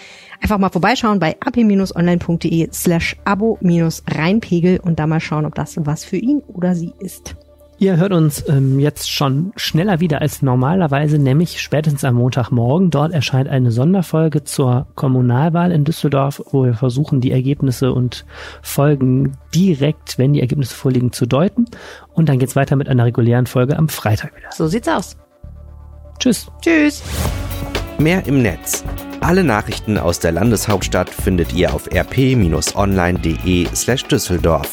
einfach 0.41 0.57
mal 0.57 0.69
vorbeischauen 0.69 1.19
bei 1.19 1.35
ap-online.de 1.39 2.69
slash 2.71 3.17
abo-reinpegel 3.25 4.79
und 4.79 4.97
da 4.97 5.07
mal 5.07 5.19
schauen, 5.19 5.45
ob 5.45 5.55
das 5.55 5.75
was 5.77 6.05
für 6.05 6.17
ihn 6.17 6.39
oder 6.47 6.73
sie 6.73 6.93
ist. 6.99 7.35
Ihr 7.83 7.97
hört 7.97 8.13
uns 8.13 8.47
ähm, 8.47 8.79
jetzt 8.79 9.11
schon 9.11 9.51
schneller 9.57 9.99
wieder 9.99 10.21
als 10.21 10.41
normalerweise, 10.41 11.17
nämlich 11.17 11.59
spätestens 11.59 12.05
am 12.05 12.15
Montagmorgen. 12.15 12.91
Dort 12.91 13.11
erscheint 13.11 13.49
eine 13.49 13.73
Sonderfolge 13.73 14.45
zur 14.45 14.87
Kommunalwahl 14.95 15.69
in 15.73 15.83
Düsseldorf, 15.83 16.41
wo 16.51 16.63
wir 16.63 16.75
versuchen, 16.75 17.19
die 17.19 17.33
Ergebnisse 17.33 17.91
und 17.91 18.25
Folgen 18.61 19.33
direkt, 19.53 20.17
wenn 20.17 20.31
die 20.31 20.39
Ergebnisse 20.39 20.73
vorliegen, 20.73 21.11
zu 21.11 21.25
deuten. 21.25 21.65
Und 22.13 22.29
dann 22.29 22.39
geht's 22.39 22.55
weiter 22.55 22.77
mit 22.77 22.87
einer 22.87 23.03
regulären 23.03 23.47
Folge 23.47 23.77
am 23.77 23.89
Freitag 23.89 24.33
wieder. 24.37 24.47
So 24.53 24.67
sieht's 24.67 24.87
aus. 24.87 25.17
Tschüss. 26.19 26.47
Tschüss. 26.61 27.03
Mehr 27.97 28.25
im 28.25 28.41
Netz. 28.41 28.85
Alle 29.19 29.43
Nachrichten 29.43 29.97
aus 29.97 30.19
der 30.19 30.31
Landeshauptstadt 30.31 31.09
findet 31.09 31.51
ihr 31.51 31.73
auf 31.73 31.89
rp-online.de 31.93 33.67
slash 33.75 34.05
Düsseldorf. 34.05 34.71